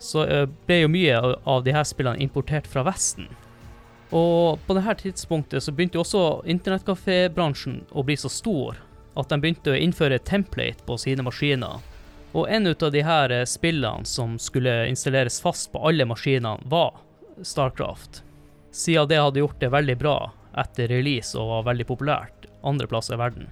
[0.00, 0.24] så
[0.66, 3.28] ble jo mye av- de her spillene importert fra Vesten.
[4.12, 8.78] Og på dette tidspunktet så begynte jo også internettkafébransjen å bli så stor
[9.16, 11.78] at de begynte å innføre template på sine maskiner.
[12.32, 16.94] Og en ut av de her spillene som skulle installeres fast på alle maskinene, var
[17.42, 18.22] Starcraft.
[18.70, 20.16] Siden det hadde gjort det veldig bra
[20.58, 23.48] etter release og var veldig populært andre plasser i verden.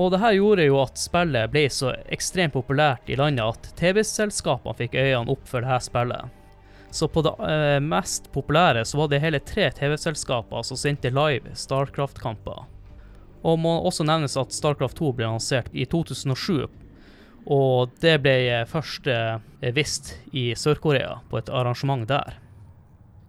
[0.00, 4.78] Og det her gjorde jo at spillet ble så ekstremt populært i landet at TV-selskapene
[4.78, 6.38] fikk øynene opp for det her spillet.
[6.92, 11.52] Så på det eh, mest populære så var det hele tre TV-selskaper som sendte live
[11.56, 12.64] Starcraft-kamper.
[13.42, 16.68] Og må også nevnes at Starcraft 2 ble lansert i 2007,
[17.52, 22.36] og det ble eh, først eh, vist i Sør-Korea på et arrangement der.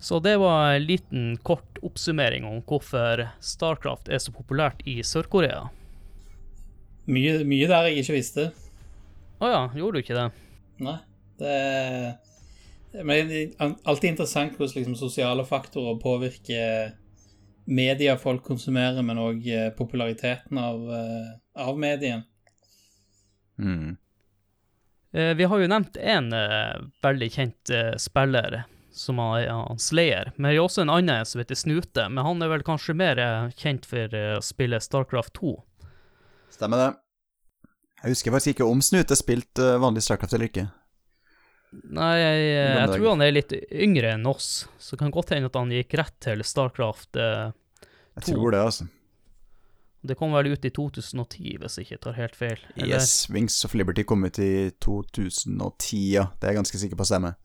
[0.03, 5.69] Så det var en liten, kort oppsummering om hvorfor Starcraft er så populært i Sør-Korea.
[7.05, 8.45] Mye, mye der jeg ikke visste.
[9.43, 10.27] Å ja, gjorde du ikke det?
[10.83, 10.97] Nei.
[11.39, 16.93] Det Men det er alltid interessant hvordan liksom, sosiale faktorer påvirker
[17.65, 19.47] media folk konsumerer, men òg
[19.77, 21.31] populariteten av, eh,
[21.63, 22.21] av medien.
[23.57, 23.97] Mm.
[25.13, 29.47] Eh, Vi har jo nevnt en eh, veldig kjent eh, spiller, som er
[29.81, 30.31] Slayer.
[30.35, 33.17] Men vi har også en annen som heter Snute, men han er vel kanskje mer
[33.17, 35.55] eh, kjent for spillet Starcraft 2.
[36.53, 36.91] Stemmer det.
[38.03, 40.65] Jeg husker faktisk ikke om Snute spilte spilt vanlig Starcraft eller ikke.
[41.73, 45.49] Nei, jeg, jeg, tror han er litt yngre enn oss, så det kan godt hende
[45.49, 47.17] at han gikk rett til Starcraft.
[47.17, 47.87] eh,
[48.19, 48.87] Jeg tror det, altså.
[50.03, 52.59] Det kom vel ut i 2010, hvis jeg ikke tar helt feil.
[52.75, 56.27] Eller- Yes, Wings of Liberty kom ut i 2010, ja.
[56.37, 57.37] Det er jeg ganske sikker på stemmer.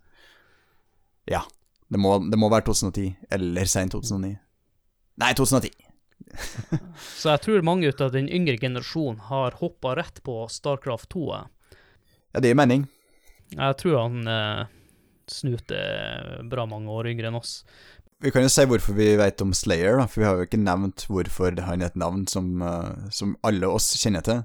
[1.30, 1.44] Ja.
[1.88, 4.36] Det må, det må være 2010, eller sent 2009.
[5.18, 5.70] Nei, 2010.
[7.18, 11.26] Så jeg tror mange ut av den yngre generasjonen har hoppa rett på Starcraft 2.
[11.34, 11.78] jeg.
[12.34, 12.88] Ja, det gir mening.
[13.54, 14.66] Jeg tror han eh,
[15.28, 17.62] Snute er bra mange år yngre enn oss.
[18.18, 20.60] Vi kan jo si hvorfor vi vet om Slayer, da, for vi har jo ikke
[20.60, 24.42] nevnt hvorfor han er et navn som, eh, som alle oss kjenner til.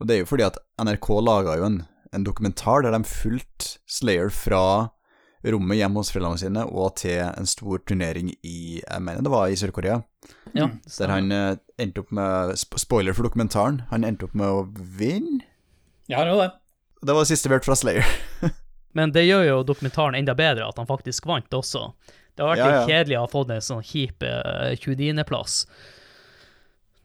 [0.00, 1.78] Og det er jo fordi at NRK laga jo en,
[2.12, 4.90] en dokumentar der de fulgte Slayer fra
[5.54, 9.48] rommet hjemme hos foreldrene sine og til en stor turnering i Jeg mener det var
[9.52, 10.00] i Sør-Korea.
[10.56, 10.68] Ja,
[10.98, 13.82] Der han eh, endte opp med Spoiler for dokumentaren.
[13.92, 14.64] Han endte opp med å
[14.98, 15.44] vinne.
[16.10, 16.52] Ja, det var det.
[17.06, 18.06] Det var det siste vi hørte fra Slayer.
[18.96, 21.90] Men det gjør jo dokumentaren enda bedre, at han faktisk vant også.
[22.34, 22.86] Det har vært Ja, litt ja.
[22.90, 25.58] kjedelig å ha fått en sånn kjip uh, 29.-plass.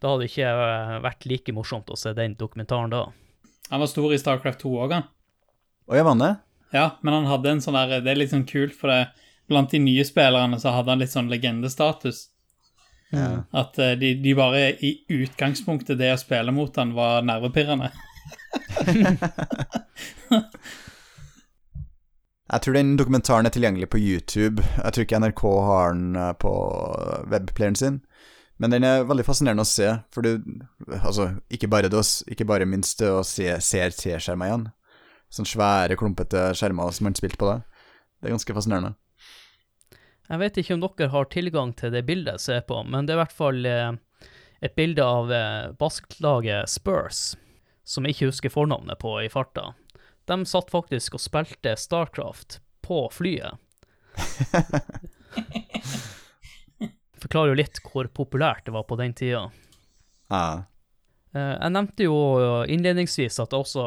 [0.02, 3.04] Da hadde det ikke eh, vært like morsomt å se den dokumentaren da.
[3.70, 5.06] Han var stor i Starcraft 2 òg, han.
[5.92, 6.32] Og jeg vant det.
[6.72, 9.02] Ja, men han hadde en sånn der Det er litt sånn kult, for det
[9.52, 12.30] blant de nye spillerne så hadde han litt sånn legendestatus.
[13.12, 13.44] Ja.
[13.52, 17.92] At eh, de, de bare i utgangspunktet, det å spille mot han, var nervepirrende.
[22.52, 24.64] Jeg tror den dokumentaren er tilgjengelig på YouTube.
[24.76, 26.52] Jeg tror ikke NRK har den eh, på
[27.32, 28.02] webplayeren sin.
[28.62, 30.44] Men den er veldig fascinerende å se, for du
[31.00, 34.66] Altså, ikke bare, det, ikke bare minst det å se CRT-skjermen igjen.
[35.32, 37.60] Sånne svære, klumpete skjermer som man spilte på det.
[38.20, 38.94] Det er ganske fascinerende.
[40.32, 43.14] Jeg vet ikke om dere har tilgang til det bildet jeg ser på, men det
[43.14, 43.92] er i hvert fall eh,
[44.64, 47.22] et bilde av basklaget basketlaget Spurs,
[47.84, 49.74] som jeg ikke husker fornavnet på i farta.
[50.30, 53.58] De satt faktisk og spilte Starcraft på flyet.
[57.22, 59.48] Forklarer jo litt hvor populært det var på den tida.
[60.32, 60.71] Ja.
[61.36, 62.16] Eh, Jeg nevnte jo
[62.68, 63.86] innledningsvis at jeg også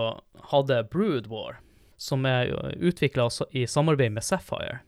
[0.51, 1.59] hadde Brood War,
[1.97, 2.51] som er
[2.81, 4.81] utvikla i samarbeid med Sapphire.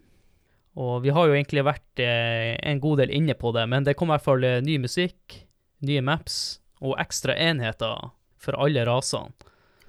[0.76, 3.94] Og vi har jo egentlig vært eh, en god del inne på det, men det
[3.96, 5.38] kom i hvert fall eh, ny musikk,
[5.86, 9.32] nye maps og ekstra enheter for alle rasene,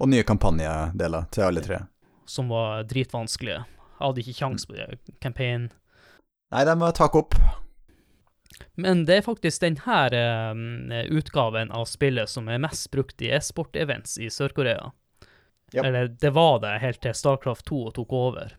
[0.00, 1.78] Og nye kampanjedeler til alle tre.
[2.26, 3.64] som var dritvanskelige.
[3.98, 4.74] Jeg hadde ikke kjangs på
[5.20, 5.70] campaign.
[6.52, 7.34] Nei, de må takke opp.
[8.74, 14.16] Men det er faktisk denne eh, utgaven av spillet som er mest brukt i e-sport-events
[14.22, 14.90] i Sør-Korea.
[15.74, 15.84] Yep.
[15.84, 18.56] Eller det var det helt til Starcraft 2 tok over.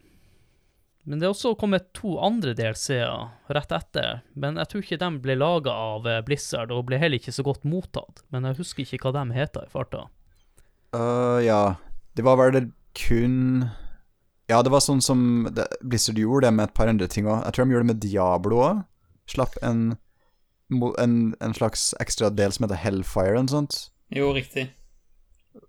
[1.10, 5.10] Men det er også kommet to andre DLC-er rett etter, men jeg tror ikke de
[5.24, 8.22] ble laga av eh, Blizzard og ble heller ikke så godt mottatt.
[8.30, 10.06] Men jeg husker ikke hva de heter i farta.
[10.94, 11.80] Uh, ja,
[12.18, 13.68] det var vel kun
[14.50, 15.46] Ja, det var sånn som
[15.86, 17.42] Blizzard gjorde det med et par andre ting òg.
[17.46, 18.86] Jeg tror de gjorde det med Diablo òg.
[19.30, 19.94] Slapp en,
[20.72, 23.80] en, en slags ekstra del som heter Hellfire eller noe sånt.
[24.14, 24.70] Jo, riktig.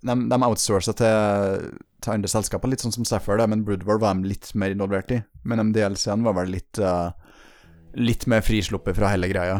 [0.00, 1.66] De, de outsourca til,
[2.00, 5.20] til andre selskaper, litt sånn som da, men Broodwar var de litt mer involvert i.
[5.44, 7.10] Men de DLC-ene var vel litt uh,
[7.98, 9.56] Litt mer frisluppet fra hele greia.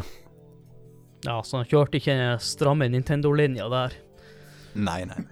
[1.26, 3.96] Ja, så han kjørte ikke stramme Nintendo-linja der.
[4.78, 5.24] Nei, nei.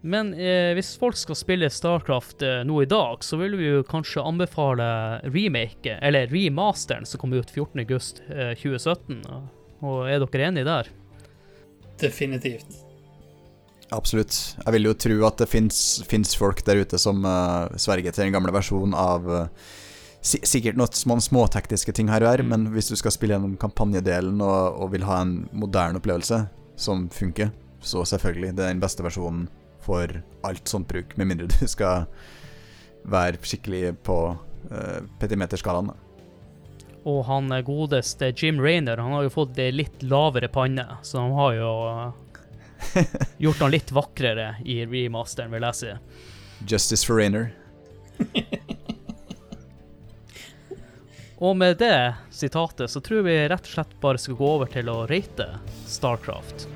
[0.00, 3.86] Men eh, hvis folk skal spille Starcraft eh, nå i dag, så vil vi jo
[3.86, 4.86] kanskje anbefale
[5.26, 9.18] remake, eller remasteren, som kom ut 14.8.2017.
[9.82, 10.92] Og er dere enige der?
[11.98, 12.84] Definitivt.
[13.90, 14.36] Absolutt.
[14.60, 18.34] Jeg vil jo tro at det fins folk der ute som uh, sverger til den
[18.36, 19.46] gamle versjonen av uh,
[20.28, 24.42] Sikkert noen små, småtekniske ting her og her, men hvis du skal spille gjennom kampanjedelen
[24.42, 26.40] og, og vil ha en moderne opplevelse
[26.76, 28.50] som funker, så selvfølgelig.
[28.58, 29.46] Det er den beste versjonen
[29.88, 32.04] for alt sånt bruk, med mindre du skal
[33.08, 35.94] være skikkelig på uh, petimeterskalaen.
[37.08, 41.54] Og han godeste Jim Rainer, han har jo fått litt lavere panne, så han har
[41.56, 41.72] jo
[43.42, 45.94] Gjort han litt vakrere i remasteren, vil jeg si.
[46.70, 47.50] Justice for Rainer.
[51.38, 54.90] og med det sitatet så tror vi rett og slett bare skal gå over til
[54.94, 55.50] å rate
[55.90, 56.68] Starcraft.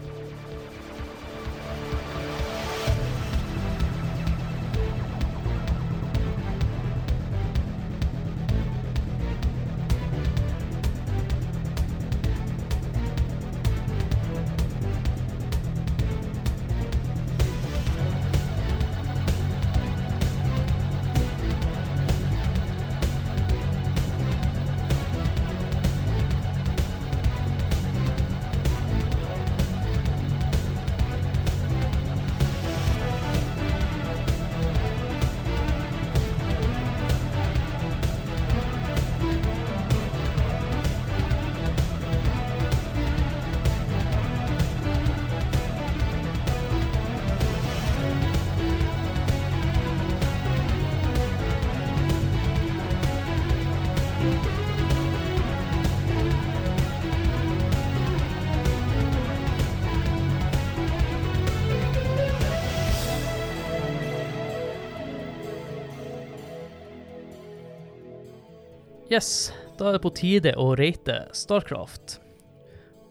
[69.12, 72.14] Yes, da er det på tide å rate Starcraft.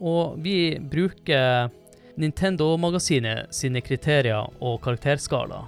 [0.01, 1.69] Og vi bruker
[2.17, 5.59] Nintendo-magasinet sine kriterier og karakterskala.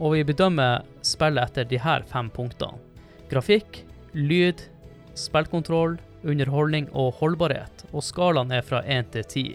[0.00, 2.80] Og vi bedømmer spillet etter de her fem punktene.
[3.28, 3.82] Grafikk,
[4.16, 4.64] lyd,
[5.12, 7.84] spillkontroll, underholdning og holdbarhet.
[7.92, 9.46] Og skalaen er fra 1 til 10.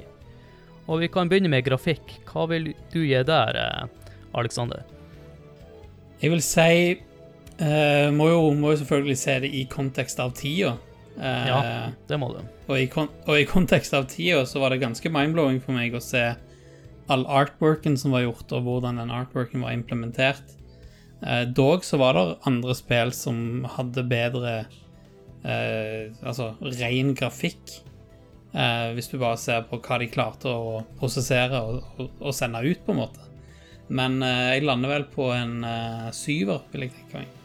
[0.86, 2.20] Og vi kan begynne med grafikk.
[2.30, 3.88] Hva vil du gi der, eh,
[4.38, 4.84] Aleksander?
[6.22, 7.02] Jeg vil si
[7.62, 10.74] Uh, må, jo, må, jo, selvfølgelig se det i kontekst av tida.
[11.14, 11.60] Uh, ja,
[12.10, 12.40] det må du.
[12.72, 16.02] Og i, og i kontekst av tida så var det ganske mindblowing for meg å
[16.02, 16.24] se
[17.12, 20.56] all artworken som var gjort, og hvordan den artworken var implementert.
[21.22, 24.62] Uh, dog så var det andre spill som hadde bedre
[25.42, 27.80] Altså ren grafikk.
[28.94, 32.86] hvis du bare ser på hva de klarte å prosessere og, og, og sende ut,
[32.86, 33.26] på en måte.
[33.90, 35.66] Men jeg lander vel på en
[36.14, 37.41] syver, vil jeg tenke meg.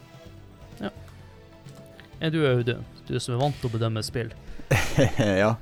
[2.21, 2.85] Er du Audun?
[3.07, 4.33] Du som er vant til å bedømme spill.
[5.43, 5.55] ja.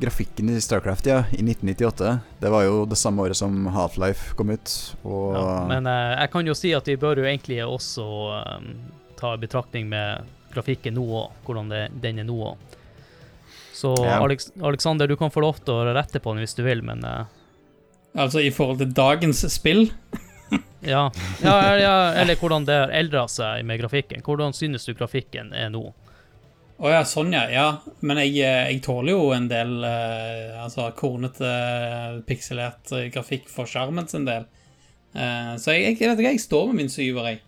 [0.00, 2.12] Grafikken i Starcraft, ja, i 1998.
[2.40, 4.74] Det var jo det samme året som Half-Life kom ut.
[5.04, 8.06] Og ja, men eh, jeg kan jo si at vi bør jo egentlig også
[8.38, 8.70] um,
[9.20, 12.78] ta i betraktning med grafikken nå òg, hvordan det, den er nå òg.
[13.76, 14.16] Så ja.
[14.20, 17.04] Alex, Alexander, du kan få lov til å rette på den hvis du vil, men
[17.06, 17.36] eh.
[18.18, 19.86] Altså i forhold til dagens spill?
[20.80, 21.02] Ja.
[21.42, 24.22] Ja, ja, eller hvordan det har eldra seg med grafikken.
[24.26, 25.90] Hvordan synes du grafikken er nå?
[26.80, 27.42] Å oh ja, sånn ja.
[27.52, 27.66] ja.
[28.00, 31.50] Men jeg, eh, jeg, tåler jo en del eh, altså kornete,
[32.24, 34.46] pikselert grafikk for skjermen sin del.
[35.12, 37.42] Eh, så jeg, jeg, vet ikke, jeg står med min syver, jeg.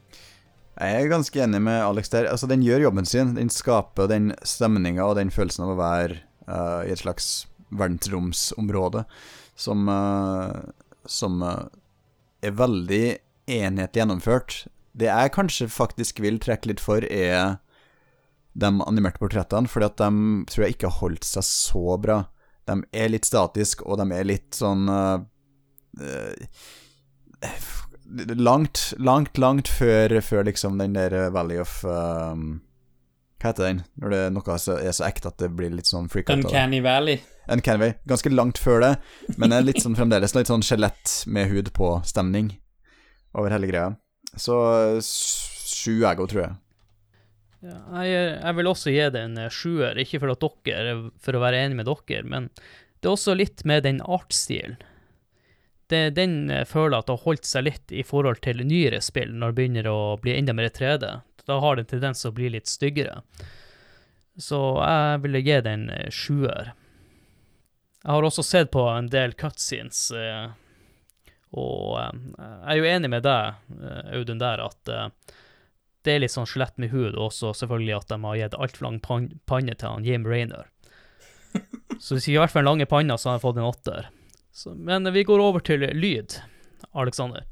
[0.77, 2.29] Jeg er ganske enig med Alex der.
[2.29, 3.33] Altså, Den gjør jobben sin.
[3.39, 9.07] Den skaper den stemninga og den følelsen av å være uh, i et slags verdensromsområde
[9.57, 9.89] som,
[11.09, 11.45] som
[12.43, 13.05] er veldig
[13.51, 14.57] enhetlig gjennomført.
[14.93, 17.57] Det jeg kanskje faktisk vil trekke litt for, er
[18.53, 20.11] de animerte portrettene, fordi at de
[20.51, 22.19] tror jeg ikke har holdt seg så bra.
[22.69, 25.23] De er litt statiske, og de er litt sånn uh,
[28.13, 32.61] Langt, langt, langt før, før liksom den der Valley of um,
[33.43, 33.83] Hva heter den?
[33.99, 36.79] Når det er noe som er så ekte at det blir litt sånn freak Uncanny
[36.85, 37.19] Valley.
[37.51, 37.97] Uncanny Valley.
[38.07, 38.91] Ganske langt før det,
[39.35, 42.53] men er litt sånn fremdeles litt sånn skjelett med hud på-stemning
[43.35, 43.89] over hele greia.
[44.39, 44.55] Så
[45.03, 46.55] sju ego, tror jeg.
[47.63, 51.39] Ja, jeg, jeg, vil også gi det en eh, sjuer, ikke for at dere, for
[51.39, 54.79] å være enig med dere, men det er også litt med den artstilen.
[55.91, 59.35] Det, den eh, føler at det har holdt seg litt i forhold til nyere spill,
[59.35, 61.13] når det begynner å bli enda mer 3D.
[61.53, 63.21] Da har det tendens å bli litt styggere.
[64.41, 66.73] Så jeg ville gi den eh, sjuer.
[68.03, 70.09] Jeg har også sett på en del cutscenes
[71.53, 75.11] Og eh, jeg er jo enig med deg, eh, Audun, der at eh,
[76.03, 78.89] det er litt sånn skjelett med hud, og også selvfølgelig at de har gitt altfor
[78.89, 80.67] lang panne til han Jim Rainer.
[82.03, 84.09] Så hvis vi i hvert fall den lange panner, så har jeg fått en åtter.
[84.57, 86.41] Så, men vi går over til lyd.
[86.99, 87.45] Alexander.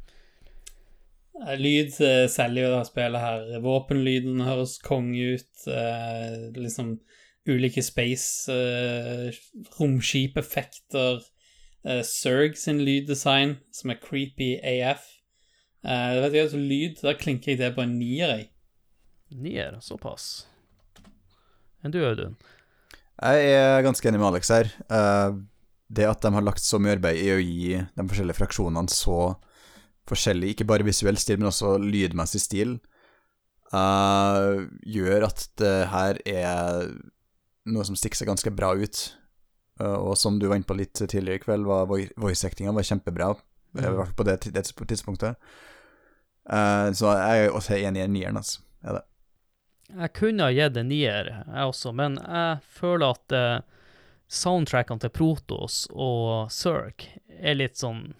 [1.41, 3.47] Eh, Lyd eh, selger jo det spillet her.
[3.65, 5.67] Våpenlyden høres konge ut.
[5.67, 6.99] eh, liksom
[7.49, 9.31] ulike space eh,
[9.79, 11.23] romskipeffekter.
[11.85, 15.07] Eh, Zerg sin lyddesign, som er creepy AF.
[15.85, 18.51] Eh, vet du, altså, lyd, Da klinker jeg det på en nier, jeg.
[19.31, 20.47] Nier, såpass.
[21.85, 22.35] Enn du, Audun?
[23.21, 24.69] Jeg er ganske enig med Alex her.
[24.91, 25.39] Eh,
[25.91, 29.17] det at de har lagt så mye arbeid i å gi de forskjellige fraksjonene så
[30.09, 32.77] forskjellig, ikke bare visuell stil, men også lydmessig stil,
[33.75, 36.89] uh, gjør at det her er
[37.71, 39.03] noe som stikker seg ganske bra ut.
[39.81, 43.35] Uh, og som du var inne på litt tidligere i kveld, var voice-actinga var kjempebra,
[43.77, 45.53] i hvert fall på det, det tidspunktet.
[46.51, 48.65] Uh, så jeg er også enig i nieren, altså.
[48.81, 49.05] Er det.
[49.91, 53.87] Jeg kunne ha gitt en nier, jeg også, men jeg føler at eh,
[54.31, 58.13] soundtrackene til Protos og Zerk er litt sånn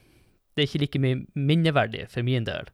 [0.55, 2.69] Det er ikke like mye minneverdig for min del.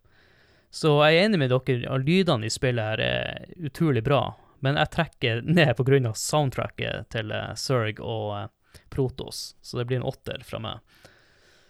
[0.70, 4.22] Så jeg er enig med dere, lydene i spillet her er utrolig bra,
[4.64, 6.12] men jeg trekker ned pga.
[6.14, 10.80] soundtracket til eh, Zerg og eh, Protos, så det blir en åtter fra meg.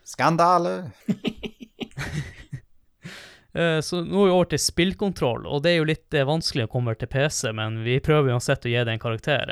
[0.05, 0.93] Skandale!
[3.57, 6.71] Eh, Så nå er vi over til spillkontroll, og det er jo litt vanskelig å
[6.75, 9.49] komme til PC, men vi prøver uansett å gi det en karakter.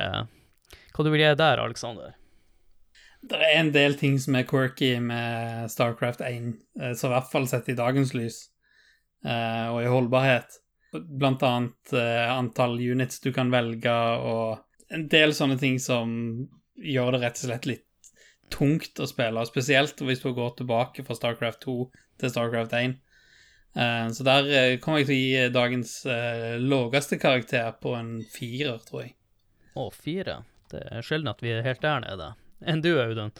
[0.92, 2.10] Hva du vil gi der, Alexander?
[3.24, 7.30] Det er en del ting som er quirky med Starcraft 1, eh, så i hvert
[7.32, 8.40] fall sett i dagens lys,
[9.24, 10.58] eh, og i holdbarhet.
[10.92, 16.12] Blant annet eh, antall units du kan velge, og en del sånne ting som
[16.76, 18.12] gjør det rett og slett litt
[18.52, 21.78] tungt å spille, og spesielt hvis du går tilbake fra Starcraft 2
[22.20, 22.98] til Starcraft 1.
[23.74, 25.96] Eh, Så der kommer jeg til å gi dagens
[26.60, 29.16] laveste karakter på en firer, tror jeg.
[29.74, 30.42] Å, fire.
[30.70, 32.34] Det er sjelden at vi er helt der nede.
[32.62, 33.32] Enn du, Audun?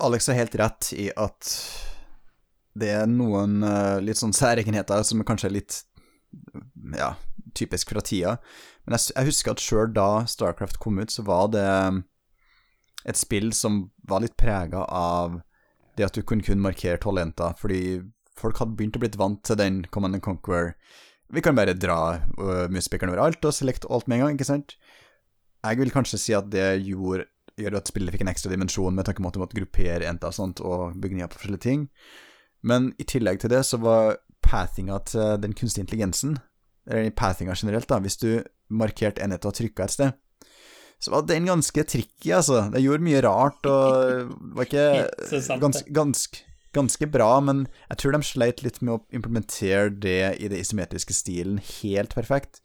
[0.00, 1.50] Alex har helt rett i at
[2.80, 5.80] det er noen uh, litt sånn særegenheter som er kanskje litt
[6.96, 7.14] ja,
[7.58, 8.36] typisk fra tida.
[8.84, 11.66] Men jeg, jeg husker at sjøl da Starcraft kom ut, så var det
[13.08, 15.40] et spill som var litt prega av
[15.98, 18.00] det at du kunne kun markere talenter, fordi
[18.38, 20.74] folk hadde begynt å blitt vant til den Command and Conquer
[21.30, 24.74] Vi kan bare dra uh, muspekeren overalt og selekte alt med en gang, ikke sant?
[25.60, 29.06] Jeg vil kanskje si at det gjorde gjør at spillet fikk en ekstra dimensjon med
[29.08, 31.86] tanke på at du måtte gruppere enter og sånt, og bygge nye på forskjellige ting.
[32.66, 36.38] Men i tillegg til det så var pathinga til den kunstige intelligensen,
[36.88, 40.18] eller pathinga generelt, da, hvis du markerte enheter og trykka et sted,
[41.00, 42.66] så var den ganske tricky, altså.
[42.72, 44.86] Det gjorde mye rart, og var ikke
[45.62, 46.42] ganske, ganske,
[46.76, 51.16] ganske bra, men jeg tror de sleit litt med å implementere det i det isometriske
[51.16, 52.60] stilen helt perfekt.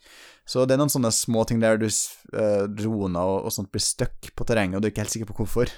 [0.46, 3.84] Så det er noen sånne små ting der du uh, droner og, og sånt blir
[3.84, 5.74] stuck på terrenget, og du er ikke helt sikker på hvorfor.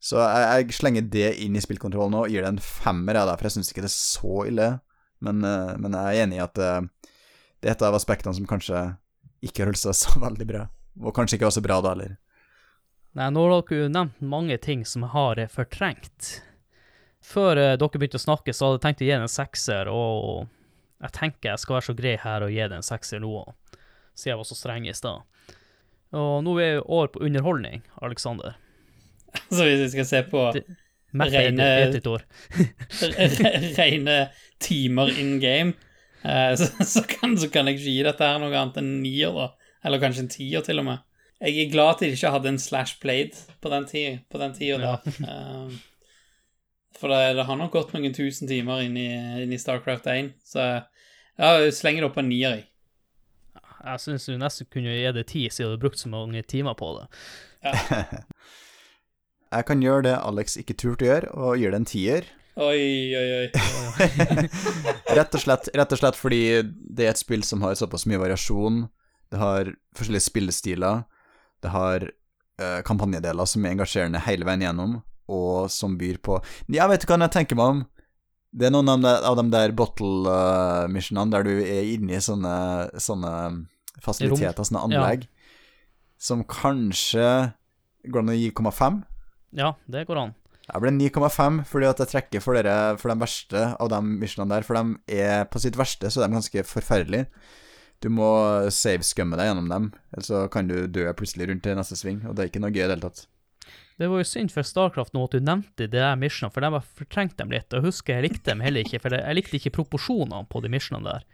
[0.00, 3.48] Så jeg, jeg slenger det inn i spillkontrollen og gir det en femmer, jeg for
[3.48, 4.70] jeg syns ikke det er så ille.
[5.24, 7.12] Men, uh, men jeg er enig i at uh,
[7.58, 8.86] det er et av aspektene som kanskje
[9.44, 10.64] ikke holdt seg så veldig bra.
[11.02, 12.16] Og kanskje ikke var så bra da heller.
[13.18, 16.38] Nei, nå har dere jo nevnt mange ting som har eh, fortrengt.
[17.24, 19.88] Før eh, dere begynte å snakke, så hadde jeg tenkt å gi den en sekser,
[19.90, 20.46] og
[21.02, 23.32] jeg tenker jeg skal være så grei her og gi den en sekser nå,
[24.18, 25.22] siden jeg var så streng i stad.
[26.18, 28.54] Og nå er vi over på underholdning, Alexander.
[29.52, 30.64] Så hvis vi skal se på Det-
[31.34, 31.66] Rene-
[33.78, 34.14] rene
[34.60, 35.72] timer in game,
[36.22, 39.02] eh, så, så, kan, så kan jeg ikke gi dette her noe annet enn en
[39.04, 39.50] nier, da.
[39.84, 41.04] Eller kanskje en tier, til og med.
[41.44, 44.56] Jeg er glad at de ikke hadde en slash blade på den tida, på den
[44.56, 45.20] tida der.
[45.28, 45.76] Eh,
[46.98, 49.08] for det, det har nok gått noen tusen timer inn i,
[49.44, 50.64] inn i Starcraft 1, så
[51.38, 52.66] ja, jeg slenger det opp på en nier, jeg.
[53.78, 56.74] Jeg syns du nesten kunne gi det ti, siden du har brukt så mange timer
[56.78, 57.06] på det.
[59.48, 62.26] Jeg kan gjøre det Alex ikke turte å gjøre, og gir det en tier.
[62.58, 63.46] Oi, oi, oi.
[65.16, 68.20] Rett og, slett, rett og slett fordi det er et spill som har såpass mye
[68.20, 68.82] variasjon.
[69.30, 71.04] Det har forskjellige spillestiler.
[71.64, 76.38] Det har uh, kampanjedeler som er engasjerende hele veien gjennom, og som byr på
[76.72, 77.84] Ja, vet du hva jeg tenker meg om?
[78.58, 82.54] Det er noen av de, der bottle-missionene der du er inne i sånne,
[82.96, 83.32] sånne
[84.00, 85.02] fasiliteter, sånne Ja.
[85.02, 85.26] anlegg,
[86.18, 87.52] som kanskje
[88.08, 89.02] går an å gi 0,5.
[89.52, 90.34] Ja, det går an.
[90.68, 94.50] Jeg ble 9,5 fordi at jeg trekker for, dere, for de verste av de missionene
[94.56, 94.62] der.
[94.66, 97.28] For de er på sitt verste, så er de ganske forferdelige.
[98.00, 101.96] Du må savescumme deg gjennom dem, ellers så kan du dø plutselig rundt til neste
[101.98, 103.26] sving, og det er ikke noe gøy i det hele tatt.
[103.98, 106.70] Det var jo synd for Starcraft nå at du nevnte de der missionene, for de
[106.70, 107.66] var fortrengt dem litt.
[107.72, 110.70] Og jeg husker jeg likte dem heller ikke, for jeg likte ikke proporsjonene på de
[110.70, 111.26] missionene der.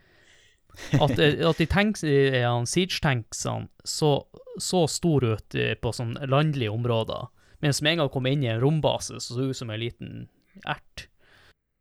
[0.99, 4.11] At, eh, at de tanks, eh, siege-tanksene så,
[4.59, 7.29] så store ut eh, på sånn landlige områder,
[7.63, 10.25] mens med en gang kom inn i en rombase, så så ut som en liten
[10.65, 11.07] ert.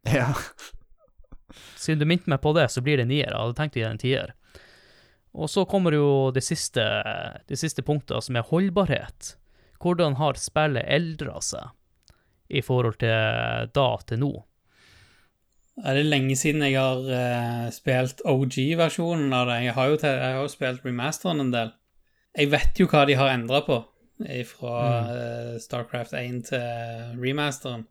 [0.07, 0.31] Ja.
[1.81, 3.31] Siden du minte meg på det, så blir det nier.
[3.31, 4.35] Jeg hadde tenkt å gi en tier.
[5.35, 6.85] Og så kommer jo det siste,
[7.49, 9.35] det siste punktet, som er holdbarhet.
[9.85, 11.71] Hvordan har spillet eldra seg
[12.49, 14.33] i forhold til da til nå?
[15.85, 19.59] Er det lenge siden jeg har uh, spilt OG-versjonen av det?
[19.67, 21.75] Jeg har, jo til, jeg har spilt remasteren en del.
[22.35, 23.83] Jeg vet jo hva de har endra på
[24.47, 24.75] fra
[25.11, 27.87] eh, Starcraft 1 til remasteren.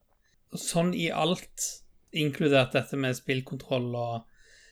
[0.53, 1.83] Og sånn i alt,
[2.13, 4.23] inkludert dette med spillkontroll, og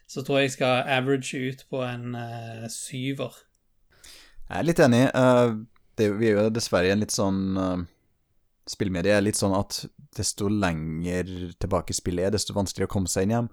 [0.07, 3.33] så tror jeg jeg skal average ut på en uh, syver.
[4.49, 5.05] Jeg er litt enig.
[5.09, 5.53] eh,
[6.01, 7.83] det, vi er jo dessverre i en litt sånn uh,
[8.69, 9.83] Spillmedie er litt sånn at
[10.15, 11.27] desto lenger
[11.61, 13.47] tilbake spillet er, desto vanskeligere å komme seg inn hjem.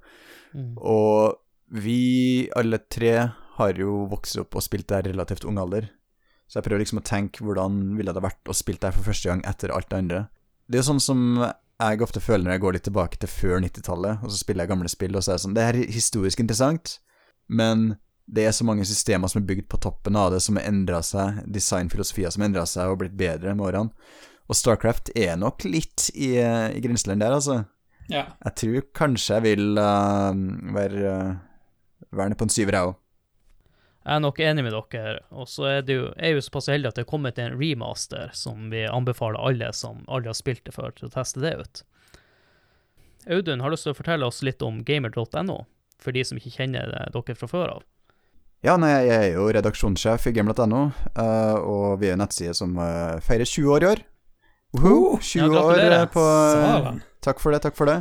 [0.52, 0.72] Mm.
[0.76, 1.38] Og
[1.74, 3.14] vi alle tre
[3.58, 5.88] har jo vokst opp og spilt der relativt ung alder.
[6.48, 9.28] Så jeg prøver liksom å tenke hvordan ville det vært å spille der for første
[9.28, 10.20] gang etter alt det andre.
[10.68, 13.60] Det er jo sånn som jeg ofte føler når jeg går litt tilbake til før
[13.62, 16.42] 90-tallet, og så spiller jeg gamle spill, og så er det sånn Det er historisk
[16.42, 16.98] interessant,
[17.46, 17.92] men
[18.28, 21.00] det er så mange systemer som er bygd på toppen av det, som har endra
[21.04, 24.14] seg, designfilosofier som har endra seg og blitt bedre med årene.
[24.48, 27.62] Og Starcraft er nok litt i, i grenseland der, altså.
[28.08, 28.24] Ja.
[28.44, 30.32] Jeg tror kanskje jeg vil uh,
[30.76, 32.96] være, uh, være nede på en syver, jeg òg.
[34.08, 36.70] Jeg er nok enig med dere, og så er det jo, jeg er jo såpass
[36.72, 40.64] heldig at det er kommet en remaster som vi anbefaler alle som aldri har spilt
[40.64, 41.82] det før, til å teste det ut.
[43.28, 45.58] Audun, har du lyst til å fortelle oss litt om gamer.no,
[46.00, 47.84] for de som ikke kjenner det- dere fra før av?
[48.66, 50.80] Ja, nei, jeg er jo redaksjonssjef i game.no,
[51.14, 54.02] uh, og vi er en nettside som uh, feirer 20 år i år.
[54.80, 56.24] Oh, 20 ja, år uh, på.
[57.22, 58.00] Takk for det, takk for det.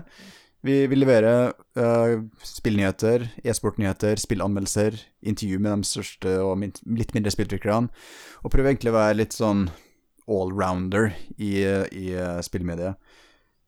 [0.66, 4.98] Vi, vi leverer uh, spillnyheter, e-sportnyheter, spillanmeldelser,
[5.30, 7.94] intervju med de største og min litt mindre spilltrykkerne,
[8.42, 9.68] og prøver egentlig å være litt sånn
[10.26, 11.54] allrounder i,
[11.94, 12.08] i
[12.44, 12.98] spillmediet.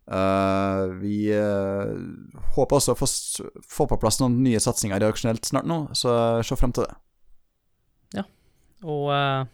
[0.09, 1.93] Uh, vi uh,
[2.55, 3.07] håper også å få,
[3.61, 6.95] få på plass noen nye satsinger reaksjonelt snart nå, så se frem til det.
[8.17, 8.25] Ja.
[8.81, 9.45] Og uh,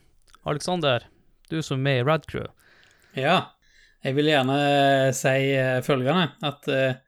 [0.47, 1.09] Alexander,
[1.51, 2.47] du som er med i Rad Crew,
[3.17, 3.51] Ja.
[4.05, 4.55] Jeg vil gjerne
[5.17, 6.99] si eh, følgende, at eh,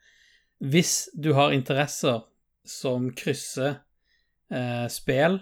[0.66, 2.24] hvis du har interesser
[2.66, 3.76] som krysser
[4.50, 5.38] eh, spill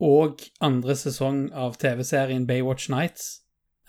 [0.00, 3.42] og andre sesong av TV-serien Baywatch Nights,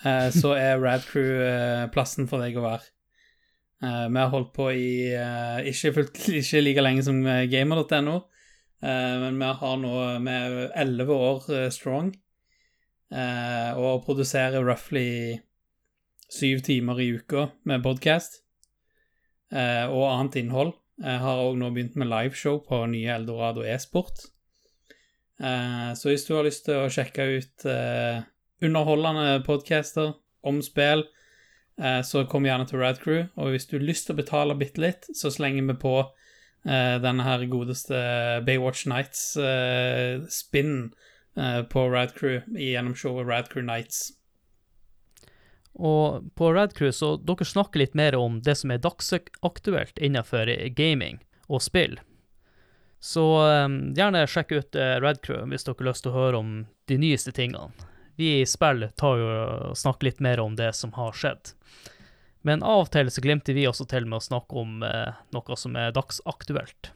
[0.03, 2.91] eh, så er Radcrew Crew plassen for deg å være.
[3.84, 8.18] Eh, vi har holdt på i eh, ikke, fullt, ikke like lenge som eh, gamer.no,
[8.80, 9.93] men vi har nå
[10.23, 12.14] med elleve år strong
[13.11, 15.35] og produserer roughly
[16.31, 18.38] syv timer i uka med podkast
[19.51, 20.72] eh, og annet innhold.
[21.03, 24.30] Jeg har òg nå begynt med liveshow på nye Eldorado e-sport.
[25.39, 27.68] Så hvis du har lyst til å sjekke ut
[28.64, 30.14] underholdende podcaster
[30.47, 31.03] om spill,
[32.03, 33.22] så kom gjerne til Radcrew.
[33.39, 36.97] Og hvis du har lyst til å betale bitte litt, så slenger vi på eh,
[37.03, 37.97] denne her godeste
[38.47, 40.97] Baywatch Nights-spinnen på
[41.72, 44.10] på Radcrew gjennom showet Radcrew Nights.
[45.80, 50.51] Og på Rad Crew så dere snakker litt mer om det som er dagsaktuelt innenfor
[50.76, 51.99] gaming og spill.
[52.99, 56.41] Så eh, gjerne sjekk ut eh, Rad Crew hvis dere har lyst til å høre
[56.41, 56.51] om
[56.91, 57.72] de nyeste tingene.
[58.20, 61.54] Vi i spill tar jo og snakker litt mer om det som har skjedd.
[62.44, 65.60] Men av og til så glemte vi også til med å snakke om eh, noe
[65.60, 66.91] som er dagsaktuelt.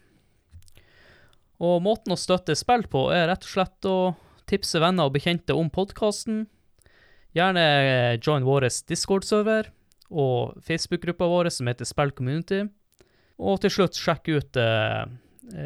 [1.63, 3.97] Og måten å støtte spill på er rett og slett å
[4.51, 6.43] tipse venner og bekjente om podkasten.
[7.37, 7.65] Gjerne
[8.19, 9.71] join vår Discord-server
[10.11, 12.65] og Facebook-gruppa vår som heter Spill Community.
[13.39, 15.07] Og til slutt sjekk ut eh,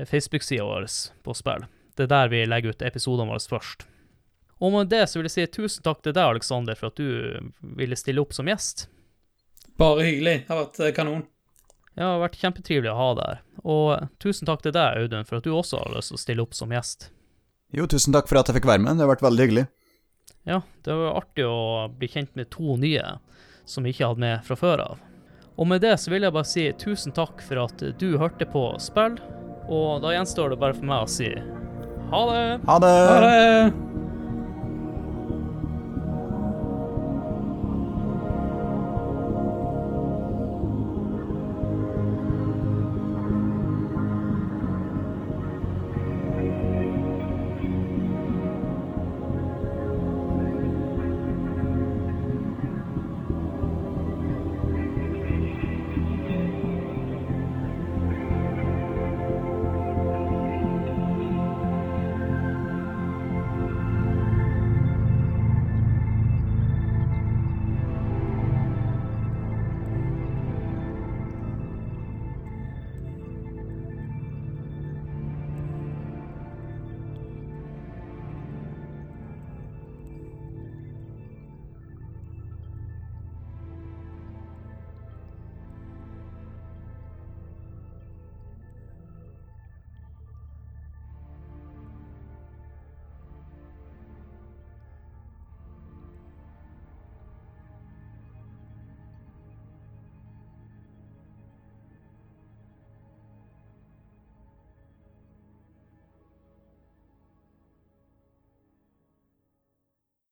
[0.05, 0.85] Facebook-sida vår
[1.25, 1.65] på spill.
[1.97, 3.89] Det er der vi legger ut episodene våre først.
[4.59, 7.51] Og med det så vil jeg si tusen takk til deg, Aleksander, for at du
[7.77, 8.87] ville stille opp som gjest.
[9.77, 10.39] Bare hyggelig.
[10.47, 11.25] Det har vært kanon.
[11.97, 13.39] Ja, Det har vært kjempetrivelig å ha deg her.
[13.65, 16.45] Og tusen takk til deg, Audun, for at du også har lyst til å stille
[16.45, 17.09] opp som gjest.
[17.73, 19.65] Jo, tusen takk for at jeg fikk være med, det har vært veldig hyggelig.
[20.47, 23.17] Ja, det var artig å bli kjent med to nye
[23.67, 25.01] som vi ikke hadde med fra før av.
[25.57, 28.63] Og med det så vil jeg bare si tusen takk for at du hørte på
[28.79, 29.17] spill,
[29.67, 31.33] og da gjenstår det bare for meg å si
[32.07, 32.43] ha det!
[32.69, 32.95] Ha det!
[33.11, 33.96] Ha det!